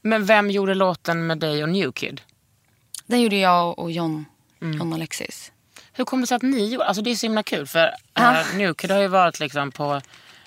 Men 0.00 0.26
vem 0.26 0.50
gjorde 0.50 0.74
låten 0.74 1.26
med 1.26 1.38
dig 1.38 1.62
och 1.62 1.68
New 1.68 1.92
Kid? 1.92 2.20
den 3.06 3.20
gjorde 3.22 3.36
jag 3.36 3.78
och 3.78 3.90
John, 3.90 4.24
Mm. 4.60 4.78
John 4.78 4.92
Alexis. 4.92 5.52
Hur 5.92 6.04
kommer 6.04 6.20
det 6.22 6.26
sig 6.26 6.36
att 6.36 6.42
ni 6.42 6.68
gjorde 6.72 6.84
Alltså 6.84 7.02
det 7.02 7.10
är 7.10 7.14
så 7.14 7.26
himla 7.26 7.42
kul 7.42 7.66
för 7.66 7.90
Ja. 8.14 8.40
uh, 8.40 8.56
New 8.56 8.74
Kid 8.74 8.90
har 8.90 8.98
ju 9.00 9.08
varit 9.08 9.40
liksom 9.40 9.72
på 9.72 10.00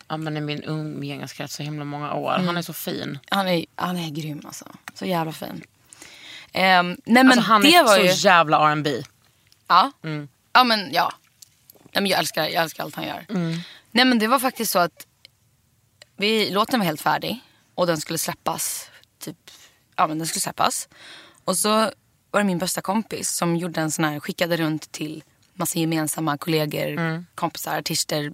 ja, 0.08 0.18
men 0.18 0.38
i 0.38 0.42
min 0.42 0.64
umgängeskrets 0.64 1.56
så 1.56 1.64
himla 1.64 1.86
många 1.86 2.14
år. 2.14 2.34
Mm. 2.36 2.48
Han 2.48 2.58
är 2.58 2.62
så 2.62 2.74
fin. 2.74 3.20
Han 3.30 3.48
är, 3.48 3.66
han 3.76 3.98
är 3.98 4.10
grym 4.10 4.42
alltså. 4.46 4.66
Så 4.94 5.06
jävla 5.06 5.32
fin. 5.34 5.64
Ehm, 6.58 6.88
nej 7.06 7.24
men 7.24 7.28
Alltså, 7.28 7.42
han 7.42 7.62
det 7.62 7.76
är 7.76 7.84
var 7.84 7.96
så 7.96 8.02
ju... 8.02 8.12
jävla 8.12 8.72
R&B. 8.72 9.04
Ja. 9.68 9.92
ja 10.54 10.64
men 10.64 10.94
ja. 10.94 11.12
Nej, 11.94 12.02
men 12.02 12.06
jag, 12.06 12.20
älskar, 12.20 12.44
jag 12.44 12.64
älskar 12.64 12.84
allt 12.84 12.96
han 12.96 13.06
gör. 13.08 13.26
Nej 13.92 14.06
men 14.06 14.20
det 14.20 14.28
var 14.28 14.40
faktiskt 14.40 14.72
så 14.72 14.80
att 14.80 15.08
vi, 16.18 16.50
låten 16.50 16.80
var 16.80 16.86
helt 16.86 17.02
färdig. 17.02 17.40
Och 17.76 17.88
den 17.88 17.98
skulle 17.98 18.20
släppas. 18.20 18.90
Typ, 19.20 19.38
ja 19.96 20.08
men 20.08 20.18
den 20.18 20.28
skulle 20.28 20.42
släppas. 20.42 20.88
Och 21.44 21.58
så 21.58 21.70
var 22.32 22.40
det 22.40 22.44
min 22.44 22.58
bästa 22.58 22.82
kompis 22.82 23.30
som 23.30 23.56
gjorde 23.58 23.82
en 23.82 23.92
sån 23.92 24.06
här, 24.06 24.20
skickade 24.20 24.58
runt 24.58 24.92
till 24.92 25.24
massa 25.58 25.80
gemensamma 25.80 26.38
kollegor, 26.38 27.24
kompisar, 27.36 27.78
artister. 27.78 28.32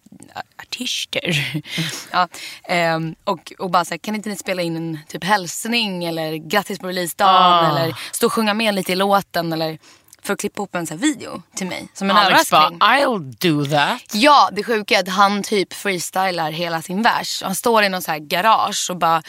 Artister. 0.61 1.61
ja, 2.11 2.27
ehm, 2.63 3.15
och, 3.23 3.53
och 3.59 3.71
bara 3.71 3.85
så 3.85 3.93
här, 3.93 3.97
kan 3.97 4.15
inte 4.15 4.29
ni 4.29 4.35
spela 4.35 4.61
in 4.61 4.75
en 4.75 4.99
typ 5.07 5.23
hälsning 5.23 6.05
eller 6.05 6.35
grattis 6.35 6.79
på 6.79 6.87
releasedagen 6.87 7.77
eller 7.77 7.95
stå 8.11 8.25
och 8.25 8.33
sjunga 8.33 8.53
med 8.53 8.75
lite 8.75 8.91
i 8.91 8.95
låten 8.95 9.53
eller 9.53 9.79
för 10.23 10.33
att 10.33 10.39
klippa 10.39 10.59
ihop 10.59 10.75
en 10.75 10.87
så 10.87 10.93
här 10.93 11.01
video 11.01 11.41
till 11.55 11.67
mig 11.67 11.87
som 11.93 12.09
en 12.09 12.17
Alex 12.17 12.51
bara, 12.51 12.65
överraskning. 12.65 12.79
I'll 12.79 13.35
do 13.39 13.65
that. 13.65 14.01
Ja, 14.13 14.49
det 14.51 14.63
sjuka 14.63 14.95
är 14.95 14.99
att 14.99 15.09
han 15.09 15.43
typ 15.43 15.73
freestylar 15.73 16.51
hela 16.51 16.81
sin 16.81 17.01
vers. 17.01 17.41
Han 17.43 17.55
står 17.55 17.83
i 17.83 17.89
någon 17.89 18.01
så 18.01 18.11
här 18.11 18.19
garage 18.19 18.87
och 18.89 18.97
bara 18.97 19.23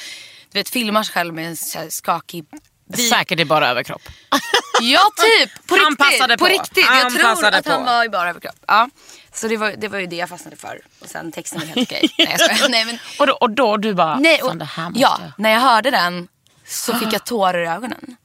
du 0.52 0.58
vet, 0.58 0.68
filmar 0.68 1.02
sig 1.02 1.12
själv 1.12 1.34
med 1.34 1.48
en 1.48 1.90
skakig 1.90 2.44
bil. 2.84 3.08
Säkert 3.08 3.40
i 3.40 3.44
bara 3.44 3.68
överkropp. 3.68 4.02
Ja, 4.82 5.00
typ. 5.16 5.66
På 5.66 5.74
Han 5.74 5.90
riktigt. 5.90 5.98
passade 5.98 6.36
på. 6.38 6.44
på. 6.44 6.50
riktigt. 6.50 6.86
Han 6.86 6.98
jag 6.98 7.12
tror 7.12 7.44
att 7.46 7.66
han 7.66 7.80
på. 7.80 7.90
var 7.90 8.04
i 8.04 8.08
bara 8.08 8.30
överkropp. 8.30 8.54
Ja. 8.66 8.88
Så 9.32 9.48
det 9.48 9.56
var, 9.56 9.70
det 9.78 9.88
var 9.88 9.98
ju 9.98 10.06
det 10.06 10.16
jag 10.16 10.28
fastnade 10.28 10.56
för. 10.56 10.80
Och 11.00 11.08
sen 11.08 11.32
texten 11.32 11.60
var 11.60 11.66
helt 11.66 11.88
okej. 11.88 12.08
Nej, 12.18 12.36
jag. 12.60 12.70
Nej, 12.70 12.84
men, 12.84 12.98
Och 13.18 13.26
då, 13.26 13.32
och 13.32 13.50
då 13.50 13.76
du 13.76 13.94
bara, 13.94 14.18
nej, 14.18 14.42
och, 14.42 14.56
det 14.56 14.64
här 14.64 14.84
måste 14.84 15.00
ja, 15.00 15.18
jag." 15.20 15.32
när 15.38 15.50
jag 15.50 15.60
hörde 15.60 15.90
den 15.90 16.28
så 16.66 16.94
fick 16.94 17.12
jag 17.12 17.24
tårar 17.26 17.62
i 17.64 17.66
ögonen. 17.66 18.16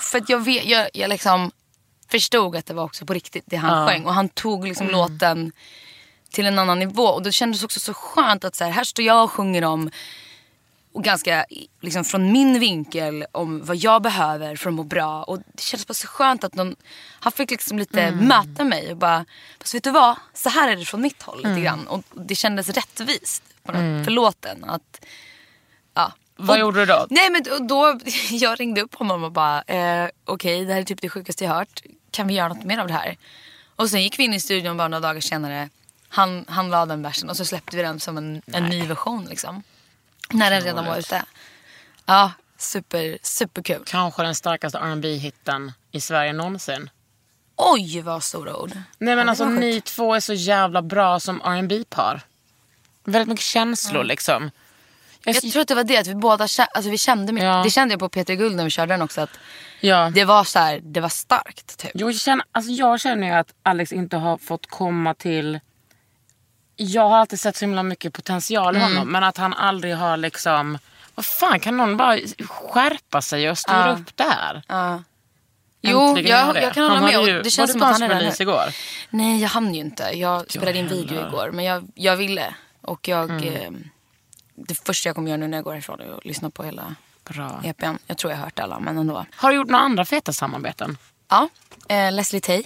För 0.00 0.18
att 0.18 0.28
jag, 0.28 0.38
vet, 0.38 0.64
jag, 0.64 0.88
jag 0.92 1.08
liksom 1.08 1.50
förstod 2.10 2.56
att 2.56 2.66
det 2.66 2.74
var 2.74 2.84
också 2.84 3.06
på 3.06 3.14
riktigt 3.14 3.44
det 3.46 3.56
han 3.56 3.88
sjöng. 3.88 4.04
Och 4.04 4.14
han 4.14 4.28
tog 4.28 4.68
liksom 4.68 4.88
Mm. 4.88 4.98
låten 5.00 5.52
till 6.32 6.46
en 6.46 6.58
annan 6.58 6.78
nivå. 6.78 7.04
Och 7.06 7.22
det 7.22 7.32
kändes 7.32 7.64
också 7.64 7.80
så 7.80 7.94
skönt 7.94 8.44
att 8.44 8.56
så 8.56 8.64
här, 8.64 8.70
här 8.70 8.84
står 8.84 9.04
jag 9.04 9.24
och 9.24 9.30
sjunger 9.32 9.64
om 9.64 9.90
och 10.92 11.04
ganska 11.04 11.44
liksom, 11.80 12.04
från 12.04 12.32
min 12.32 12.60
vinkel 12.60 13.24
om 13.32 13.64
vad 13.64 13.76
jag 13.76 14.02
behöver 14.02 14.56
för 14.56 14.70
att 14.70 14.74
må 14.74 14.82
bra. 14.82 15.22
Och 15.22 15.38
det 15.38 15.62
kändes 15.62 15.86
bara 15.86 15.94
så 15.94 16.06
skönt 16.06 16.44
att 16.44 16.54
någon, 16.54 16.76
han 17.20 17.32
fick 17.32 17.50
liksom 17.50 17.78
lite 17.78 18.02
Mm. 18.02 18.24
möta 18.28 18.64
mig 18.64 18.90
och 18.90 18.96
bara, 18.96 19.24
fast 19.58 19.74
vet 19.74 19.84
du 19.84 19.90
vad? 19.90 20.16
Så 20.34 20.48
här 20.48 20.68
är 20.68 20.76
det 20.76 20.84
från 20.84 21.00
mitt 21.00 21.22
håll 21.22 21.38
Mm. 21.44 21.50
lite 21.56 21.64
grann. 21.64 21.86
Och 21.88 22.02
det 22.14 22.34
kändes 22.34 22.68
rättvist 22.68 23.42
på 23.64 23.72
något, 23.72 24.04
för 24.04 24.10
låten. 24.12 24.64
Att, 24.64 25.04
ja. 25.94 26.12
Vad 26.36 26.50
Och- 26.50 26.58
gjorde 26.60 26.80
du 26.80 26.86
då? 26.86 27.06
Nej 27.10 27.30
men 27.30 27.66
då, 27.66 27.98
jag 28.30 28.60
ringde 28.60 28.80
upp 28.80 28.94
honom 28.94 29.24
och 29.24 29.32
bara, 29.32 29.62
eh, 29.62 30.08
okej 30.24 30.64
det 30.64 30.72
här 30.72 30.80
är 30.80 30.84
typ 30.84 31.00
det 31.00 31.08
sjukaste 31.08 31.44
jag 31.44 31.52
hört. 31.52 31.82
Kan 32.10 32.26
vi 32.26 32.34
göra 32.34 32.48
något 32.48 32.64
mer 32.64 32.78
av 32.78 32.86
det 32.86 32.92
här? 32.94 33.16
Och 33.76 33.90
sen 33.90 34.02
gick 34.02 34.18
vi 34.18 34.24
in 34.24 34.34
i 34.34 34.40
studion 34.40 34.76
bara 34.76 34.88
några 34.88 35.00
dagar 35.08 35.20
senare. 35.20 35.68
Han, 36.08 36.44
han 36.48 36.70
la 36.70 36.86
den 36.86 37.02
versen 37.02 37.30
och 37.30 37.36
så 37.36 37.44
släppte 37.44 37.76
vi 37.76 37.82
den 37.82 38.00
som 38.00 38.18
en, 38.18 38.42
en 38.46 38.64
ny 38.64 38.86
version 38.86 39.24
liksom. 39.24 39.62
När 40.32 40.50
den 40.50 40.60
redan 40.60 40.86
var 40.86 40.98
ute. 40.98 41.24
Ja, 42.06 42.32
super, 42.58 43.18
superkul. 43.22 43.82
Kanske 43.86 44.22
den 44.22 44.34
starkaste 44.34 44.78
rb 44.78 45.04
hitten 45.04 45.72
i 45.92 46.00
Sverige 46.00 46.32
någonsin. 46.32 46.90
Oj 47.56 48.00
vad 48.00 48.22
stora 48.22 48.56
ord. 48.56 48.72
Nej 48.98 49.16
men 49.16 49.18
Ja, 49.18 49.30
alltså 49.30 49.44
ni 49.44 49.80
två 49.80 50.14
är 50.14 50.20
så 50.20 50.32
jävla 50.32 50.82
bra 50.82 51.20
som 51.20 51.40
rb 51.40 51.90
par 51.90 52.20
Väldigt 53.04 53.28
mycket 53.28 53.44
känslor 53.44 54.04
liksom. 54.04 54.50
Jag, 55.24 55.34
Jag 55.34 55.52
tror 55.52 55.62
att 55.62 55.68
det 55.68 55.74
var 55.74 55.84
det, 55.84 55.96
att 55.96 56.06
vi 56.06 56.14
båda 56.14 56.44
alltså 56.44 56.90
vi 56.90 56.98
kände 56.98 57.32
mycket. 57.32 57.46
Ja. 57.46 57.62
Det 57.64 57.70
kände 57.70 57.92
jag 57.92 58.00
på 58.00 58.08
Peter 58.08 58.34
Guld 58.34 58.56
när 58.56 58.64
vi 58.64 58.70
körde 58.70 58.94
den 58.94 59.02
också. 59.02 59.20
Att 59.20 59.38
ja. 59.80 60.10
det 60.14 60.24
var 60.24 60.44
så 60.44 60.58
här, 60.58 60.80
det 60.82 61.00
var 61.00 61.08
starkt. 61.08 61.78
Typ. 61.78 61.90
Jag 61.94 62.14
känner, 62.14 62.44
alltså 62.52 62.70
jag 62.72 63.00
känner 63.00 63.26
ju 63.26 63.32
att 63.32 63.54
Alex 63.62 63.92
inte 63.92 64.16
har 64.16 64.38
fått 64.38 64.66
komma 64.66 65.14
till... 65.14 65.60
Jag 66.82 67.08
har 67.08 67.16
alltid 67.18 67.40
sett 67.40 67.56
så 67.56 67.64
himla 67.64 67.82
mycket 67.82 68.12
potential 68.12 68.76
i 68.76 68.78
Mm. 68.78 68.92
honom. 68.92 69.08
Men 69.12 69.24
att 69.24 69.36
han 69.36 69.54
aldrig 69.54 69.96
har 69.96 70.16
liksom... 70.16 70.78
Vad 71.14 71.24
fan, 71.26 71.60
kan 71.60 71.76
någon 71.76 71.96
bara 71.96 72.18
skärpa 72.48 73.22
sig 73.22 73.50
och 73.50 73.58
styra 73.58 73.92
upp 73.92 74.16
där? 74.16 74.62
Ja. 74.68 75.02
Jo, 75.82 76.18
jag, 76.18 76.56
jag 76.62 76.74
kan 76.74 76.84
hålla 76.90 77.00
med. 77.00 77.22
ju- 77.28 77.42
det 77.42 77.50
känns 77.50 77.72
som 77.72 77.82
att 77.82 77.92
han 77.92 78.02
är 78.02 78.08
där 78.08 78.42
igår? 78.42 78.64
Nej, 79.10 79.40
jag 79.42 79.48
hann 79.48 79.74
ju 79.74 79.80
inte. 79.80 80.02
Jag 80.02 80.50
spelade 80.50 80.78
in 80.78 80.88
video 80.88 81.26
igår. 81.28 81.50
Men 81.52 81.64
jag, 81.64 81.88
jag 81.94 82.16
ville. 82.16 82.54
Och 82.80 83.08
jag... 83.08 83.30
Mm. 83.30 83.44
Eh, 83.54 83.70
det 84.54 84.74
första 84.74 85.08
jag 85.08 85.16
kommer 85.16 85.28
göra 85.28 85.36
nu 85.38 85.48
när 85.48 85.58
jag 85.58 85.64
går 85.64 85.72
härifrån 85.72 86.00
är 86.00 86.16
att 86.18 86.24
lyssna 86.24 86.50
på 86.50 86.62
hela 86.62 86.94
Bra. 87.24 87.60
EPn. 87.64 87.94
Jag 88.06 88.16
tror 88.18 88.32
jag 88.32 88.38
har 88.38 88.44
hört 88.44 88.58
alla, 88.58 88.80
men 88.80 88.98
ändå. 88.98 89.26
Har 89.36 89.50
du 89.50 89.56
gjort 89.56 89.68
några 89.68 89.84
andra 89.84 90.04
feta 90.04 90.32
samarbeten? 90.32 90.98
Ja, 91.28 91.48
eh, 91.88 92.12
Leslie 92.12 92.40
Tay 92.40 92.62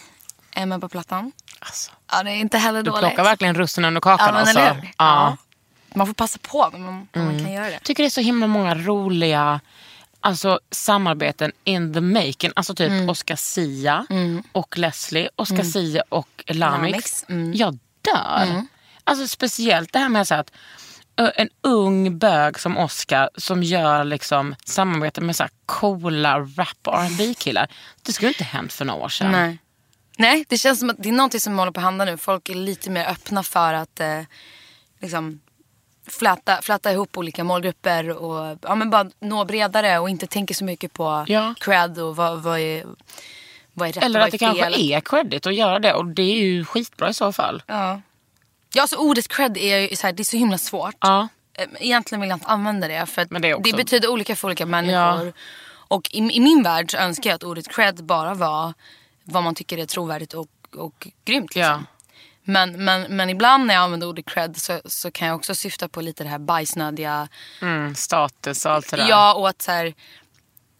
är 0.52 0.66
med 0.66 0.80
på 0.80 0.88
plattan. 0.88 1.32
Alltså, 1.64 1.90
Ja, 2.12 2.22
det 2.22 2.30
är 2.30 2.36
inte 2.36 2.58
heller 2.58 2.82
du 2.82 2.90
dåligt. 2.90 3.00
plockar 3.08 3.24
verkligen 3.24 3.54
russinen 3.54 3.88
under 3.88 4.00
kakan 4.00 4.34
Ja, 4.34 4.40
alltså. 4.40 4.60
hur? 4.60 4.90
Ja. 4.98 5.36
Man 5.94 6.06
får 6.06 6.14
passa 6.14 6.38
på 6.42 6.68
när 6.72 6.78
man, 6.78 7.08
när 7.12 7.24
man 7.24 7.38
kan 7.44 7.52
göra 7.52 7.64
det. 7.66 7.72
Jag 7.72 7.82
tycker 7.82 8.02
det 8.02 8.08
är 8.08 8.10
så 8.10 8.20
himla 8.20 8.46
många 8.46 8.74
roliga 8.74 9.60
alltså, 10.20 10.60
samarbeten 10.70 11.52
in 11.64 11.94
the 11.94 12.00
making. 12.00 12.52
Alltså 12.56 12.74
typ 12.74 12.90
Mm. 12.90 13.08
Oscar 13.10 13.36
Sia 13.36 14.06
och 14.52 14.78
Leslie. 14.78 15.28
Oscar 15.36 15.62
Sia 15.62 16.02
och 16.08 16.44
Lamix. 16.46 16.90
Lamix, 16.92 17.24
mm. 17.28 17.52
Jag 17.54 17.78
dör. 18.14 18.62
Alltså 19.04 19.28
speciellt 19.28 19.92
det 19.92 19.98
här 19.98 20.08
med 20.08 20.28
så 20.28 20.34
att 20.34 20.52
en 21.36 21.48
ung 21.62 22.18
bög 22.18 22.60
som 22.60 22.78
Oscar 22.78 23.30
som 23.36 23.62
gör 23.62 24.04
liksom 24.04 24.54
samarbete 24.64 25.20
med 25.20 25.36
så 25.36 25.42
här 25.42 25.50
coola 25.66 26.38
rap 26.40 26.76
och 26.86 26.94
R&B 27.02 27.34
killar 27.38 27.68
Det 28.02 28.12
skulle 28.12 28.28
inte 28.28 28.44
hänt 28.44 28.72
för 28.72 28.84
några 28.84 29.04
år 29.04 29.08
sedan. 29.08 29.32
Nej. 29.32 29.58
Nej, 30.18 30.44
det 30.48 30.58
känns 30.58 30.80
som 30.80 30.90
att 30.90 30.96
det 30.98 31.08
är 31.08 31.12
någonting 31.12 31.40
som 31.40 31.58
håller 31.58 31.72
på 31.72 31.80
att 31.80 31.84
hända 31.84 32.04
nu. 32.04 32.16
Folk 32.16 32.48
är 32.48 32.54
lite 32.54 32.90
mer 32.90 33.06
öppna 33.06 33.42
för 33.42 33.74
att 33.74 34.00
eh, 34.00 34.20
liksom 35.00 35.40
fläta, 36.08 36.62
fläta 36.62 36.92
ihop 36.92 37.18
olika 37.18 37.44
målgrupper 37.44 38.10
och 38.10 38.58
ja, 38.62 38.74
men 38.74 38.90
bara 38.90 39.10
nå 39.20 39.44
bredare 39.44 39.98
och 39.98 40.10
inte 40.10 40.26
tänka 40.26 40.54
så 40.54 40.64
mycket 40.64 40.92
på 40.92 41.24
Ja. 41.28 41.54
cred 41.60 41.98
och 41.98 42.16
vad, 42.16 42.42
vad, 42.42 42.58
är, 42.60 42.84
vad 43.72 43.88
är 43.88 43.92
rätt 43.92 44.04
Eller 44.04 44.20
och 44.20 44.26
att 44.26 44.32
vad 44.32 44.40
det 44.40 44.44
är 44.44 44.48
kanske 44.48 44.64
fel. 44.78 44.90
är 44.92 45.00
credit 45.00 45.46
att 45.46 45.54
göra 45.54 45.78
det 45.78 45.94
och 45.94 46.06
det 46.06 46.22
är 46.22 46.36
ju 46.44 46.64
skitbra 46.64 47.08
i 47.08 47.14
så 47.14 47.32
fall. 47.32 47.62
Ja. 47.66 48.00
ja, 48.74 48.82
alltså 48.82 48.96
ordet 48.96 49.28
cred 49.28 49.56
är 49.56 49.96
så, 49.96 50.06
här, 50.06 50.12
det 50.14 50.22
är 50.22 50.24
så 50.24 50.36
himla 50.36 50.58
svårt. 50.58 50.96
Ja. 51.00 51.28
Eh, 51.58 51.66
Egentligen 51.80 52.20
vill 52.20 52.30
jag 52.30 52.36
inte 52.36 52.46
använda 52.46 52.88
det 52.88 53.06
för 53.06 53.22
att 53.22 53.28
det 53.42 53.54
också- 53.54 53.76
betyder 53.76 54.08
olika 54.08 54.36
för 54.36 54.48
olika 54.48 54.66
människor. 54.66 55.32
Och 55.88 56.08
i, 56.12 56.18
i 56.18 56.40
min 56.40 56.62
värld 56.62 56.90
så 56.90 56.96
önskar 56.96 57.30
jag 57.30 57.34
att 57.34 57.44
ordet 57.44 57.68
cred 57.68 58.04
bara 58.04 58.34
var 58.34 58.74
vad 59.24 59.42
man 59.42 59.54
tycker 59.54 59.78
är 59.78 59.86
trovärdigt 59.86 60.34
och, 60.34 60.48
och 60.76 61.08
grymt. 61.24 61.54
Liksom. 61.54 61.62
Ja. 61.62 61.82
Men, 62.46 62.84
men, 62.84 63.16
men 63.16 63.30
ibland 63.30 63.66
när 63.66 63.74
jag 63.74 63.82
använder 63.82 64.06
ordet 64.08 64.26
cred 64.26 64.56
så, 64.56 64.80
så 64.84 65.10
kan 65.10 65.28
jag 65.28 65.36
också 65.36 65.54
syfta 65.54 65.88
på 65.88 66.00
lite 66.00 66.22
det 66.24 66.30
här 66.30 66.38
bajsnödiga. 66.38 67.28
Mm, 67.62 67.94
status 67.94 68.66
och 68.66 68.72
allt 68.72 68.90
det 68.90 68.96
där. 68.96 69.08
Ja, 69.08 69.34
och 69.34 69.48
att 69.48 69.62
så 69.62 69.70
här, 69.70 69.94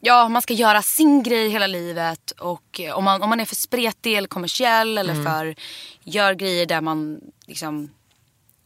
ja, 0.01 0.29
man 0.29 0.43
ska 0.43 0.55
göra 0.55 0.83
sin 0.83 1.23
grej 1.23 1.49
hela 1.49 1.67
livet. 1.67 2.31
Och 2.31 2.81
eh, 2.81 2.95
om 2.99 3.05
man, 3.05 3.23
om 3.23 3.31
man 3.31 3.41
är 3.41 3.45
för 3.45 3.57
spretig 3.57 4.15
eller 4.15 4.29
kommersiell 4.29 4.99
eller 4.99 5.15
Mm. 5.15 5.25
för 5.25 5.55
gör 6.03 6.35
grejer 6.35 6.67
där 6.67 6.81
man 6.81 7.21
liksom, 7.47 7.91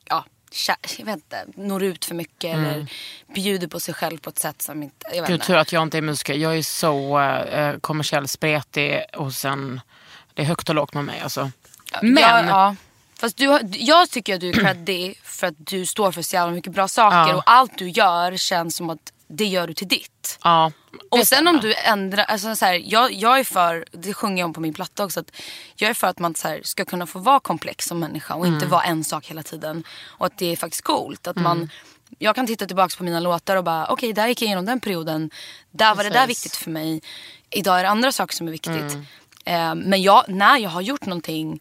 ja, 0.04 0.24
jag 0.98 1.04
vet 1.06 1.14
inte, 1.14 1.44
når 1.54 1.82
ut 1.82 2.04
för 2.04 2.14
mycket 2.14 2.54
eller 2.54 2.86
bjuder 3.34 3.66
på 3.66 3.80
sig 3.80 3.94
själv 3.94 4.18
på 4.18 4.30
ett 4.30 4.38
sätt 4.38 4.62
som 4.62 4.82
inte, 4.82 4.96
jag 5.02 5.10
vet 5.10 5.28
Mm. 5.28 5.30
Gud, 5.38 5.42
tur 5.42 5.56
att 5.56 5.72
jag 5.72 5.82
inte 5.82 5.98
är 5.98 6.02
musiker. 6.02 6.34
Jag 6.34 6.58
är 6.58 6.62
så 6.62 7.20
eh, 7.20 7.78
kommersiell 7.78 8.28
spretig 8.28 9.00
och 9.16 9.32
sen 9.34 9.80
det 10.34 10.42
är 10.42 10.46
högt 10.46 10.68
och 10.68 10.74
lågt 10.74 10.94
med 10.94 11.04
mig. 11.04 11.20
Alltså. 11.20 11.50
Men, 12.02 12.22
Ja, 12.22 12.44
ja. 12.46 12.76
Fast 13.20 13.36
du, 13.36 13.58
jag 13.72 14.10
tycker 14.10 14.34
att 14.34 14.40
du 14.40 14.48
är 14.48 14.52
creddig 14.52 15.20
för 15.24 15.46
att 15.46 15.54
du 15.58 15.86
står 15.86 16.12
för 16.12 16.22
så 16.22 16.36
jävla 16.36 16.54
mycket 16.54 16.72
bra 16.72 16.88
saker 16.88 17.16
Ja. 17.30 17.34
och 17.36 17.42
allt 17.46 17.78
du 17.78 17.88
gör 17.90 18.36
känns 18.36 18.76
som 18.76 18.90
att 18.90 19.12
det 19.28 19.44
gör 19.46 19.66
du 19.66 19.74
till 19.74 19.88
ditt. 19.88 20.38
ja, 20.44 20.72
Och 21.10 21.26
sen 21.26 21.48
om 21.48 21.60
du 21.60 21.74
ändrar, 21.74 22.24
alltså 22.24 22.56
så 22.56 22.64
här, 22.64 22.82
jag, 22.84 23.12
jag 23.12 23.38
är 23.38 23.44
för, 23.44 23.84
det 23.92 24.14
sjunger 24.14 24.38
jag 24.38 24.46
om 24.46 24.52
på 24.52 24.60
min 24.60 24.74
platta 24.74 25.04
också, 25.04 25.20
att 25.20 25.30
jag 25.76 25.90
är 25.90 25.94
för 25.94 26.06
att 26.06 26.18
man 26.18 26.34
så 26.34 26.48
här, 26.48 26.60
ska 26.64 26.84
kunna 26.84 27.06
få 27.06 27.18
vara 27.18 27.40
komplex 27.40 27.84
som 27.84 27.98
människa 27.98 28.34
och 28.34 28.46
inte 28.46 28.66
vara 28.66 28.82
en 28.82 29.04
sak 29.04 29.26
hela 29.26 29.42
tiden. 29.42 29.84
Och 30.06 30.26
att 30.26 30.38
det 30.38 30.52
är 30.52 30.56
faktiskt 30.56 30.84
coolt. 30.84 31.26
Att 31.26 31.36
man, 31.36 31.70
jag 32.18 32.34
kan 32.34 32.46
titta 32.46 32.66
tillbaka 32.66 32.96
på 32.96 33.04
mina 33.04 33.20
låtar 33.20 33.56
och 33.56 33.64
bara, 33.64 33.86
okej 33.86 34.12
där 34.12 34.28
gick 34.28 34.42
jag 34.42 34.46
igenom 34.46 34.66
den 34.66 34.80
perioden. 34.80 35.30
Där 35.70 35.94
var 35.94 36.04
det 36.04 36.10
där 36.10 36.26
Precis. 36.26 36.44
viktigt 36.44 36.56
för 36.56 36.70
mig. 36.70 37.02
Idag 37.50 37.78
är 37.78 37.82
det 37.82 37.88
andra 37.88 38.12
saker 38.12 38.34
som 38.34 38.48
är 38.48 38.52
viktigt. 38.52 38.98
Eh, 39.44 39.74
men 39.74 40.02
jag, 40.02 40.24
när 40.28 40.58
jag 40.58 40.70
har 40.70 40.80
gjort 40.80 41.06
någonting 41.06 41.60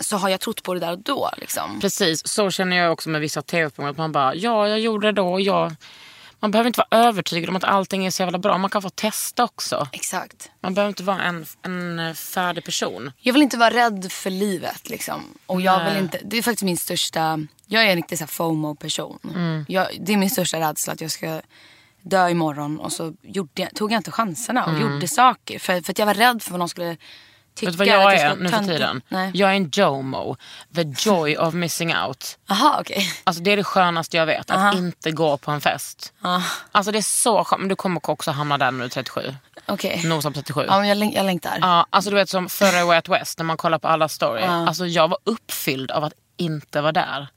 så 0.00 0.16
har 0.16 0.28
jag 0.28 0.40
trott 0.40 0.62
på 0.62 0.74
det 0.74 0.80
där 0.80 0.92
och 0.92 0.98
då. 0.98 1.30
Liksom. 1.36 1.80
Precis, 1.80 2.28
så 2.28 2.50
känner 2.50 2.76
jag 2.76 2.92
också 2.92 3.08
med 3.08 3.20
vissa 3.20 3.42
tv-program. 3.42 3.90
Att 3.90 3.98
man 3.98 4.12
bara, 4.12 4.34
ja 4.34 4.68
jag 4.68 4.80
gjorde 4.80 5.06
det 5.06 5.12
då 5.12 5.32
och 5.32 5.40
jag... 5.40 5.72
Man 6.44 6.50
behöver 6.50 6.68
inte 6.68 6.84
vara 6.90 7.02
övertygad 7.04 7.50
om 7.50 7.56
att 7.56 7.64
allting 7.64 8.06
är 8.06 8.10
så 8.10 8.22
jävla 8.22 8.38
bra. 8.38 8.58
Man 8.58 8.70
kan 8.70 8.82
få 8.82 8.90
testa 8.90 9.44
också. 9.44 9.88
Exakt. 9.92 10.50
Man 10.60 10.74
behöver 10.74 10.88
inte 10.88 11.02
vara 11.02 11.22
en, 11.22 11.46
en 11.62 12.14
färdig 12.14 12.64
person. 12.64 13.12
Jag 13.20 13.32
vill 13.32 13.42
inte 13.42 13.56
vara 13.56 13.74
rädd 13.74 14.12
för 14.12 14.30
livet. 14.30 14.88
Liksom. 14.90 15.38
Och 15.46 15.60
jag 15.60 15.84
vill 15.84 15.96
inte, 16.02 16.20
det 16.24 16.38
är 16.38 16.42
faktiskt 16.42 16.62
min 16.62 16.76
största... 16.76 17.46
Jag 17.66 17.84
är 17.84 17.90
en 17.90 17.96
riktig 17.96 18.28
FOMO-person. 18.28 19.18
Mm. 19.34 19.64
Jag, 19.68 19.86
det 20.00 20.12
är 20.12 20.16
min 20.16 20.30
största 20.30 20.60
rädsla 20.60 20.92
att 20.92 21.00
jag 21.00 21.10
ska 21.10 21.40
dö 22.02 22.28
imorgon 22.28 22.80
och 22.80 22.92
så 22.92 23.14
gjorde 23.22 23.70
tog 23.74 23.92
jag 23.92 23.98
inte 23.98 24.10
chanserna 24.10 24.64
och 24.64 24.80
gjorde 24.80 25.08
saker. 25.08 25.58
För, 25.58 25.80
för 25.80 25.92
att 25.92 25.98
jag 25.98 26.06
var 26.06 26.14
rädd 26.14 26.42
för 26.42 26.50
vad 26.50 26.58
någon 26.58 26.68
skulle 26.68 26.96
tycka. 27.54 27.70
Vet 27.70 27.78
du 27.78 27.78
vad 27.78 27.86
jag 28.02 28.14
är 28.14 28.36
nu 28.36 28.48
för 28.48 28.58
tiden? 28.64 29.02
Nej. 29.08 29.30
Jag 29.34 29.50
är 29.50 29.54
en 29.54 29.70
JOMO. 29.72 30.36
The 30.74 30.82
joy 31.10 31.36
of 31.36 31.54
missing 31.54 31.96
out. 31.96 32.38
Aha, 32.50 32.76
okej. 32.80 33.12
Alltså 33.24 33.42
det 33.42 33.50
är 33.50 33.56
det 33.56 33.64
skönaste 33.64 34.16
jag 34.16 34.26
vet. 34.26 34.50
Att 34.50 34.74
inte 34.74 35.10
gå 35.10 35.36
på 35.36 35.50
en 35.50 35.60
fest. 35.60 36.12
Alltså 36.72 36.92
det 36.92 36.98
är 36.98 37.02
så 37.02 37.44
skönt. 37.44 37.60
Men 37.60 37.68
du 37.68 37.76
kommer 37.76 38.10
också 38.10 38.30
hamna 38.30 38.58
där 38.58 38.70
när 38.70 38.78
du 38.78 38.84
är 38.84 38.88
37. 38.88 39.34
Okej. 39.66 40.02
Nosa 40.04 40.30
på 40.30 40.34
37. 40.34 40.64
Ja, 40.68 40.78
men 40.78 40.88
jag, 40.88 40.96
läng- 40.98 41.14
jag 41.14 41.26
längtar. 41.26 41.58
Ja, 41.60 41.86
alltså 41.90 42.10
du 42.10 42.16
vet 42.16 42.28
som 42.28 42.48
förra 42.48 42.84
Way 42.84 42.96
Out 42.96 43.08
West 43.08 43.38
när 43.38 43.44
man 43.44 43.56
kollar 43.56 43.78
på 43.78 43.88
alla 43.88 44.08
story. 44.08 44.42
Alltså 44.42 44.86
jag 44.86 45.08
var 45.08 45.18
uppfylld 45.24 45.90
av 45.90 46.04
att 46.04 46.12
inte 46.36 46.80
vara 46.80 46.92
där. 46.92 47.28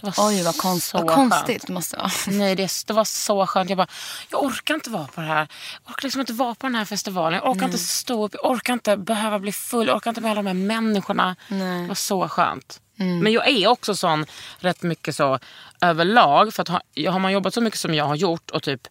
Det 0.00 0.16
var 0.16 0.28
Oj, 0.28 0.42
vad, 0.42 0.56
konst, 0.56 0.94
vad 0.94 1.10
konstigt 1.10 1.66
det 1.66 1.72
måste 1.72 1.96
vara. 1.96 2.10
Nej, 2.28 2.54
det, 2.54 2.70
det 2.86 2.92
var 2.92 3.04
så 3.04 3.46
skönt. 3.46 3.70
Jag 3.70 3.76
bara, 3.76 3.86
jag 4.30 4.42
orkar 4.42 4.74
inte 4.74 4.90
vara 4.90 5.06
på 5.06 5.20
det 5.20 5.26
här. 5.26 5.48
Jag 5.84 5.90
orkar 5.92 6.02
liksom 6.02 6.20
inte 6.20 6.32
vara 6.32 6.54
på 6.54 6.66
den 6.66 6.74
här 6.74 6.84
festivalen. 6.84 7.40
Jag 7.42 7.50
orkar 7.50 7.66
inte 7.66 7.78
stå 7.78 8.24
upp. 8.24 8.34
Jag 8.42 8.50
orkar 8.50 8.72
inte 8.72 8.96
behöva 8.96 9.38
bli 9.38 9.52
full. 9.52 9.86
Jag 9.86 9.96
orkar 9.96 10.10
inte 10.10 10.20
med 10.20 10.30
alla 10.30 10.42
de 10.42 10.46
här 10.46 10.54
människorna. 10.54 11.36
Det 11.48 11.86
var 11.88 11.94
så 11.94 12.28
skönt. 12.28 12.80
Men 12.96 13.32
jag 13.32 13.48
är 13.48 13.66
också 13.68 13.94
sån 13.94 14.26
rätt 14.58 14.82
mycket 14.82 15.16
så 15.16 15.38
överlag. 15.80 16.54
För 16.54 16.62
att 16.62 16.68
ha, 16.68 16.80
har 17.10 17.18
man 17.18 17.32
jobbat 17.32 17.54
så 17.54 17.60
mycket 17.60 17.80
som 17.80 17.94
jag 17.94 18.04
har 18.04 18.14
gjort 18.16 18.50
och 18.50 18.62
typ 18.62 18.88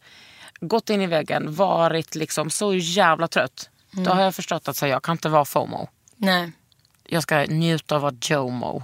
gått 0.62 0.90
in 0.90 1.02
i 1.02 1.08
väggen, 1.08 1.56
varit 1.56 2.16
liksom 2.16 2.50
så 2.50 2.74
jävla 2.74 3.28
trött. 3.28 3.70
Då 3.92 4.12
har 4.12 4.22
jag 4.22 4.36
förstått 4.36 4.68
att 4.68 4.78
så, 4.78 4.88
jag 4.88 5.04
kan 5.04 5.12
inte 5.14 5.30
vara 5.30 5.46
FOMO. 5.46 5.88
Nej, 6.16 6.52
Jag 7.08 7.24
ska 7.24 7.46
njuta 7.46 7.96
av 7.96 8.06
att 8.06 8.14
vara 8.30 8.40
JOMO. 8.40 8.84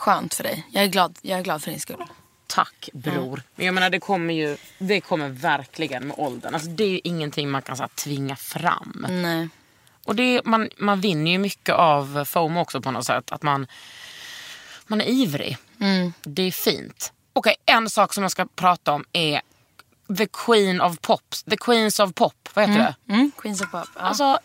Skönt 0.00 0.34
för 0.34 0.42
dig. 0.42 0.66
Jag 0.70 0.84
är 0.84 0.88
glad, 0.88 1.18
jag 1.22 1.38
är 1.38 1.42
glad 1.42 1.62
för 1.62 1.70
din 1.70 1.80
skull. 1.80 2.04
Tack 2.46 2.88
bror. 2.92 3.42
Men 3.56 3.66
jag 3.66 3.74
menar 3.74 3.90
det 3.90 4.00
kommer 4.00 4.34
ju, 4.34 4.56
det 4.78 5.00
kommer 5.00 5.28
verkligen 5.28 6.06
med 6.06 6.18
åldern. 6.18 6.54
Alltså, 6.54 6.68
det 6.68 6.84
är 6.84 6.88
ju 6.88 7.00
ingenting 7.04 7.50
man 7.50 7.62
kan 7.62 7.76
så 7.76 7.82
här, 7.82 7.88
tvinga 7.88 8.36
fram. 8.36 9.06
Nej. 9.08 9.48
Och 10.04 10.16
det, 10.16 10.44
man, 10.44 10.68
man 10.76 11.00
vinner 11.00 11.30
ju 11.30 11.38
mycket 11.38 11.74
av 11.74 12.24
FOMO 12.24 12.60
också 12.60 12.80
på 12.80 12.90
något 12.90 13.06
sätt. 13.06 13.32
Att 13.32 13.42
man, 13.42 13.66
man 14.86 15.00
är 15.00 15.04
ivrig. 15.04 15.56
Det 16.22 16.42
är 16.42 16.50
fint. 16.50 17.12
Okej, 17.32 17.56
en 17.66 17.90
sak 17.90 18.14
som 18.14 18.22
jag 18.22 18.30
ska 18.32 18.46
prata 18.54 18.92
om 18.92 19.04
är 19.12 19.40
The 20.18 20.26
Queen 20.26 20.80
of 20.80 21.00
Pops. 21.00 21.42
The 21.42 21.56
Queens 21.56 22.00
of 22.00 22.14
Pop, 22.14 22.48
vad 22.54 22.68
heter 22.68 22.94
det? 23.06 23.14
Mm, 23.14 23.30
Queens 23.38 23.60
of 23.60 23.70
Pop. 23.70 23.88
Ja. 23.94 24.00
Alltså, 24.00 24.38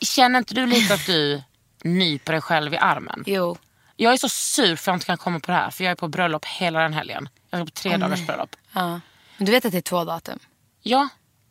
känner 0.00 0.38
inte 0.38 0.54
du 0.54 0.66
lite 0.66 0.94
att 0.94 1.06
du 1.06 1.42
nyper 1.84 2.32
dig 2.32 2.40
själv 2.40 2.74
i 2.74 2.76
armen? 2.76 3.24
jo. 3.26 3.56
Jag 3.96 4.12
är 4.12 4.16
så 4.16 4.28
sur 4.28 4.76
för 4.76 4.82
att 4.82 4.86
jag 4.86 4.94
inte 4.96 5.06
kan 5.06 5.16
komma 5.18 5.40
på 5.40 5.46
det 5.50 5.56
här. 5.56 5.70
För 5.70 5.84
jag 5.84 5.90
är 5.90 5.94
på 5.94 6.08
bröllop 6.08 6.44
hela 6.44 6.80
den 6.80 6.92
helgen. 6.92 7.28
Jag 7.50 7.60
är 7.60 7.64
på 7.64 7.70
tre 7.70 7.96
dagars 7.96 8.26
bröllop. 8.26 8.56
Ja. 8.72 9.00
Men 9.36 9.46
du 9.46 9.52
vet 9.52 9.64
att 9.64 9.72
det 9.72 9.78
är 9.78 9.82
två 9.82 10.04
datum? 10.04 10.38
Ja, 10.82 11.08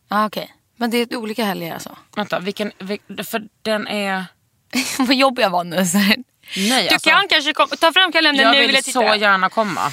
Ja, 0.09 0.25
okej. 0.25 0.53
Men 0.75 0.89
det 0.91 0.97
är 0.97 1.15
olika 1.15 1.43
helger 1.45 1.73
alltså? 1.73 1.97
vänta. 2.15 2.39
Vilken, 2.39 2.71
vil- 2.79 3.23
för 3.23 3.43
den 3.61 3.87
är... 3.87 4.25
Vad 4.99 5.15
jobbig 5.15 5.43
jag 5.43 5.49
var 5.49 5.63
nu. 5.63 5.75
Nej, 5.75 6.23
Du 6.55 6.93
alltså, 6.93 7.09
kan 7.09 7.27
kanske 7.27 7.53
komma, 7.53 7.67
ta 7.67 7.93
fram 7.93 8.11
kalendern 8.11 8.45
jag 8.45 8.51
nu 8.53 8.57
vill 8.57 8.67
vill 8.67 8.75
jag 8.75 8.83
titta. 8.83 8.99
så 9.09 9.15
gärna 9.15 9.49
komma. 9.49 9.91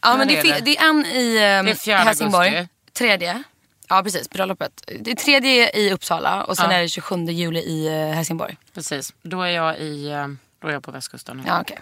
ja, 0.00 0.16
men 0.16 0.28
det, 0.28 0.38
är 0.38 0.42
det? 0.44 0.60
det 0.64 0.76
är 0.78 0.88
en 0.88 1.06
i 1.06 1.26
um, 1.58 1.66
Det 1.66 1.70
är 1.70 1.74
fjärde 1.74 2.04
Helsingborg. 2.04 2.48
augusti. 2.56 2.74
Tredje. 2.92 3.42
Ja 3.88 4.02
precis, 4.02 4.30
bröllopet. 4.30 4.90
Det 5.00 5.10
är 5.10 5.14
tredje 5.14 5.70
i 5.70 5.92
Uppsala 5.92 6.44
och 6.44 6.56
sen 6.56 6.70
Ja. 6.70 6.76
är 6.76 6.82
det 6.82 6.88
27 6.88 7.16
juli 7.24 7.60
i 7.60 7.86
eh, 7.86 8.14
Helsingborg. 8.16 8.56
Precis. 8.74 9.14
Då 9.22 9.42
är 9.42 9.48
jag, 9.50 9.78
i, 9.78 10.08
eh, 10.08 10.26
då 10.60 10.68
är 10.68 10.72
jag 10.72 10.82
på 10.82 10.90
västkusten. 10.90 11.42
Ja, 11.46 11.60
okej. 11.60 11.78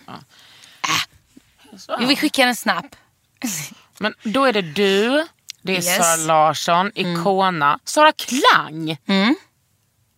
Så, 1.78 1.96
Vi 1.98 2.06
vill 2.06 2.18
skicka 2.18 2.42
en 2.42 2.56
snap. 2.56 2.86
Men 3.98 4.14
då 4.22 4.44
är 4.44 4.52
det 4.52 4.62
du, 4.62 5.26
det 5.62 5.72
är 5.76 5.76
Yes. 5.76 5.96
Sara 5.96 6.16
Larsson, 6.16 6.92
Icona, 6.94 7.78
Sara 7.84 8.12
Klang. 8.12 8.88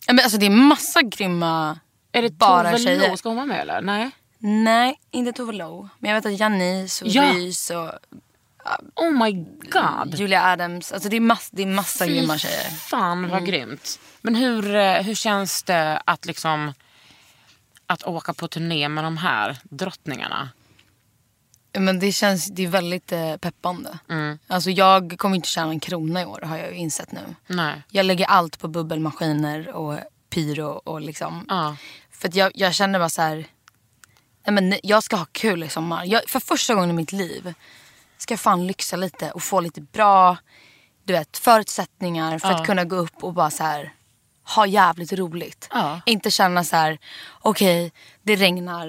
Ja, 0.06 0.12
Men 0.12 0.20
alltså 0.24 0.38
det 0.38 0.46
är 0.46 0.50
massa 0.50 1.02
grymma 1.02 1.78
Är 2.12 2.22
det 2.22 2.30
bara 2.30 2.70
Tove 2.70 2.82
tjejer. 2.82 3.11
Lo? 3.11 3.16
Ska 3.16 3.28
hon 3.28 3.36
vara 3.36 3.46
med 3.46 3.61
eller? 3.61 3.80
Nej. 3.80 4.11
Nej, 4.38 5.00
inte 5.11 5.32
Tove 5.32 5.52
Lo. 5.52 5.88
Men 5.98 6.11
jag 6.11 6.16
vet 6.22 6.26
att 6.26 6.40
Janice 6.40 7.04
och 7.04 7.11
Ja. 7.11 7.22
Rys 7.22 7.70
och 7.70 7.90
Oh 8.94 9.24
my 9.24 9.32
god. 9.70 10.14
Julia 10.14 10.42
Adams. 10.44 10.92
Alltså 10.92 11.09
det 11.09 11.16
är, 11.16 11.20
mass, 11.20 11.48
det 11.52 11.62
är 11.62 11.66
massa 11.66 12.04
Fy 12.06 12.14
grymma 12.14 12.38
tjejer. 12.38 12.70
Fan 12.70 13.28
vad 13.28 13.46
grymt. 13.46 14.00
Men 14.20 14.34
hur, 14.34 14.74
eh, 14.74 15.02
hur 15.02 15.14
känns 15.14 15.62
det 15.62 16.02
att 16.04 16.26
liksom 16.26 16.72
att 17.89 18.03
åka 18.03 18.34
på 18.34 18.49
turné 18.49 18.89
med 18.89 19.05
de 19.05 19.16
här 19.16 19.59
drottningarna? 19.62 20.49
Men 21.72 21.99
det 21.99 22.12
känns, 22.12 22.47
det 22.47 22.64
är 22.64 22.68
väldigt 22.68 23.12
eh, 23.12 23.36
peppande. 23.36 23.99
Mm. 24.09 24.39
Alltså 24.47 24.70
jag 24.70 25.14
kommer 25.18 25.36
inte 25.36 25.49
tjäna 25.49 25.70
en 25.70 25.80
krona 25.80 26.22
i 26.22 26.24
år 26.24 26.41
har 26.41 26.57
jag 26.57 26.70
ju 26.70 26.76
insett 26.76 27.12
nu. 27.12 27.20
Nej. 27.47 27.82
Jag 27.91 28.07
lägger 28.07 28.26
allt 28.26 28.59
på 28.59 28.68
bubbelmaskiner 28.68 29.68
och 29.68 29.99
pyro 30.30 30.68
och 30.68 31.01
liksom. 31.01 31.45
Ja. 31.49 31.76
För 32.11 32.28
att 32.28 32.34
jag, 32.34 32.53
jag 32.55 32.74
känner 32.74 32.99
bara 32.99 33.09
så 33.09 33.22
här. 33.22 33.47
Nej 34.47 34.55
men 34.55 34.78
jag 34.82 35.03
ska 35.03 35.16
ha 35.16 35.26
kul 35.32 35.62
i 35.64 35.68
sommar. 35.68 36.05
Jag, 36.05 36.22
för 36.28 36.41
första 36.41 36.74
gången 36.74 36.91
i 36.91 36.93
mitt 36.93 37.12
liv 37.12 37.55
ska 38.18 38.32
jag 38.32 38.41
fan 38.41 38.66
lyxa 38.66 38.97
lite 38.97 39.30
och 39.30 39.43
få 39.43 39.61
lite 39.61 39.80
bra 39.80 40.36
du 41.05 41.12
vet, 41.12 41.36
förutsättningar 41.39 42.39
för 42.39 42.49
Ja. 42.49 42.61
att 42.61 42.66
kunna 42.66 42.84
gå 42.84 42.97
upp 42.97 43.24
och 43.24 43.34
bara 43.34 43.51
så 43.51 43.62
här 43.62 43.93
ha 44.57 44.66
jävligt 44.66 45.12
roligt. 45.12 45.68
Ja. 45.72 46.01
Inte 46.07 46.30
känna 46.30 46.64
så 46.64 46.76
här, 46.76 46.99
okej 47.40 47.92
det 48.22 48.36
regnar, 48.36 48.88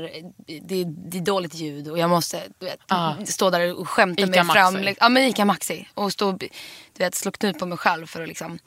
det, 0.62 0.84
det 0.84 1.18
är 1.18 1.22
dåligt 1.22 1.54
ljud 1.54 1.88
och 1.88 1.98
jag 1.98 2.10
måste 2.10 2.44
du 2.60 2.66
vet, 2.66 2.80
Ja. 2.88 3.16
stå 3.26 3.50
där 3.50 3.80
och 3.80 3.90
skämta 3.90 4.22
Ica 4.24 4.44
mig 4.44 4.54
fram. 4.54 4.74
Maxi. 4.74 4.86
liksom. 4.86 5.06
Ja 5.06 5.10
men 5.10 5.24
Ica 5.24 5.46
Maxi. 5.46 5.88
Och 5.94 6.12
stå 6.12 6.28
och 6.28 6.38
du 6.40 6.50
vet, 6.98 7.16
slå 7.16 7.32
knut 7.32 7.60
på 7.60 7.66
mig 7.66 7.78
själv 7.78 8.06
för 8.08 8.22
att 8.22 8.28
liksom. 8.28 8.60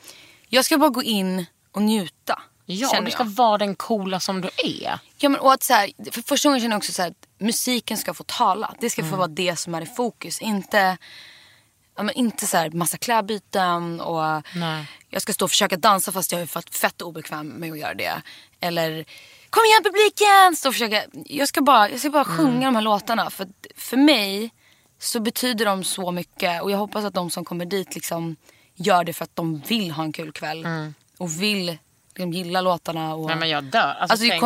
Jag 0.49 0.64
ska 0.64 0.78
bara 0.78 0.90
gå 0.90 1.03
in 1.03 1.47
och 1.72 1.82
njuta. 1.82 2.43
Ja, 2.66 2.88
känner 2.88 3.05
du 3.07 3.11
ska 3.11 3.22
jag. 3.22 3.30
vara 3.30 3.59
den 3.59 3.74
coola 3.74 4.20
som 4.20 4.40
du 4.40 4.49
är. 4.64 4.99
Ja, 5.18 5.28
men, 5.28 5.40
och 5.40 5.53
att 5.53 5.62
så 5.62 5.72
här, 5.74 6.11
för 6.12 6.22
första 6.22 6.49
gången 6.49 6.61
känner 6.61 6.74
jag 6.74 6.78
också 6.78 6.93
så 6.93 7.03
här, 7.03 7.11
att 7.11 7.26
musiken 7.40 7.97
ska 7.97 8.14
få 8.14 8.24
tala. 8.24 8.74
Det 8.80 8.90
ska 8.90 9.05
få 9.05 9.16
vara 9.16 9.28
det 9.28 9.57
som 9.59 9.74
är 9.74 9.80
i 9.82 9.86
fokus. 9.86 10.40
Inte, 10.40 10.97
ja, 11.97 12.03
men 12.03 12.14
inte 12.14 12.47
så 12.47 12.57
här, 12.57 12.70
massa 12.70 12.99
klädbyten 12.99 14.01
och 14.01 14.43
Nej. 14.55 14.86
jag 15.09 15.22
ska 15.22 15.32
stå 15.32 15.45
och 15.45 15.51
försöka 15.51 15.76
dansa 15.76 16.12
fast 16.12 16.32
jag 16.32 16.40
är 16.40 16.47
fett, 16.47 16.74
fett 16.76 17.03
obekväm 17.03 17.49
med 17.49 17.72
att 17.72 17.78
göra 17.78 17.95
det. 17.95 18.22
Eller 18.61 19.05
kom 19.51 19.64
igen 19.64 19.82
publiken! 19.84 20.57
Stå 20.57 20.68
och 20.68 20.74
försöka, 20.74 21.03
jag 21.26 21.49
ska 21.49 21.62
bara, 21.62 21.90
jag 21.90 22.01
ska 22.01 22.11
bara 22.11 22.24
sjunga 22.24 22.66
de 22.66 22.74
här 22.74 22.82
låtarna. 22.82 23.30
För, 23.30 23.47
för 23.76 23.97
mig 23.97 24.51
så 24.99 25.20
betyder 25.20 25.64
de 25.64 25.84
så 25.84 26.11
mycket 26.11 26.62
och 26.62 26.70
jag 26.70 26.78
hoppas 26.78 27.05
att 27.05 27.14
de 27.14 27.30
som 27.30 27.45
kommer 27.45 27.64
dit 27.64 27.95
liksom 27.95 28.36
gör 28.74 29.05
det 29.05 29.12
för 29.12 29.24
att 29.24 29.36
de 29.36 29.59
vill 29.59 29.90
ha 29.90 30.03
en 30.03 30.12
kul 30.12 30.32
kväll. 30.32 30.66
Och 31.18 31.43
vill 31.43 31.78
liksom, 32.14 32.32
gilla 32.32 32.61
låtarna. 32.61 33.14
Och, 33.14 33.26
Nej 33.26 33.36
men 33.36 33.49
jag 33.49 33.64
dör. 33.64 33.80
Alltså, 33.80 34.12
Alltså, 34.12 34.26
tänk, 34.28 34.43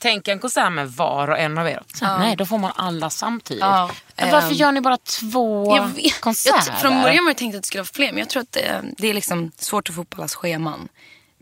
tänk 0.00 0.28
en 0.28 0.38
konsert 0.38 0.72
med 0.72 0.88
var 0.92 1.28
och 1.28 1.38
en 1.38 1.58
av 1.58 1.68
er. 1.68 1.82
Så, 1.94 2.04
Nej, 2.18 2.36
då 2.36 2.46
får 2.46 2.58
man 2.58 2.72
alla 2.76 3.10
samtidigt. 3.10 3.60
Ja, 3.62 3.90
varför 4.16 4.48
ehm, 4.50 4.52
gör 4.52 4.72
ni 4.72 4.80
bara 4.80 4.96
två 4.96 5.76
Jag 5.76 5.88
vet. 5.88 6.04
Jag, 6.04 6.20
konserter? 6.20 6.60
t- 6.60 6.72
från 6.80 7.02
början 7.02 7.24
var 7.24 7.30
jag 7.30 7.36
tänkt 7.36 7.54
att 7.56 7.62
det 7.62 7.66
skulle 7.66 7.80
vara 7.82 7.88
fler. 7.94 8.08
Men 8.12 8.18
jag 8.18 8.28
tror 8.28 8.42
att 8.42 8.52
det, 8.52 8.82
det 8.98 9.08
är 9.10 9.14
liksom 9.14 9.52
svårt 9.56 9.88
att 9.88 9.94
få 9.94 10.00
upp 10.00 10.18
allas 10.18 10.34
scheman. 10.34 10.88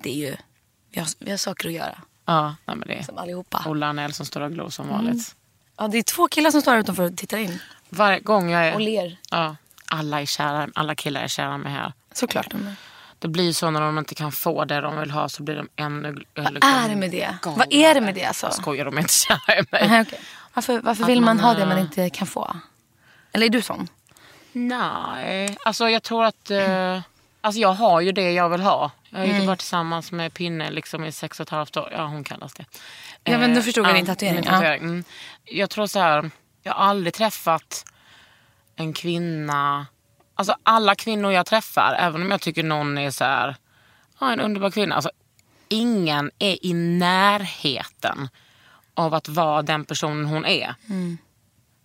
Det 0.03 0.11
är 0.11 0.15
ju, 0.29 0.37
vi 0.93 1.01
har, 1.01 1.09
vi 1.19 1.31
har 1.31 1.39
saker 1.39 1.69
att 1.69 1.75
göra. 1.75 1.99
Ja, 2.25 2.55
nej, 2.65 2.77
men 2.77 2.89
det 2.89 2.95
är 2.95 3.03
Som 3.03 3.19
allihopa. 3.19 3.63
Ola 3.67 3.87
Anell 3.87 4.13
som 4.13 4.27
står 4.27 4.41
och 4.41 4.53
glor 4.53 4.69
som 4.71 4.89
vanligt. 4.89 5.35
Ja, 5.79 5.89
det 5.89 5.99
är 5.99 6.03
två 6.03 6.29
killar 6.29 6.51
som 6.51 6.61
står 6.61 6.73
här 6.73 6.79
utanför 6.79 7.03
och 7.03 7.17
tittar 7.17 7.39
in. 7.39 7.59
Varje 7.89 8.21
gång 8.21 8.51
jag 8.51 8.67
är... 8.67 8.75
Och 8.75 8.81
ler. 8.81 9.17
Ja, 9.31 9.57
alla, 9.87 10.21
är 10.21 10.27
kära, 10.27 10.69
alla 10.75 10.95
killar 10.95 11.21
är 11.21 11.29
kära 11.29 11.59
med 11.59 11.73
här. 11.73 11.93
Såklart 12.13 12.51
de 12.51 12.67
är. 12.67 12.75
Det 13.19 13.29
blir 13.29 13.45
ju 13.45 13.53
så 13.53 13.71
när 13.71 13.81
de 13.81 13.99
inte 13.99 14.15
kan 14.15 14.33
få 14.33 14.65
det 14.65 14.81
de 14.81 15.01
vill 15.01 15.11
ha 15.11 15.29
så 15.29 15.43
blir 15.43 15.57
de 15.57 15.69
ännu 15.77 16.25
Vad 16.35 16.47
är 16.65 16.89
det 16.89 16.97
med 16.97 17.11
det? 17.11 17.39
galnare. 17.43 17.59
Vad 17.59 17.73
är 17.73 17.95
det 17.95 18.01
med 18.01 18.15
det 18.15 18.25
alltså? 18.25 18.47
Jag 18.47 18.55
skojar, 18.55 18.85
de 18.85 18.97
är 18.97 19.01
inte 19.01 19.13
kära 19.15 19.59
i 19.59 19.63
mig. 19.71 19.89
Nej, 19.89 20.01
okej. 20.03 20.21
Varför, 20.55 20.81
varför 20.81 21.05
vill 21.05 21.21
man, 21.21 21.37
man, 21.37 21.45
ha 21.45 21.55
det 21.55 21.63
eh, 21.63 21.69
man 21.69 21.79
inte 21.79 22.11
kan 22.11 22.27
få? 22.27 22.57
Eller 23.33 23.47
är 23.47 23.51
du 23.51 23.63
sån? 23.63 23.89
Nej, 24.53 25.57
alltså 25.65 25.89
jag 25.89 26.03
tror 26.03 26.25
att... 26.25 26.51
Eh, 26.51 27.01
alltså 27.41 27.61
jag 27.61 27.73
har 27.73 28.01
ju 28.01 28.13
det 28.13 28.33
jag 28.33 28.49
vill 28.49 28.61
ha. 28.61 28.91
Jag 29.11 29.19
har 29.19 29.27
ju 29.27 29.47
varit 29.47 29.59
tillsammans 29.59 30.13
med 30.13 30.35
Pinne 30.35 30.71
liksom 30.71 31.05
i 31.05 31.13
sex 31.13 31.41
och 31.41 31.45
ett 31.45 31.51
halvt 31.51 31.77
år. 31.77 31.89
Ja, 31.93 32.07
hon 32.07 32.25
kallas 32.25 32.55
det. 32.55 32.65
Ja, 33.25 33.39
men 33.39 33.55
då 33.55 33.63
förstod 33.63 33.85
jag 33.85 33.91
ja, 33.91 33.97
din 33.97 34.07
tatuering. 34.07 34.35
min 34.35 34.45
Ja. 34.45 34.51
tatuering. 34.51 34.83
Mm. 34.83 35.05
Jag 35.45 35.71
tror 35.71 35.87
så 35.87 35.99
här, 35.99 36.31
jag 36.63 36.73
har 36.73 36.85
aldrig 36.85 37.15
träffat 37.15 37.85
en 38.77 38.93
kvinna... 38.93 39.87
Alltså 40.39 40.57
alla 40.63 40.95
kvinnor 40.95 41.33
jag 41.33 41.47
träffar, 41.47 41.97
även 41.99 42.23
om 42.23 42.31
jag 42.31 42.41
tycker 42.41 42.63
någon 42.63 42.99
är 42.99 43.11
så 43.11 43.25
här, 43.25 43.57
ja, 44.21 44.33
en 44.33 44.41
underbar 44.41 44.71
kvinna. 44.71 44.95
Alltså, 44.95 45.11
ingen 45.69 46.31
är 46.39 46.67
i 46.67 46.75
närheten 46.75 48.29
av 48.95 49.15
att 49.15 49.29
vara 49.29 49.63
den 49.63 49.85
personen 49.85 50.25
hon 50.27 50.45
är. 50.45 50.75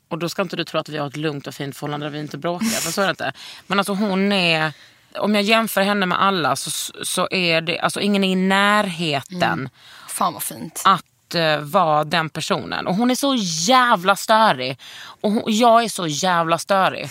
Och 0.10 0.18
då 0.20 0.30
ska 0.30 0.41
inte 0.41 0.56
du 0.56 0.64
tro 0.64 0.80
att 0.80 0.89
vi 0.89 0.97
har 0.97 1.08
ett 1.08 1.18
lugnt 1.18 1.47
och 1.47 1.54
fint 1.56 1.78
förhållande 1.78 2.06
där 2.06 2.12
vi 2.12 2.20
inte 2.20 2.38
bråkar. 2.38 2.66
För 2.66 2.91
så 2.91 3.01
är 3.01 3.06
det 3.06 3.10
inte. 3.10 3.34
Men 3.68 3.80
alltså 3.80 3.93
hon 3.93 4.32
är... 4.32 4.74
Om 5.18 5.36
jag 5.36 5.43
jämför 5.43 5.82
henne 5.82 6.06
med 6.06 6.22
alla 6.22 6.56
så, 6.56 6.93
så 7.04 7.28
är 7.32 7.62
det... 7.62 7.80
Alltså 7.80 7.99
ingen 7.99 8.24
är 8.24 8.32
i 8.32 8.36
närheten 8.36 9.70
Fan 10.10 10.34
vad 10.34 10.43
fint. 10.43 10.82
att 10.86 11.36
eh, 11.36 11.60
vara 11.60 12.04
den 12.04 12.30
personen. 12.30 12.88
Och 12.88 12.95
hon 12.95 13.12
är 13.12 13.16
så 13.16 13.36
jävla 13.68 14.16
störig. 14.16 14.80
Och 15.22 15.32
hon, 15.32 15.43
jag 15.45 15.84
är 15.84 15.89
så 15.89 16.08
jävla 16.08 16.58
störig. 16.58 17.10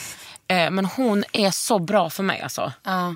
Eh, 0.53 0.71
men 0.71 0.85
hon 0.85 1.25
är 1.33 1.51
så 1.51 1.79
bra 1.79 2.11
för 2.11 2.23
mig 2.23 2.41
alltså. 2.41 2.73
Ja. 2.83 3.15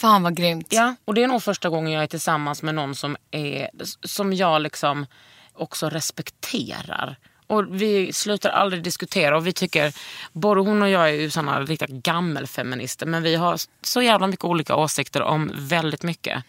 Fan 0.00 0.22
vad 0.22 0.36
grymt. 0.36 0.66
Ja, 0.70 0.94
och 1.04 1.14
det 1.14 1.22
är 1.22 1.28
nog 1.28 1.42
första 1.42 1.68
gången 1.68 1.92
jag 1.92 2.02
är 2.02 2.06
tillsammans 2.06 2.62
med 2.62 2.74
någon 2.74 2.94
som, 2.94 3.16
är, 3.30 3.70
som 4.02 4.32
jag 4.32 4.62
liksom 4.62 5.06
också 5.52 5.88
respekterar. 5.88 7.16
Och 7.46 7.64
vi 7.82 8.12
slutar 8.12 8.50
aldrig 8.50 8.82
diskutera 8.82 9.36
och 9.36 9.46
vi 9.46 9.52
tycker, 9.52 9.94
både 10.32 10.60
hon 10.60 10.82
och 10.82 10.88
jag 10.88 11.08
är 11.08 11.12
ju 11.12 11.30
såna 11.30 11.60
riktiga 11.60 11.88
gammelfeminister 11.90 13.06
men 13.06 13.22
vi 13.22 13.34
har 13.34 13.56
så 13.82 14.02
jävla 14.02 14.26
mycket 14.26 14.44
olika 14.44 14.76
åsikter 14.76 15.22
om 15.22 15.50
väldigt 15.54 16.02
mycket. 16.02 16.44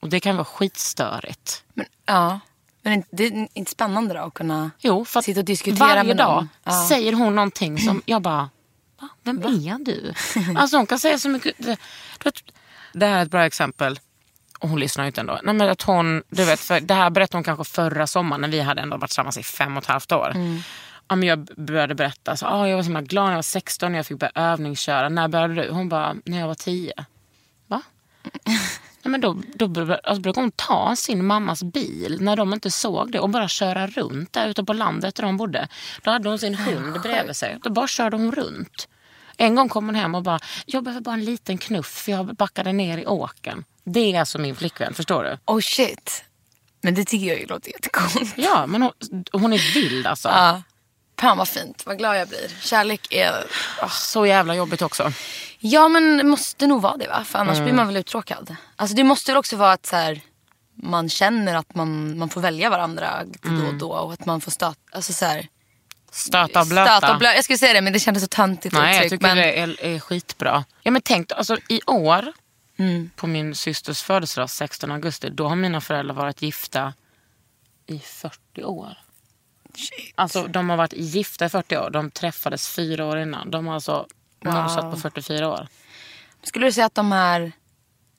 Och 0.00 0.08
det 0.08 0.20
kan 0.20 0.36
vara 0.36 0.44
skitstörigt. 0.44 1.64
Men, 1.74 1.86
ja. 2.06 2.40
Men 2.82 3.02
det 3.10 3.26
är 3.26 3.48
inte 3.54 3.70
spännande 3.70 4.14
då 4.14 4.20
att 4.20 4.34
kunna 4.34 4.70
Jo, 4.78 5.04
sitta 5.04 5.40
och 5.40 5.46
diskutera 5.46 5.86
varje 5.88 6.04
med 6.04 6.16
dag 6.16 6.34
någon? 6.34 6.48
Ja. 6.64 6.86
säger 6.88 7.12
hon 7.12 7.34
någonting 7.34 7.78
som 7.78 8.02
jag 8.06 8.22
bara, 8.22 8.48
Va? 9.00 9.08
vem 9.22 9.42
är 9.42 9.84
du? 9.84 10.14
Alltså 10.56 10.76
hon 10.76 10.86
kan 10.86 10.98
säga 10.98 11.18
så 11.18 11.28
mycket. 11.28 11.54
Det, 11.58 11.76
det 12.92 13.06
här 13.06 13.18
är 13.18 13.22
ett 13.22 13.30
bra 13.30 13.46
exempel. 13.46 14.00
Och 14.58 14.68
hon 14.68 14.80
lyssnar 14.80 15.04
ju 15.04 15.06
inte 15.06 15.20
ändå. 15.20 15.40
Nej, 15.42 15.54
men 15.54 15.68
att 15.68 15.82
hon, 15.82 16.22
du 16.28 16.44
vet, 16.44 16.60
för 16.60 16.80
det 16.80 16.94
här 16.94 17.10
berättade 17.10 17.36
hon 17.36 17.44
kanske 17.44 17.64
förra 17.64 18.06
sommaren 18.06 18.40
när 18.40 18.48
vi 18.48 18.60
hade 18.60 18.82
ändå 18.82 18.96
varit 18.96 19.10
tillsammans 19.10 19.38
i 19.38 19.42
fem 19.42 19.76
och 19.76 19.82
ett 19.82 19.88
halvt 19.88 20.12
år. 20.12 20.32
Ja, 21.08 21.16
men 21.16 21.28
jag 21.28 21.48
började 21.56 21.94
berätta, 21.94 22.36
så, 22.36 22.46
ah, 22.46 22.68
jag 22.68 22.76
var 22.76 22.82
så 22.82 22.86
himla 22.86 23.02
glad 23.02 23.24
när 23.24 23.32
jag 23.32 23.36
var 23.36 23.42
16 23.42 23.92
när 23.92 23.98
jag 23.98 24.06
fick 24.06 24.18
börja 24.18 24.32
övningsköra. 24.34 25.08
När 25.08 25.28
började 25.28 25.54
du? 25.54 25.70
Hon 25.70 25.88
bara, 25.88 26.16
när 26.24 26.40
jag 26.40 26.46
var 26.46 26.54
10. 26.54 26.92
Va? 27.66 27.82
Nej, 29.02 29.10
men 29.10 29.20
då, 29.20 29.36
då 29.54 29.92
alltså, 30.04 30.20
brukade 30.20 30.44
hon 30.44 30.50
ta 30.50 30.96
sin 30.96 31.24
mammas 31.24 31.62
bil 31.62 32.18
när 32.20 32.36
de 32.36 32.52
inte 32.52 32.70
såg 32.70 33.12
det 33.12 33.20
och 33.20 33.30
bara 33.30 33.48
köra 33.48 33.86
runt 33.86 34.32
där 34.32 34.48
ute 34.48 34.64
på 34.64 34.72
landet 34.72 35.14
där 35.14 35.22
de 35.22 35.36
bodde. 35.36 35.68
Då 36.02 36.10
hade 36.10 36.28
hon 36.28 36.38
sin 36.38 36.54
hund 36.54 37.00
bredvid 37.02 37.36
sig. 37.36 37.58
Då 37.62 37.70
bara 37.70 37.86
körde 37.86 38.16
hon 38.16 38.32
runt. 38.32 38.88
En 39.36 39.54
gång 39.54 39.68
kom 39.68 39.86
hon 39.86 39.94
hem 39.94 40.14
och 40.14 40.22
bara, 40.22 40.38
jag 40.66 40.84
behöver 40.84 41.00
bara 41.00 41.14
en 41.14 41.24
liten 41.24 41.58
knuff 41.58 41.86
för 41.86 42.12
jag 42.12 42.36
backade 42.36 42.72
ner 42.72 42.98
i 42.98 43.06
åken. 43.06 43.64
Det 43.84 44.14
är 44.14 44.20
alltså 44.20 44.38
min 44.38 44.56
flickvän, 44.56 44.94
förstår 44.94 45.24
du? 45.24 45.38
Oh 45.44 45.60
shit. 45.60 46.24
Men 46.82 46.94
det 46.94 47.04
tycker 47.04 47.26
jag 47.26 47.40
ju 47.40 47.46
låter 47.46 47.70
jättecoolt. 47.70 48.34
Ja, 48.36 48.66
men 48.66 48.82
hon, 48.82 48.92
hon 49.32 49.52
är 49.52 49.74
vild 49.74 50.06
alltså. 50.06 50.28
Ja. 50.28 50.62
Fan 51.20 51.38
vad 51.38 51.48
fint. 51.48 51.86
Vad 51.86 51.98
glad 51.98 52.18
jag 52.18 52.28
blir. 52.28 52.48
Kärlek 52.60 53.06
är... 53.10 53.44
Så 53.90 54.26
jävla 54.26 54.54
jobbigt 54.54 54.82
också. 54.82 55.12
Ja 55.58 55.88
men 55.88 56.16
det 56.16 56.24
måste 56.24 56.66
nog 56.66 56.82
vara 56.82 56.96
det 56.96 57.08
va? 57.08 57.24
För 57.24 57.38
annars 57.38 57.54
Mm. 57.56 57.64
blir 57.64 57.74
man 57.74 57.86
väl 57.86 57.96
uttråkad. 57.96 58.56
Alltså 58.76 58.96
det 58.96 59.04
måste 59.04 59.30
väl 59.32 59.38
också 59.38 59.56
vara 59.56 59.72
att 59.72 59.86
så 59.86 59.96
här, 59.96 60.20
man 60.74 61.08
känner 61.08 61.54
att 61.56 61.74
man, 61.74 62.18
man 62.18 62.28
får 62.28 62.40
välja 62.40 62.70
varandra 62.70 63.22
lite 63.22 63.48
då 63.48 63.66
och 63.66 63.74
då. 63.74 63.90
Och 63.92 64.12
att 64.12 64.26
man 64.26 64.40
får 64.40 64.50
stöta. 64.50 64.74
Alltså 64.92 65.12
så 65.12 65.24
här, 65.24 65.48
Stöta 66.12 66.60
och 66.60 66.66
blöta. 66.66 66.96
stöta 66.98 67.12
och 67.12 67.18
blöta. 67.18 67.34
Jag 67.34 67.44
skulle 67.44 67.58
säga 67.58 67.72
det 67.72 67.80
men 67.80 67.92
det 67.92 68.00
kändes 68.00 68.22
så 68.22 68.28
töntigt 68.28 68.74
Nej, 68.74 68.96
jag 68.96 69.04
uttryck. 69.04 69.20
tycker 69.20 69.34
Men, 69.34 69.36
det 69.36 69.60
är, 69.60 69.84
är 69.84 69.98
skitbra. 70.00 70.64
Ja, 70.82 70.90
men 70.90 71.02
tänk, 71.02 71.32
alltså, 71.32 71.56
i 71.68 71.80
år, 71.86 72.32
Mm. 72.78 73.10
på 73.16 73.26
min 73.26 73.54
systers 73.54 74.02
födelsedag, 74.02 74.50
16 74.50 74.90
augusti, 74.90 75.30
då 75.30 75.48
har 75.48 75.56
mina 75.56 75.80
föräldrar 75.80 76.14
varit 76.14 76.42
gifta 76.42 76.92
i 77.86 77.98
40 77.98 78.64
år. 78.64 78.98
Alltså 80.14 80.46
de 80.46 80.70
har 80.70 80.76
varit 80.76 80.92
gifta 80.92 81.44
i 81.44 81.48
40 81.48 81.76
år. 81.76 81.90
De 81.90 82.10
träffades 82.10 82.68
fyra 82.68 83.04
år 83.04 83.18
innan. 83.18 83.50
De 83.50 83.66
har 83.66 83.74
alltså 83.74 84.06
nosat 84.40 84.90
på 84.90 84.96
44 84.96 85.48
år. 85.48 85.68
Skulle 86.42 86.66
du 86.66 86.72
säga 86.72 86.86
att 86.86 86.94
de 86.94 87.12
är 87.12 87.52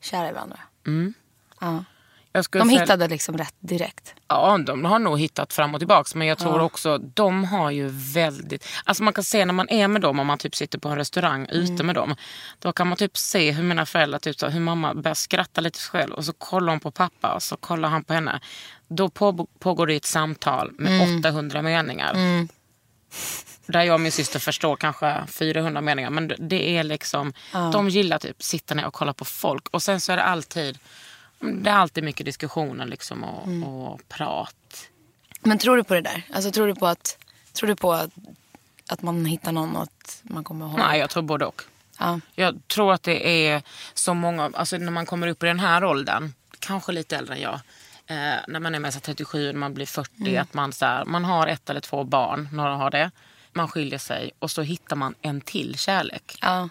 kära 0.02 0.30
i 0.30 0.34
varandra? 0.34 0.60
Mm. 0.88 1.14
Ja. 1.60 1.84
De 2.32 2.44
säga- 2.44 2.64
hittade 2.82 3.08
liksom 3.08 3.38
rätt 3.38 3.54
direkt. 3.60 4.14
Ja, 4.28 4.58
de 4.58 4.86
har 4.86 5.00
nog 5.00 5.20
hittat 5.20 5.54
fram 5.54 5.74
och 5.74 5.80
tillbaks. 5.80 6.16
Men 6.16 6.28
jag 6.28 6.38
tror 6.38 6.58
Ja. 6.58 6.62
också, 6.64 6.98
de 6.98 7.44
har 7.44 7.72
ju 7.72 7.88
väldigt... 8.14 8.68
Alltså 8.84 9.04
man 9.04 9.14
kan 9.14 9.24
se 9.24 9.46
när 9.46 9.54
man 9.54 9.70
är 9.70 9.88
med 9.88 10.02
dem, 10.02 10.20
om 10.20 10.28
man 10.28 10.38
typ 10.38 10.56
sitter 10.56 10.80
på 10.80 10.90
en 10.90 10.96
restaurang 10.96 11.46
Mm. 11.52 11.64
ute 11.64 11.84
med 11.84 11.96
dem. 11.96 12.16
Då 12.60 12.72
kan 12.74 12.88
man 12.88 12.98
typ 12.98 13.18
se 13.18 13.52
hur 13.52 13.64
mina 13.64 13.86
föräldrar, 13.86 14.20
typ 14.20 14.40
så, 14.40 14.48
hur 14.48 14.60
mamma 14.60 14.94
börjar 14.94 15.16
skratta 15.16 15.62
lite 15.62 15.80
själv. 15.80 16.14
Och 16.14 16.26
så 16.26 16.34
kollar 16.34 16.74
hon 16.74 16.80
på 16.80 16.92
pappa 16.92 17.34
och 17.34 17.44
så 17.44 17.58
kollar 17.58 17.90
han 17.90 18.04
på 18.04 18.14
henne. 18.14 18.40
Då 18.88 19.10
på, 19.10 19.48
pågår 19.60 19.88
det 19.88 19.96
ett 19.96 20.06
samtal 20.06 20.72
med 20.78 21.02
Mm. 21.02 21.20
800 21.20 21.62
meningar. 21.62 22.16
Där 23.66 23.82
jag 23.84 23.94
och 23.94 24.00
min 24.02 24.12
syster 24.12 24.40
förstår 24.40 24.76
kanske 24.76 25.24
400 25.28 25.82
meningar. 25.82 26.10
Men 26.10 26.32
det 26.40 26.78
är 26.78 26.84
liksom, 26.84 27.34
de 27.74 27.90
gillar 27.90 28.20
typ 28.20 28.44
sitta 28.44 28.74
ner 28.76 28.86
och 28.86 28.94
kolla 28.94 29.14
på 29.14 29.26
folk. 29.26 29.68
Och 29.68 29.84
sen 29.84 30.02
så 30.02 30.12
är 30.12 30.18
det 30.18 30.24
alltid, 30.24 30.80
det 31.42 31.70
är 31.70 31.74
alltid 31.76 32.04
mycket 32.04 32.26
diskussioner 32.26 32.86
liksom 32.86 33.24
och, 33.24 33.48
Mm. 33.48 33.64
och 33.64 34.02
prat. 34.10 34.88
Men 35.42 35.58
tror 35.58 35.78
du 35.78 35.84
på 35.84 35.94
det 35.94 36.02
där? 36.02 36.24
Alltså 36.34 36.52
tror 36.52 36.68
du 36.68 36.76
på 36.76 36.88
att, 36.88 37.18
tror 37.54 37.68
du 37.68 37.76
på 37.76 37.94
att, 37.94 38.10
att 38.90 39.02
man 39.02 39.26
hittar 39.26 39.52
någon 39.52 39.76
och 39.76 39.84
att 39.84 40.20
man 40.24 40.44
kommer 40.44 40.66
ihåg? 40.66 40.78
Nej, 40.78 41.00
jag 41.00 41.10
tror 41.10 41.24
både 41.24 41.46
och. 41.46 41.62
Ja. 42.00 42.20
Jag 42.36 42.68
tror 42.68 42.94
att 42.94 43.04
det 43.04 43.48
är 43.48 43.62
så 43.94 44.14
många, 44.14 44.52
alltså 44.54 44.78
när 44.78 44.92
man 44.92 45.06
kommer 45.06 45.28
upp 45.28 45.44
i 45.44 45.46
den 45.46 45.60
här 45.60 45.84
åldern, 45.84 46.34
kanske 46.60 46.92
lite 46.92 47.18
äldre 47.18 47.36
än 47.36 47.42
jag, 47.42 47.54
eh, 48.08 48.40
när 48.48 48.60
man 48.60 48.76
är 48.76 48.80
med 48.80 48.94
sig 48.94 49.02
37, 49.02 49.46
när 49.52 49.60
man 49.60 49.74
blir 49.74 49.86
40, 49.86 50.38
att 50.38 50.54
man, 50.54 50.74
så 50.74 50.86
här, 50.86 51.06
man 51.06 51.26
har 51.26 51.48
ett 51.48 51.70
eller 51.70 51.82
två 51.82 52.04
barn, 52.04 52.50
några 52.54 52.76
har 52.76 52.92
det. 52.92 53.12
Man 53.54 53.68
skiljer 53.68 54.00
sig 54.00 54.32
och 54.40 54.52
så 54.52 54.62
hittar 54.62 54.96
man 54.96 55.16
en 55.22 55.42
till 55.42 55.78
kärlek. 55.78 56.38
Ja. 56.42 56.70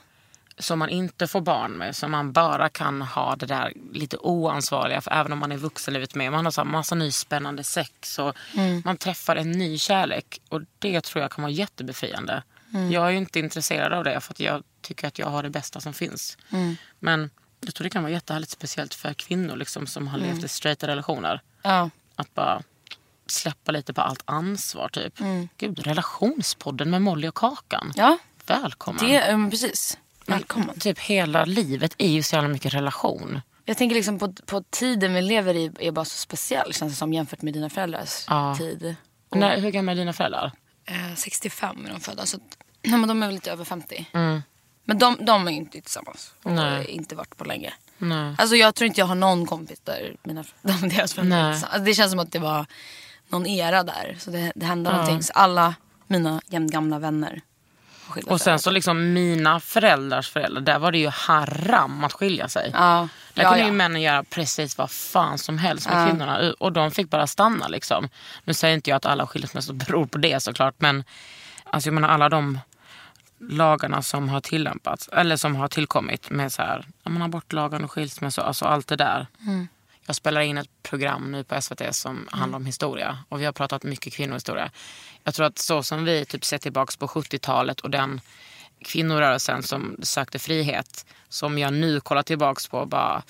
Som 0.61 0.79
man 0.79 0.89
inte 0.89 1.27
får 1.27 1.41
barn 1.41 1.73
med. 1.73 1.97
Som 1.97 2.11
man 2.11 2.33
bara 2.33 2.69
kan 2.69 3.03
ha 3.03 3.37
det 3.37 3.47
där 3.47 3.73
lite 3.93 4.17
oansvariga. 4.17 5.01
För 5.01 5.11
även 5.11 5.33
om 5.33 5.39
man 5.39 5.53
är 5.53 5.57
vuxenlivet 5.57 6.15
med. 6.15 6.33
Man 6.33 6.45
har 6.45 6.53
så 6.53 6.65
massa 6.65 6.95
ny 6.95 7.13
spännande 7.13 7.65
sex. 7.65 8.19
Och 8.19 8.37
Man 8.85 8.97
träffar 8.97 9.37
en 9.37 9.51
ny 9.53 9.79
kärlek. 9.79 10.41
Och 10.49 10.61
det 10.79 11.01
tror 11.01 11.23
jag 11.23 11.31
kan 11.31 11.43
vara 11.43 11.53
jättebefriande. 11.53 12.43
Jag 12.91 13.07
är 13.07 13.11
ju 13.11 13.17
inte 13.17 13.39
intresserad 13.39 13.93
av 13.93 14.05
det. 14.05 14.21
För 14.21 14.33
att 14.35 14.41
jag 14.41 14.63
tycker 14.81 15.09
att 15.09 15.19
jag 15.19 15.27
har 15.27 15.43
det 15.43 15.51
bästa 15.51 15.81
som 15.81 15.93
finns. 15.93 16.39
Men 16.99 17.31
jag 17.61 17.75
tror 17.75 17.85
det 17.85 17.91
kan 17.91 18.03
vara 18.03 18.13
jättehärligt. 18.13 18.53
Speciellt 18.53 18.95
för 18.95 19.15
kvinnor 19.15 19.57
liksom, 19.57 19.87
som 19.87 20.09
har 20.09 20.19
levt 20.19 20.45
i 20.45 20.49
straighta 20.49 20.87
relationer. 20.87 21.41
Ja. 21.63 21.91
Att 22.17 22.35
bara 22.35 22.63
släppa 23.27 23.73
lite 23.73 23.93
på 23.93 24.01
allt 24.01 24.23
ansvar. 24.25 24.89
Typ. 24.89 25.19
Gud, 25.59 25.87
relationspodden 25.87 26.91
med 26.91 27.03
Molly 27.03 27.29
och 27.29 27.35
Kakan. 27.35 27.93
ja. 27.97 28.19
Välkommen. 28.47 29.07
Det, 29.07 29.33
um, 29.33 29.51
precis. 29.51 29.99
Välkommen. 30.31 30.79
Typ 30.79 30.99
hela 30.99 31.45
livet 31.45 31.95
är 31.99 32.09
ju 32.09 32.23
så 32.23 32.35
jävla 32.37 32.49
mycket 32.49 32.75
relation. 32.75 33.41
Jag 33.65 33.77
tänker 33.77 33.97
liksom 33.97 34.19
på, 34.19 34.33
på 34.33 34.63
tiden 34.71 35.15
vi 35.15 35.23
lever 35.23 35.55
i 35.55 35.71
är 35.79 35.91
bara 35.93 36.05
så 36.05 36.17
speciell 36.17 36.73
känns 36.75 36.93
det 36.93 36.97
som 36.97 37.13
jämfört 37.13 37.43
med 37.43 37.55
dina 37.55 37.71
föräldrars 37.71 38.25
Ja. 38.29 38.55
tid. 38.59 38.95
När, 39.35 39.61
hur 39.61 39.71
gamla 39.71 39.93
är 39.93 39.97
dina 39.97 40.13
föräldrar? 40.13 40.53
Eh, 40.85 41.15
65 41.17 41.87
är 41.87 41.91
de 41.91 42.01
födda 42.01 42.27
så 42.27 42.39
nej, 42.83 42.99
men 42.99 43.09
de 43.09 43.23
är 43.23 43.27
väl 43.27 43.35
lite 43.35 43.53
över 43.53 43.65
50. 43.65 44.07
Men 44.85 44.99
de, 44.99 45.17
de 45.21 45.49
är 45.49 45.53
inte 45.53 45.81
tillsammans 45.81 46.35
och 46.43 46.53
Nej. 46.53 46.65
har 46.77 46.91
inte 46.91 47.15
varit 47.15 47.37
på 47.37 47.45
länge. 47.45 47.73
Nej. 47.99 48.35
Alltså 48.39 48.57
jag 48.57 48.75
tror 48.75 48.87
inte 48.87 49.01
jag 49.01 49.07
har 49.07 49.15
någon 49.15 49.47
kompis 49.47 49.81
där 49.85 50.17
mina, 50.23 50.45
de, 50.63 50.89
deras 50.89 51.15
föräldrar 51.15 51.51
alltså, 51.51 51.67
Det 51.85 51.95
känns 51.95 52.11
som 52.11 52.19
att 52.21 52.33
det 52.33 52.39
var 52.39 52.67
någon 53.29 53.47
era 53.47 53.83
där. 53.83 54.17
Så 54.19 54.31
det, 54.31 54.53
det 54.55 54.67
hände 54.67 54.91
någonting. 54.93 55.23
Så 55.23 55.33
alla 55.33 55.75
mina 56.07 56.41
jämngamla 56.47 56.99
vänner 56.99 57.41
skilt 58.11 58.27
Och 58.29 58.41
sig. 58.41 58.45
sen 58.45 58.59
så 58.59 58.71
liksom 58.71 59.13
mina 59.13 59.61
föräldrars 59.61 60.31
föräldrar, 60.31 60.61
där 60.63 60.79
var 60.79 60.93
det 60.93 60.99
ju 60.99 61.09
haram 61.09 62.05
att 62.05 62.13
skilja 62.13 62.49
sig. 62.49 62.71
Ja. 62.75 63.09
Där 63.35 63.43
Ja, 63.43 63.49
kunde 63.49 63.65
ja. 63.65 63.71
ju 63.71 63.73
männen 63.77 64.03
göra 64.03 64.25
precis 64.25 64.79
vad 64.79 64.91
fan 64.91 65.39
som 65.39 65.59
helst 65.59 65.89
med 65.89 66.09
kvinnorna. 66.09 66.53
Och 66.59 66.73
de 66.73 66.91
fick 66.91 67.11
bara 67.11 67.27
stanna 67.27 67.69
liksom. 67.69 68.09
Nu 68.45 68.55
säger 68.55 68.75
inte 68.75 68.91
jag 68.91 68.97
att 68.97 69.07
alla 69.07 69.27
skilsmässor 69.27 69.75
beror 69.75 70.07
på 70.07 70.19
det 70.19 70.41
såklart. 70.43 70.75
Men 70.79 71.05
alltså 71.65 71.87
jag 71.89 71.95
menar 71.95 72.09
alla 72.09 72.29
de 72.29 72.59
lagarna 73.51 74.03
som 74.03 74.29
har 74.29 74.41
tillämpats. 74.41 75.09
Eller 75.09 75.37
som 75.37 75.57
har 75.57 75.69
tillkommit 75.69 76.31
med 76.31 76.53
så 76.53 76.63
här, 76.63 76.87
ja, 77.05 77.25
abortlagen 77.25 77.85
och 77.85 77.91
skilsmässor. 77.93 78.43
Alltså 78.43 78.65
allt 78.65 78.87
det 78.89 78.97
där. 78.97 79.27
Jag 80.11 80.17
spelar 80.17 80.41
in 80.41 80.59
ett 80.59 80.83
program 80.83 81.33
nu 81.33 81.45
på 81.45 81.63
SVT 81.63 81.95
som 81.95 82.29
handlar 82.33 82.57
om 82.57 82.67
historia. 82.67 83.19
Och 83.29 83.41
vi 83.41 83.45
har 83.45 83.53
pratat 83.53 83.83
mycket 83.83 84.13
kvinnohistoria. 84.13 84.71
Jag 85.25 85.35
tror 85.35 85.47
att 85.47 85.59
så 85.59 85.83
som 85.83 86.05
vi 86.05 86.25
typ 86.25 86.45
ser 86.45 86.59
tillbaka 86.59 86.93
på 86.99 87.07
70-talet 87.07 87.81
och 87.81 87.91
den 87.91 88.21
kvinnorörelsen 88.85 89.63
som 89.63 89.97
sökte 90.03 90.39
frihet. 90.39 91.07
Som 91.29 91.59
jag 91.59 91.73
nu 91.73 92.01
kollar 92.01 92.23
tillbaka 92.23 92.61
på 92.71 92.79
och 92.79 92.89
bara... 92.89 93.23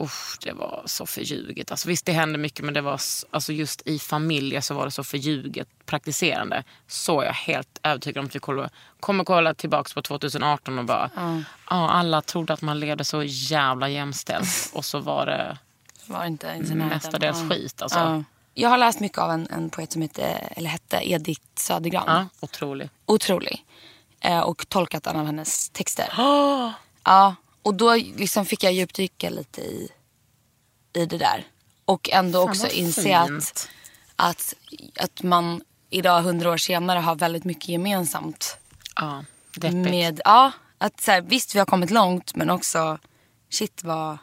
Usch, 0.00 0.38
det 0.40 0.52
var 0.52 0.82
så 0.86 1.06
förljuget. 1.06 1.70
Alltså, 1.70 1.88
visst, 1.88 2.06
det 2.06 2.12
hände 2.12 2.38
mycket 2.38 2.64
men 2.64 2.74
det 2.74 2.80
var 2.80 3.00
alltså, 3.30 3.52
just 3.52 3.82
i 3.86 3.98
familjer 3.98 4.60
så 4.60 4.74
var 4.74 4.84
det 4.84 4.90
så 4.90 5.04
förljuget 5.04 5.68
praktiserande. 5.86 6.64
Så 6.86 7.20
är 7.20 7.26
jag 7.26 7.32
helt 7.32 7.80
övertygad 7.82 8.20
om 8.20 8.26
att 8.26 8.34
vi 8.34 8.40
kommer, 8.40 8.70
kommer 9.00 9.24
kolla 9.24 9.54
tillbaka 9.54 9.90
på 9.94 10.02
2018 10.02 10.78
och 10.78 10.84
bara... 10.84 11.10
Ja, 11.16 11.90
alla 11.90 12.22
trodde 12.22 12.52
att 12.52 12.62
man 12.62 12.80
levde 12.80 13.04
så 13.04 13.22
jävla 13.22 13.88
jämställt 13.88 14.70
och 14.72 14.84
så 14.84 14.98
var 14.98 15.26
det 15.26 15.58
var 16.06 16.24
inte 16.24 16.46
ens 16.46 16.70
i 16.70 16.74
närheten. 16.74 16.96
mestadels 16.96 17.38
Ja. 17.40 17.48
skit. 17.48 17.82
Alltså. 17.82 17.98
Ja. 17.98 18.24
Jag 18.54 18.68
har 18.68 18.78
läst 18.78 19.00
mycket 19.00 19.18
av 19.18 19.30
en, 19.30 19.46
en 19.50 19.70
poet 19.70 19.92
som 19.92 20.02
heter, 20.02 20.52
eller 20.56 20.70
hette 20.70 21.10
Edith 21.10 21.42
Södergran. 21.56 22.04
Ja, 22.06 22.26
otrolig. 22.40 22.90
Otrolig. 23.06 23.64
Eh, 24.20 24.40
och 24.40 24.68
tolkat 24.68 25.06
en 25.06 25.16
av 25.16 25.26
hennes 25.26 25.68
texter. 25.70 26.08
Ja, 27.04 27.34
och 27.62 27.74
då 27.74 27.94
liksom 27.94 28.46
fick 28.46 28.62
jag 28.62 28.72
djupdyka 28.72 29.30
lite 29.30 29.60
i, 29.60 29.88
i 30.92 31.06
det 31.06 31.18
där. 31.18 31.46
Och 31.84 32.10
ändå 32.10 32.40
Fan, 32.40 32.48
också 32.48 32.68
inse 32.68 33.18
att, 33.18 33.68
att, 34.16 34.54
att 34.96 35.22
man 35.22 35.62
idag 35.90 36.22
hundra 36.22 36.50
år 36.50 36.56
senare 36.56 36.98
har 36.98 37.14
väldigt 37.14 37.44
mycket 37.44 37.68
gemensamt. 37.68 38.58
Ja, 38.96 39.24
deppigt. 39.56 39.90
Med, 39.90 40.20
ja, 40.24 40.52
att 40.78 41.00
så 41.00 41.10
här, 41.10 41.20
visst 41.20 41.54
vi 41.54 41.58
har 41.58 41.66
kommit 41.66 41.90
långt 41.90 42.34
men 42.34 42.50
också 42.50 42.98
shit 43.50 43.84
vad, 43.84 44.18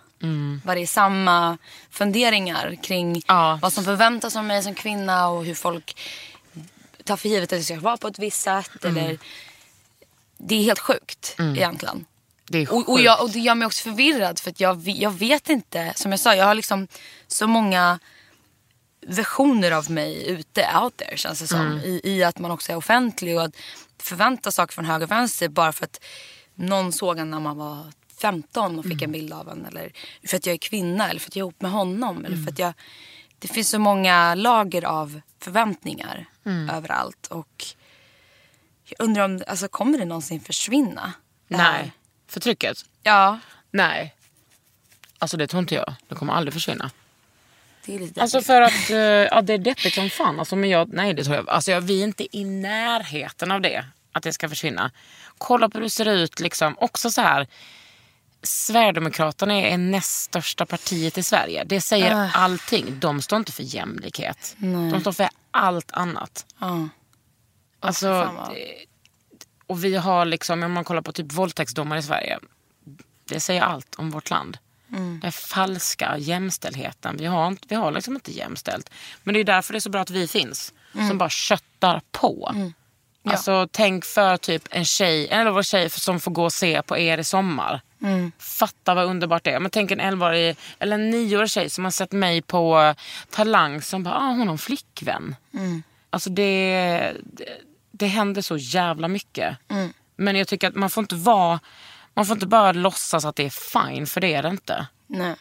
vad 0.65 0.77
det 0.77 0.81
är 0.81 0.87
samma 0.87 1.57
funderingar 1.89 2.77
kring 2.83 3.21
Ja. 3.27 3.59
vad 3.61 3.73
som 3.73 3.83
förväntas 3.83 4.35
av 4.35 4.43
mig 4.43 4.63
som 4.63 4.75
kvinna 4.75 5.27
och 5.29 5.45
hur 5.45 5.55
folk 5.55 5.99
tar 7.03 7.17
för 7.17 7.29
givet 7.29 7.53
att 7.53 7.57
jag 7.59 7.65
ska 7.65 7.79
vara 7.79 7.97
på 7.97 8.07
ett 8.07 8.19
visst 8.19 8.41
sätt. 8.41 8.85
Eller, 8.85 9.17
det 10.37 10.55
är 10.55 10.63
helt 10.63 10.79
sjukt 10.79 11.35
egentligen. 11.39 12.05
Det 12.49 12.57
är 12.57 12.73
Och, 12.73 12.77
och, 12.79 12.85
sjukt. 12.95 13.05
jag, 13.05 13.21
och 13.23 13.29
det 13.29 13.39
gör 13.39 13.55
mig 13.55 13.65
också 13.65 13.83
förvirrad 13.83 14.39
för 14.39 14.49
att 14.49 14.59
jag, 14.59 14.87
jag 14.87 15.11
vet 15.11 15.49
inte. 15.49 15.93
Som 15.95 16.11
jag 16.11 16.19
sa, 16.19 16.35
jag 16.35 16.45
har 16.45 16.55
liksom 16.55 16.87
så 17.27 17.47
många 17.47 17.99
versioner 19.07 19.71
av 19.71 19.91
mig 19.91 20.27
ute, 20.29 20.67
out 20.81 20.97
there 20.97 21.17
känns 21.17 21.39
det 21.39 21.47
som. 21.47 21.61
Mm. 21.61 21.77
I, 21.79 22.01
I 22.03 22.23
att 22.23 22.39
man 22.39 22.51
också 22.51 22.71
är 22.71 22.75
offentlig 22.75 23.37
och 23.37 23.43
att 23.43 23.55
förvänta 23.97 24.51
saker 24.51 24.73
från 24.73 24.85
höger 24.85 25.05
och 25.05 25.11
vänster 25.11 25.47
bara 25.47 25.71
för 25.73 25.85
att 25.85 25.99
någon 26.55 26.91
såg 26.93 27.19
en 27.19 27.29
när 27.31 27.39
man 27.39 27.57
var 27.57 27.85
15 28.21 28.79
och 28.79 28.85
fick 28.85 28.93
Mm. 29.01 29.03
en 29.03 29.11
bild 29.11 29.33
av 29.33 29.49
en. 29.49 29.65
Eller 29.65 29.91
för 30.27 30.37
att 30.37 30.45
jag 30.45 30.53
är 30.53 30.57
kvinna 30.57 31.09
eller 31.09 31.19
för 31.19 31.27
att 31.29 31.35
jag 31.35 31.43
är 31.43 31.47
ihop 31.47 31.61
med 31.61 31.71
honom. 31.71 32.17
Eller 32.25 32.35
Mm. 32.35 32.45
för 32.45 32.51
att 32.51 32.59
jag, 32.59 32.73
det 33.39 33.47
finns 33.47 33.69
så 33.69 33.79
många 33.79 34.35
lager 34.35 34.85
av 34.85 35.21
förväntningar 35.39 36.25
Mm. 36.45 36.69
överallt. 36.69 37.27
Och 37.27 37.65
jag 38.85 38.95
undrar 39.05 39.25
om, 39.25 39.43
alltså 39.47 39.67
kommer 39.67 39.97
det 39.97 40.05
någonsin 40.05 40.39
försvinna? 40.39 41.13
det? 41.47 41.57
Nej. 41.57 41.91
Förtrycket? 42.27 42.77
Ja, 43.03 43.39
Nej. 43.71 44.15
Alltså 45.19 45.37
det 45.37 45.47
tror 45.47 45.59
inte 45.59 45.75
jag. 45.75 45.93
Det 46.07 46.15
kommer 46.15 46.33
aldrig 46.33 46.53
försvinna. 46.53 46.91
Alltså 48.17 48.41
för 48.41 48.61
att, 48.61 48.89
eh, 48.89 48.97
ja 48.97 49.41
det 49.41 49.53
är 49.53 49.57
deppigt 49.57 49.95
som 49.95 50.09
fan. 50.09 50.39
Alltså, 50.39 50.55
men 50.55 50.69
jag, 50.69 50.93
nej 50.93 51.13
det 51.13 51.23
tror 51.23 51.35
jag. 51.35 51.49
Alltså 51.49 51.71
jag, 51.71 51.81
vi 51.81 51.99
är 51.99 52.03
inte 52.03 52.37
i 52.37 52.43
närheten 52.45 53.51
av 53.51 53.61
det. 53.61 53.85
Att 54.11 54.23
det 54.23 54.33
ska 54.33 54.49
försvinna. 54.49 54.91
Kolla 55.37 55.69
på 55.69 55.77
hur 55.77 55.83
det 55.83 55.89
ser 55.89 56.05
ut 56.05 56.39
liksom. 56.39 56.75
Också 56.77 57.11
så 57.11 57.21
här. 57.21 57.47
Sverigedemokraterna 58.43 59.53
är 59.53 59.77
näst 59.77 60.21
största 60.23 60.65
partiet 60.65 61.17
i 61.17 61.23
Sverige. 61.23 61.63
Det 61.63 61.81
säger 61.81 62.15
Ah. 62.15 62.31
allting. 62.33 62.99
De 62.99 63.21
står 63.21 63.37
inte 63.39 63.51
för 63.51 63.63
jämlikhet. 63.63 64.55
De 64.91 65.01
står 65.01 65.11
för 65.11 65.29
allt 65.51 65.91
annat. 65.91 66.45
Ja. 66.59 66.89
Alltså, 67.79 68.07
det- 68.53 68.85
och 69.67 69.83
vi 69.83 69.95
har 69.95 70.25
liksom, 70.25 70.63
om 70.63 70.71
man 70.71 70.83
kollar 70.83 71.01
på 71.01 71.11
typ 71.11 71.31
våldtäktsdomar 71.33 71.97
i 71.97 72.03
Sverige. 72.03 72.39
Det 73.25 73.39
säger 73.39 73.61
allt 73.61 73.95
om 73.95 74.11
vårt 74.11 74.29
land. 74.29 74.57
Mm. 74.91 75.21
Är 75.23 75.31
falska 75.31 76.17
jämställdheten. 76.17 77.17
Vi 77.17 77.25
har, 77.25 77.47
inte, 77.47 77.65
vi 77.69 77.75
har 77.75 77.91
liksom 77.91 78.13
inte 78.15 78.31
jämställt. 78.31 78.89
Men 79.23 79.33
det 79.33 79.39
är 79.39 79.43
därför 79.43 79.73
det 79.73 79.77
är 79.77 79.81
så 79.81 79.89
bra 79.89 80.01
att 80.01 80.09
vi 80.09 80.27
finns. 80.27 80.73
Mm. 80.95 81.07
Som 81.09 81.17
bara 81.17 81.29
köttar 81.29 82.01
på. 82.11 82.71
Alltså 83.31 83.67
tänk 83.71 84.05
för 84.05 84.37
typ 84.37 84.67
en 84.71 84.85
tjej, 84.85 85.27
en 85.27 85.47
11 85.47 85.63
tjej 85.63 85.89
som 85.89 86.19
får 86.19 86.31
gå 86.31 86.43
och 86.43 86.53
se 86.53 86.81
på 86.81 86.97
er 86.97 87.17
i 87.17 87.23
sommar. 87.23 87.81
Mm. 88.01 88.31
Fatta 88.39 88.93
vad 88.93 89.05
underbart 89.05 89.43
det 89.43 89.51
är. 89.51 89.59
Men 89.59 89.71
tänk 89.71 89.91
en 89.91 89.99
11 89.99 90.35
eller 90.35 90.95
en 90.95 91.09
9 91.09 91.47
tjej 91.47 91.69
som 91.69 91.83
har 91.83 91.91
sett 91.91 92.11
mig 92.11 92.41
på 92.41 92.95
Talang 93.29 93.81
som 93.81 94.03
bara, 94.03 94.15
ah, 94.15 94.29
hon 94.29 94.47
har 94.47 94.51
en 94.51 94.57
flickvän. 94.57 95.35
Mm. 95.53 95.83
Alltså 96.09 96.29
det, 96.29 97.13
det, 97.23 97.45
det 97.91 98.07
händer 98.07 98.41
så 98.41 98.57
jävla 98.57 99.07
mycket. 99.07 99.57
Mm. 99.69 99.93
Men 100.15 100.35
jag 100.35 100.47
tycker 100.47 100.67
att 100.67 100.75
man 100.75 100.89
får 100.89 101.01
inte 101.01 101.15
vara, 101.15 101.59
man 102.13 102.25
får 102.25 102.35
inte 102.35 102.47
bara 102.47 102.71
låtsas 102.71 103.25
att 103.25 103.35
det 103.35 103.45
är 103.45 103.49
fine, 103.49 104.07
för 104.07 104.21
det 104.21 104.33
är 104.33 104.43
det 104.43 104.49
inte. 104.49 104.87
Nej. 105.07 105.35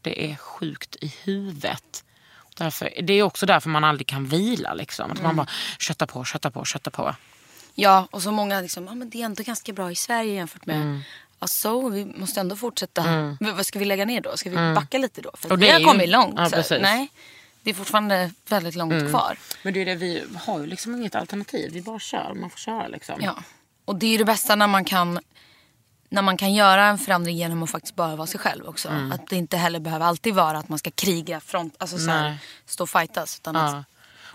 det 0.00 0.30
är 0.30 0.36
sjukt 0.36 0.96
i 1.00 1.14
huvudet. 1.24 2.03
Därför, 2.54 2.90
det 3.02 3.12
är 3.12 3.22
också 3.22 3.46
därför 3.46 3.68
man 3.70 3.84
aldrig 3.84 4.06
kan 4.06 4.26
vila. 4.26 4.74
Liksom. 4.74 5.10
Att 5.10 5.18
Mm. 5.18 5.26
Man 5.28 5.36
bara 5.36 5.46
köttar 5.78 6.06
på, 6.06 6.24
köttar 6.24 6.50
på, 6.50 6.64
köttar 6.64 6.90
på. 6.90 7.14
Ja, 7.74 8.08
och 8.10 8.22
så 8.22 8.30
många 8.32 8.60
liksom, 8.60 8.88
ah, 8.88 8.94
men 8.94 9.10
det 9.10 9.20
är 9.20 9.24
ändå 9.24 9.42
ganska 9.42 9.72
bra 9.72 9.90
i 9.90 9.96
Sverige 9.96 10.34
jämfört 10.34 10.66
med 10.66 10.76
Mm. 10.76 11.00
Alltså, 11.38 11.88
vi 11.88 12.04
måste 12.04 12.40
ändå 12.40 12.56
fortsätta. 12.56 13.04
Men 13.40 13.56
Vad 13.56 13.66
ska 13.66 13.78
vi 13.78 13.84
lägga 13.84 14.04
ner 14.04 14.20
då? 14.20 14.36
Ska 14.36 14.50
vi 14.50 14.56
Mm. 14.56 14.74
backa 14.74 14.98
lite 14.98 15.20
då? 15.20 15.30
För 15.34 15.52
Och 15.52 15.62
vi 15.62 15.66
det 15.66 15.70
har 15.72 15.76
är 15.76 15.80
ju- 15.80 15.86
kommit 15.86 16.08
långt. 16.08 16.34
Ja, 16.52 16.62
så. 16.62 16.78
Nej, 16.78 17.08
det 17.62 17.70
är 17.70 17.74
fortfarande 17.74 18.30
väldigt 18.48 18.74
långt 18.74 18.92
Mm. 18.92 19.08
kvar. 19.10 19.38
Men 19.62 19.74
det 19.74 19.80
är 19.80 19.84
det, 19.86 19.94
vi 19.94 20.22
har 20.46 20.60
ju 20.60 20.66
liksom 20.66 20.94
inget 20.94 21.14
alternativ. 21.14 21.70
Vi 21.72 21.82
bara 21.82 21.98
kör. 21.98 22.34
Man 22.34 22.50
får 22.50 22.58
köra 22.58 22.88
liksom. 22.88 23.14
Ja. 23.20 23.34
Och 23.84 23.96
det 23.96 24.06
är 24.06 24.10
ju 24.10 24.16
det 24.16 24.24
bästa 24.24 24.56
när 24.56 24.66
man 24.66 24.84
kan 24.84 25.20
när 26.08 26.22
man 26.22 26.36
kan 26.36 26.54
göra 26.54 26.84
en 26.86 26.98
förändring 26.98 27.36
genom 27.36 27.62
att 27.62 27.70
faktiskt 27.70 27.94
bara 27.96 28.16
vara 28.16 28.26
sig 28.26 28.40
själv 28.40 28.64
också. 28.68 28.88
Mm. 28.88 29.12
Att 29.12 29.26
det 29.28 29.36
inte 29.36 29.56
heller 29.56 29.80
behöver 29.80 30.06
alltid 30.06 30.34
vara 30.34 30.58
att 30.58 30.68
man 30.68 30.78
ska 30.78 30.90
kriga, 30.90 31.40
front, 31.40 31.76
alltså 31.78 31.98
så 31.98 32.10
här, 32.10 32.36
stå 32.66 32.82
och 32.84 32.90
fightas. 32.90 33.38
Utan 33.38 33.54
Ja. 33.54 33.62
att, 33.62 33.84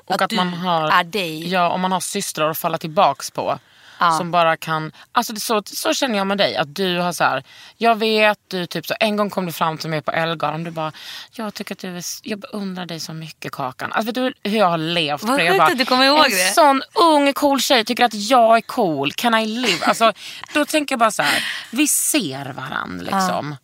Och 0.06 0.16
att, 0.16 0.22
att 0.22 0.32
man 0.32 0.54
har, 0.54 0.90
är 0.92 1.04
dig. 1.04 1.50
Ja, 1.50 1.70
om 1.70 1.82
man 1.82 1.92
har 1.92 2.00
systrar 2.00 2.50
att 2.50 2.58
falla 2.58 2.78
tillbaks 2.78 3.32
på. 3.32 3.60
Ja. 4.00 4.18
Som 4.18 4.32
bara 4.32 4.58
kan, 4.58 4.91
alltså 5.12 5.34
det, 5.34 5.39
så, 5.39 5.62
så 5.66 5.93
känner 5.93 6.18
jag 6.18 6.28
med 6.28 6.38
dig. 6.38 6.56
Att 6.56 6.76
du 6.76 7.00
har 7.00 7.14
så 7.14 7.24
här, 7.24 7.43
jag 7.78 7.95
vet, 7.95 8.39
du 8.47 8.66
typ 8.66 8.86
så, 8.86 8.93
en 9.00 9.16
gång 9.16 9.30
kom 9.30 9.45
du 9.45 9.52
fram 9.52 9.78
till 9.78 9.89
mig 9.89 10.02
på 10.02 10.12
Ellegarden. 10.12 10.64
Du 10.64 10.72
bara, 10.72 10.91
jag 11.32 11.54
tycker 11.54 11.76
att 11.76 11.80
du 11.80 11.97
är, 11.97 12.04
jag 12.24 12.39
beundrar 12.39 12.86
dig 12.86 13.00
så 13.00 13.14
mycket 13.14 13.52
Kakan. 13.52 13.91
Alltså 13.91 14.06
vet 14.06 14.16
du 14.16 14.50
hur 14.50 14.58
jag 14.58 14.70
har 14.70 14.78
levt 14.78 15.24
Vad 15.24 15.32
på 15.32 15.38
det? 15.38 15.43
Jag 15.43 15.58
bara, 15.58 15.74
du 15.74 15.86
kommer 15.86 16.06
ihåg 16.06 16.26
en 16.26 16.32
det. 16.32 16.54
sån 16.54 16.82
ung 16.93 17.34
cool 17.34 17.62
tjej 17.62 17.86
tycker 17.86 18.06
att 18.06 18.14
jag 18.14 18.58
är 18.58 18.62
cool. 18.62 19.12
Can 19.12 19.36
I 19.36 19.45
live? 19.45 19.86
Alltså, 19.86 20.14
då 20.54 20.66
tänker 20.66 20.93
jag 20.93 21.00
bara 21.00 21.12
så 21.12 21.24
här, 21.24 21.43
vi 21.72 21.88
ser 21.88 22.54
varandra 22.54 23.04
liksom. 23.04 23.56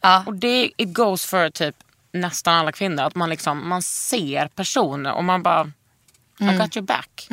Ja. 0.00 0.22
Och 0.26 0.34
det 0.34 0.70
it 0.76 0.94
goes 0.94 1.26
för 1.26 1.50
typ 1.50 1.76
nästan 2.12 2.54
alla 2.54 2.72
kvinnor. 2.72 3.04
Att 3.04 3.14
man 3.14 3.30
liksom, 3.30 3.68
man 3.68 3.82
ser 3.82 4.48
personer 4.48 5.12
och 5.12 5.24
man 5.24 5.42
bara, 5.42 5.70
I 6.40 6.56
got 6.58 6.76
your 6.76 6.86
back. 6.86 7.28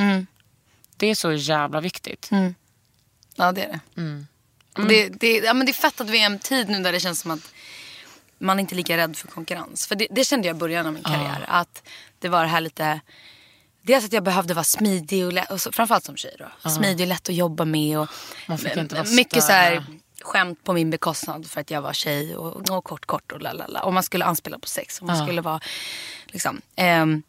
Det 1.01 1.07
är 1.07 1.15
så 1.15 1.31
jävla 1.31 1.81
viktigt. 1.81 2.29
Ja, 3.35 3.51
det 3.51 3.63
är 3.63 3.67
det. 3.67 4.01
Mm. 4.01 4.27
Det, 4.89 5.09
det, 5.09 5.37
ja, 5.37 5.53
men 5.53 5.65
det 5.65 5.71
är 5.71 5.73
fett 5.73 6.01
att 6.01 6.09
vi 6.09 6.17
är 6.17 6.21
i 6.21 6.25
en 6.25 6.39
tid 6.39 6.69
nu 6.69 6.79
där 6.83 6.91
det 6.91 6.99
känns 6.99 7.19
som 7.19 7.31
att 7.31 7.53
man 8.37 8.59
inte 8.59 8.75
är 8.75 8.77
lika 8.77 8.97
rädd 8.97 9.17
för 9.17 9.27
konkurrens. 9.27 9.87
För 9.87 9.95
det, 9.95 10.07
det 10.11 10.23
kände 10.23 10.47
jag 10.47 10.55
i 10.55 10.59
början 10.59 10.87
av 10.87 10.93
min 10.93 11.03
karriär. 11.03 11.45
Att 11.47 11.83
det 12.19 12.29
var 12.29 12.41
det 12.41 12.47
här 12.47 12.61
lite... 12.61 13.01
Dels 13.81 14.05
att 14.05 14.13
jag 14.13 14.23
behövde 14.23 14.53
vara 14.53 14.63
smidig 14.63 15.25
och, 15.25 15.33
lätt, 15.33 15.51
och 15.51 15.61
så, 15.61 15.71
framförallt 15.71 16.05
som 16.05 16.17
tjej 16.17 16.35
då. 16.39 16.69
Smidig 16.69 17.03
och 17.03 17.07
lätt 17.07 17.29
att 17.29 17.35
jobba 17.35 17.65
med. 17.65 17.99
Och, 17.99 18.07
Man 18.47 18.57
fick 18.57 18.77
inte 18.77 18.95
vara 18.95 19.07
mycket 19.09 19.43
så 19.43 19.51
här, 19.51 19.85
skämt 20.21 20.63
på 20.63 20.73
min 20.73 20.89
bekostnad 20.89 21.49
för 21.49 21.61
att 21.61 21.71
jag 21.71 21.81
var 21.81 21.93
tjej. 21.93 22.35
Och, 22.35 22.69
och 22.69 22.83
kort 22.83 23.05
kort 23.05 23.31
och 23.31 23.41
lalala. 23.41 23.83
Och 23.83 23.93
man 23.93 24.03
skulle 24.03 24.25
anspela 24.25 24.59
på 24.59 24.67
sex. 24.67 24.99
Och 24.99 25.07
man 25.07 25.25
skulle 25.25 25.41
vara 25.41 25.59
liksom... 26.25 26.61
ehm, 26.75 27.23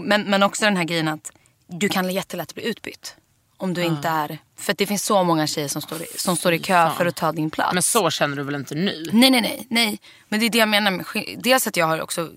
men, 0.00 0.22
men 0.22 0.42
också 0.42 0.64
den 0.64 0.76
här 0.76 0.84
grejen 0.84 1.08
att 1.08 1.32
du 1.68 1.88
kan 1.88 2.10
jättelätt 2.10 2.54
bli 2.54 2.64
utbytt. 2.64 3.16
Om 3.56 3.74
du 3.74 3.84
inte 3.84 4.08
är... 4.08 4.38
För 4.56 4.72
att 4.72 4.78
det 4.78 4.86
finns 4.86 5.04
så 5.04 5.24
många 5.24 5.46
tjejer 5.46 5.68
som 5.68 5.82
står 5.82 6.02
i, 6.02 6.06
som 6.16 6.36
står 6.36 6.52
i 6.52 6.58
kö 6.58 6.90
för 6.96 7.06
att 7.06 7.16
ta 7.16 7.32
din 7.32 7.50
plats. 7.50 7.74
Men 7.74 7.82
så 7.82 8.10
känner 8.10 8.36
du 8.36 8.42
väl 8.42 8.54
inte 8.54 8.74
nu? 8.74 9.06
Nej, 9.12 9.30
nej, 9.30 9.40
nej, 9.40 9.66
nej. 9.70 9.98
Men 10.28 10.40
det 10.40 10.46
är 10.46 10.50
det 10.50 10.58
jag 10.58 10.68
menar 10.68 10.90
med 10.90 11.06
Dels 11.38 11.66
att 11.66 11.76
jag 11.76 11.86
har 11.86 12.00
också... 12.00 12.30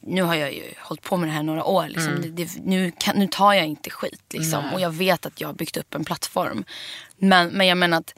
Nu 0.00 0.22
har 0.22 0.34
jag 0.34 0.52
ju 0.52 0.62
hållit 0.78 1.02
på 1.02 1.16
med 1.16 1.28
det 1.28 1.32
här 1.32 1.42
några 1.42 1.64
år. 1.64 1.88
Liksom. 1.88 2.12
Mm. 2.12 2.22
Det, 2.22 2.44
det, 2.44 2.50
nu, 2.64 2.92
kan, 2.98 3.16
nu 3.16 3.28
tar 3.28 3.52
jag 3.52 3.66
inte 3.66 3.90
skit. 3.90 4.22
Liksom. 4.32 4.72
Och 4.72 4.80
jag 4.80 4.90
vet 4.90 5.26
att 5.26 5.40
jag 5.40 5.48
har 5.48 5.54
byggt 5.54 5.76
upp 5.76 5.94
en 5.94 6.04
plattform. 6.04 6.64
Men, 7.16 7.48
men 7.48 7.66
jag 7.66 7.78
menar 7.78 7.98
att... 7.98 8.14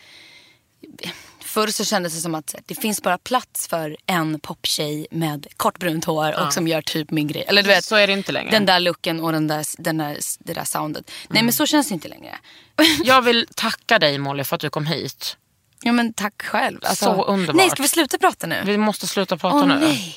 Förr 1.49 1.66
så 1.68 1.84
kändes 1.84 2.14
det 2.14 2.20
som 2.20 2.34
att 2.34 2.55
det 2.66 2.74
finns 2.74 3.03
bara 3.03 3.18
plats 3.18 3.68
för 3.68 3.96
en 4.07 4.40
poptjej 4.40 5.07
med 5.11 5.46
kort 5.57 5.78
brunt 5.78 6.05
hår 6.05 6.40
och 6.46 6.53
som 6.53 6.68
gör 6.68 6.82
typ 6.82 7.11
min 7.11 7.26
grej. 7.26 7.44
Eller 7.49 7.62
du 7.62 7.68
vet, 7.68 7.84
Så 7.84 7.96
är 7.96 8.07
det 8.07 8.12
inte 8.12 8.32
längre. 8.32 8.51
den 8.51 8.66
där 8.66 8.80
looken 8.80 9.20
och 9.20 9.32
den 9.32 9.46
där, 9.46 9.64
den 9.78 9.99
där, 9.99 10.18
det 10.38 10.53
där 10.55 10.64
soundet. 10.64 11.11
Nej 11.28 11.42
men 11.42 11.53
så 11.53 11.66
känns 11.66 11.88
det 11.88 11.94
inte 11.94 12.09
längre. 12.09 12.38
Jag 13.05 13.22
vill 13.22 13.46
tacka 13.57 13.99
dig 13.99 14.18
Molly 14.18 14.44
för 14.44 14.55
att 14.55 14.61
du 14.61 14.70
kom 14.70 14.86
hit. 14.86 15.36
ja 15.82 15.92
men 15.92 16.12
tack 16.12 16.42
själv. 16.42 16.78
Alltså, 16.82 17.05
Så 17.05 17.24
underbart. 17.24 17.57
Nej 17.57 17.70
ska 17.70 17.82
vi 17.82 17.88
sluta 17.88 18.18
prata 18.18 18.46
nu? 18.46 18.62
Vi 18.64 18.78
måste 18.78 19.07
sluta 19.07 19.36
prata 19.36 19.57
Åh 19.57 19.66
nu. 19.66 19.78
nej. 19.78 20.16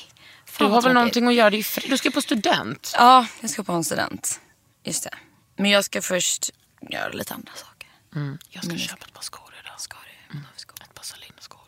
Du 0.58 0.64
har 0.64 0.82
väl 0.82 0.92
någonting 0.92 1.28
att 1.28 1.34
göra? 1.34 1.50
Du 1.88 1.96
ska 1.98 2.10
på 2.10 2.20
student. 2.20 2.92
Ja, 2.96 3.26
jag 3.40 3.50
ska 3.50 3.62
på 3.62 3.72
en 3.72 3.84
student. 3.84 4.40
Just 4.84 5.04
det. 5.04 5.14
Men 5.56 5.70
jag 5.70 5.84
ska 5.84 6.02
först 6.02 6.50
göra 6.90 7.08
lite 7.12 7.34
andra 7.34 7.52
saker. 7.54 7.88
Jag 8.50 8.64
ska 8.64 8.76
köpa 8.76 9.06
ett 9.06 9.12
par 9.14 9.22
skor 9.22 9.54
idag. 9.64 9.80
Ska 9.80 9.96
du? 10.30 10.34
Mm. 10.34 10.46
Ett 10.82 10.94
par 10.94 11.04
Celine-skor. 11.04 11.60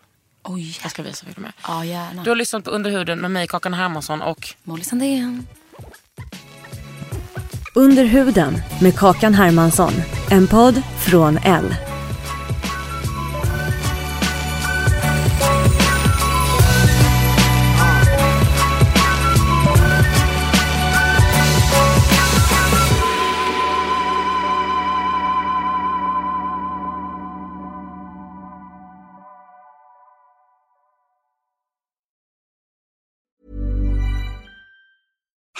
Oj, 0.45 0.79
Jag 0.83 0.91
ska 0.91 1.03
visa 1.03 1.27
vilka 1.27 1.41
de 1.41 1.47
är. 1.47 1.53
Ja, 1.67 1.85
gärna. 1.85 2.23
Du 2.23 2.31
har 2.31 2.37
lyssnat 2.37 2.65
på 2.65 2.71
Underhuden 2.71 3.21
med 3.21 3.31
mig, 3.31 3.47
Kakan 3.47 3.75
Hermansson 3.75 4.23
och 4.23 4.55
Molly 4.63 4.85
Sandén. 4.85 5.47
Under 7.75 8.05
huden 8.05 8.63
med 8.83 8.97
Kakan 8.99 9.35
Hermansson. 9.35 9.93
En 10.31 10.47
podd 10.47 10.83
från 11.07 11.39
L. 11.39 11.75